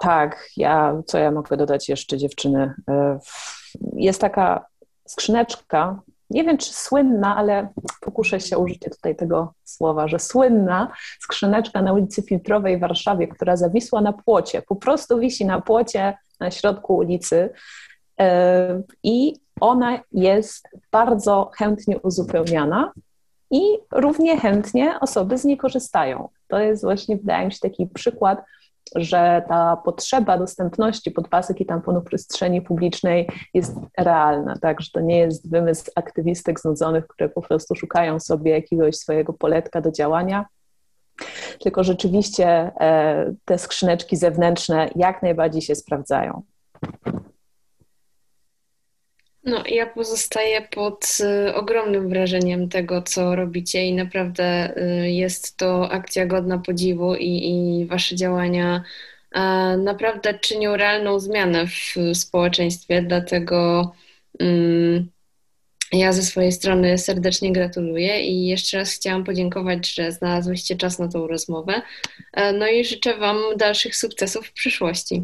Tak, 0.01 0.49
ja, 0.57 1.03
co 1.07 1.19
ja 1.19 1.31
mogę 1.31 1.57
dodać 1.57 1.89
jeszcze, 1.89 2.19
dziewczyny? 2.19 2.75
E, 2.89 3.19
jest 3.97 4.21
taka 4.21 4.67
skrzyneczka, 5.07 6.01
nie 6.31 6.45
wiem 6.45 6.59
czy 6.59 6.73
słynna, 6.73 7.37
ale 7.37 7.69
pokuszę 8.01 8.41
się 8.41 8.59
użyć 8.59 8.79
tutaj 8.79 9.17
tego 9.17 9.55
słowa, 9.65 10.09
że 10.09 10.19
słynna 10.19 10.93
skrzyneczka 11.21 11.83
na 11.83 11.93
ulicy 11.93 12.23
Filtrowej 12.23 12.77
w 12.77 12.81
Warszawie, 12.81 13.29
która 13.29 13.57
zawisła 13.57 14.01
na 14.01 14.13
płocie, 14.13 14.63
po 14.63 14.77
prostu 14.77 15.19
wisi 15.19 15.47
na 15.47 15.61
płocie 15.61 16.19
na 16.41 16.51
środku 16.51 16.97
ulicy 16.97 17.51
e, 18.21 18.83
i 19.03 19.35
ona 19.61 20.01
jest 20.13 20.69
bardzo 20.93 21.51
chętnie 21.57 21.99
uzupełniana 21.99 22.93
i 23.51 23.63
równie 23.93 24.41
chętnie 24.41 25.01
osoby 25.01 25.39
z 25.39 25.45
niej 25.45 25.57
korzystają. 25.57 26.29
To 26.49 26.59
jest 26.59 26.83
właśnie, 26.83 27.17
wydaje 27.17 27.47
mi 27.47 27.53
się, 27.53 27.59
taki 27.63 27.87
przykład 27.87 28.43
że 28.97 29.43
ta 29.49 29.77
potrzeba 29.77 30.39
dostępności 30.39 31.11
podpasek 31.11 31.61
i 31.61 31.67
tamponów 31.67 32.05
w 32.05 32.07
przestrzeni 32.07 32.63
publicznej 32.63 33.29
jest 33.55 33.77
realna, 33.99 34.59
tak, 34.63 34.81
że 34.81 34.91
to 34.93 35.01
nie 35.01 35.19
jest 35.19 35.51
wymysł 35.51 35.91
aktywistek 35.95 36.61
znudzonych, 36.61 37.07
które 37.07 37.29
po 37.29 37.43
prostu 37.43 37.75
szukają 37.75 38.21
sobie 38.21 38.51
jakiegoś 38.51 38.97
swojego 38.97 39.33
poletka 39.33 39.81
do 39.81 39.93
działania, 39.93 40.47
tylko 41.61 41.85
rzeczywiście 41.85 42.47
e, 42.81 43.35
te 43.45 43.59
skrzyneczki 43.59 44.17
zewnętrzne 44.17 44.91
jak 44.97 45.23
najbardziej 45.23 45.63
się 45.63 45.75
sprawdzają. 45.75 46.43
No, 49.45 49.65
ja 49.67 49.87
pozostaję 49.87 50.69
pod 50.71 51.19
y, 51.49 51.55
ogromnym 51.55 52.09
wrażeniem 52.09 52.69
tego, 52.69 53.03
co 53.03 53.37
robicie 53.37 53.87
i 53.87 53.95
naprawdę 53.95 54.77
y, 54.77 55.11
jest 55.11 55.57
to 55.57 55.91
akcja 55.93 56.27
godna 56.27 56.59
podziwu 56.59 57.15
i, 57.15 57.49
i 57.49 57.87
wasze 57.87 58.17
działania 58.17 58.85
naprawdę 59.79 60.39
czynią 60.39 60.77
realną 60.77 61.21
zmianę 61.21 61.67
w 61.67 61.95
społeczeństwie, 62.15 63.03
dlatego 63.03 63.93
mm, 64.41 65.09
ja 65.93 66.13
ze 66.13 66.23
swojej 66.23 66.53
strony 66.53 66.99
serdecznie 66.99 67.53
gratuluję 67.53 68.23
i 68.25 68.47
jeszcze 68.47 68.79
raz 68.79 68.93
chciałam 68.93 69.25
podziękować, 69.25 69.95
że 69.95 70.13
znalazłyście 70.13 70.77
czas 70.77 70.99
na 70.99 71.09
tą 71.09 71.27
rozmowę. 71.27 71.83
E, 72.33 72.53
no 72.53 72.69
i 72.69 72.85
życzę 72.85 73.19
Wam 73.19 73.39
dalszych 73.57 73.97
sukcesów 73.97 74.47
w 74.47 74.53
przyszłości. 74.53 75.23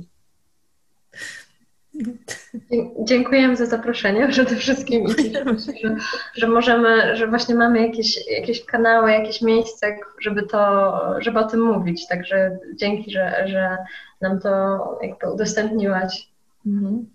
Dziękujemy 3.04 3.56
za 3.56 3.66
zaproszenie 3.66 4.28
przede 4.28 4.56
wszystkim 4.56 5.04
i 5.04 5.32
że, 5.32 5.96
że 6.34 6.48
możemy, 6.48 7.16
że 7.16 7.26
właśnie 7.26 7.54
mamy 7.54 7.86
jakieś, 7.86 8.30
jakieś 8.30 8.64
kanały, 8.64 9.12
jakieś 9.12 9.42
miejsce, 9.42 9.96
żeby 10.20 10.42
to, 10.42 10.92
żeby 11.18 11.38
o 11.38 11.44
tym 11.44 11.60
mówić. 11.60 12.06
Także 12.06 12.58
dzięki, 12.74 13.10
że, 13.10 13.44
że 13.46 13.76
nam 14.20 14.40
to 14.40 14.78
jakby 15.02 15.32
udostępniłaś. 15.32 16.28
Mhm. 16.66 17.06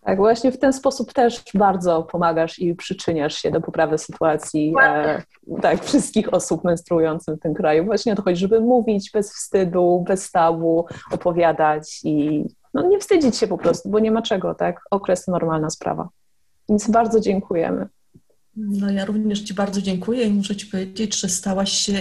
Tak, 0.00 0.16
właśnie 0.16 0.52
w 0.52 0.58
ten 0.58 0.72
sposób 0.72 1.12
też 1.12 1.44
bardzo 1.54 2.02
pomagasz 2.02 2.58
i 2.58 2.74
przyczyniasz 2.74 3.34
się 3.34 3.50
do 3.50 3.60
poprawy 3.60 3.98
sytuacji 3.98 4.74
e, 4.82 5.22
tak, 5.62 5.84
wszystkich 5.84 6.34
osób 6.34 6.64
menstruujących 6.64 7.36
w 7.36 7.40
tym 7.40 7.54
kraju. 7.54 7.84
Właśnie 7.84 8.12
o 8.12 8.16
to 8.16 8.22
chodzi, 8.22 8.40
żeby 8.40 8.60
mówić 8.60 9.10
bez 9.10 9.32
wstydu, 9.32 10.04
bez 10.08 10.30
tabu, 10.30 10.86
opowiadać 11.10 12.00
i 12.04 12.44
no, 12.74 12.88
nie 12.88 12.98
wstydzić 12.98 13.36
się 13.36 13.46
po 13.46 13.58
prostu, 13.58 13.88
bo 13.88 13.98
nie 13.98 14.10
ma 14.10 14.22
czego, 14.22 14.54
tak? 14.54 14.80
Okres 14.90 15.24
to 15.24 15.32
normalna 15.32 15.70
sprawa. 15.70 16.08
Więc 16.68 16.90
bardzo 16.90 17.20
dziękujemy. 17.20 17.88
No 18.56 18.90
ja 18.90 19.04
również 19.04 19.40
Ci 19.40 19.54
bardzo 19.54 19.82
dziękuję 19.82 20.24
i 20.24 20.30
muszę 20.30 20.56
Ci 20.56 20.66
powiedzieć, 20.66 21.20
że 21.20 21.28
stałaś 21.28 21.72
się 21.72 21.92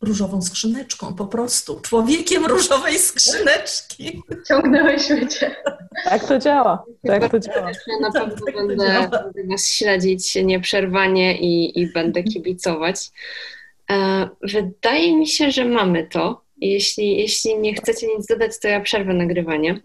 różową 0.00 0.42
skrzyneczką, 0.42 1.14
po 1.14 1.26
prostu. 1.26 1.80
Człowiekiem 1.80 2.46
różowej 2.46 2.98
skrzyneczki. 2.98 4.22
Ciągnęłyśmy 4.48 5.28
Cię. 5.28 5.56
Tak 6.04 6.24
to 6.24 6.38
działa. 6.38 6.84
Tak 7.06 7.30
to 7.30 7.38
działa. 7.38 7.70
Ja 7.86 7.98
na 8.00 8.12
pewno 8.12 8.34
tak, 8.46 8.54
będę, 8.54 9.08
będę 9.10 9.44
Was 9.50 9.68
śledzić 9.68 10.34
nieprzerwanie 10.44 11.38
i, 11.38 11.80
i 11.80 11.92
będę 11.92 12.22
kibicować. 12.22 13.10
E, 13.90 14.28
wydaje 14.42 15.16
mi 15.16 15.26
się, 15.26 15.50
że 15.50 15.64
mamy 15.64 16.06
to. 16.06 16.47
Jeśli, 16.60 17.16
jeśli 17.16 17.58
nie 17.58 17.74
chcecie 17.74 18.06
nic 18.06 18.26
dodać, 18.26 18.58
to 18.62 18.68
ja 18.68 18.80
przerwę 18.80 19.14
nagrywanie. 19.14 19.80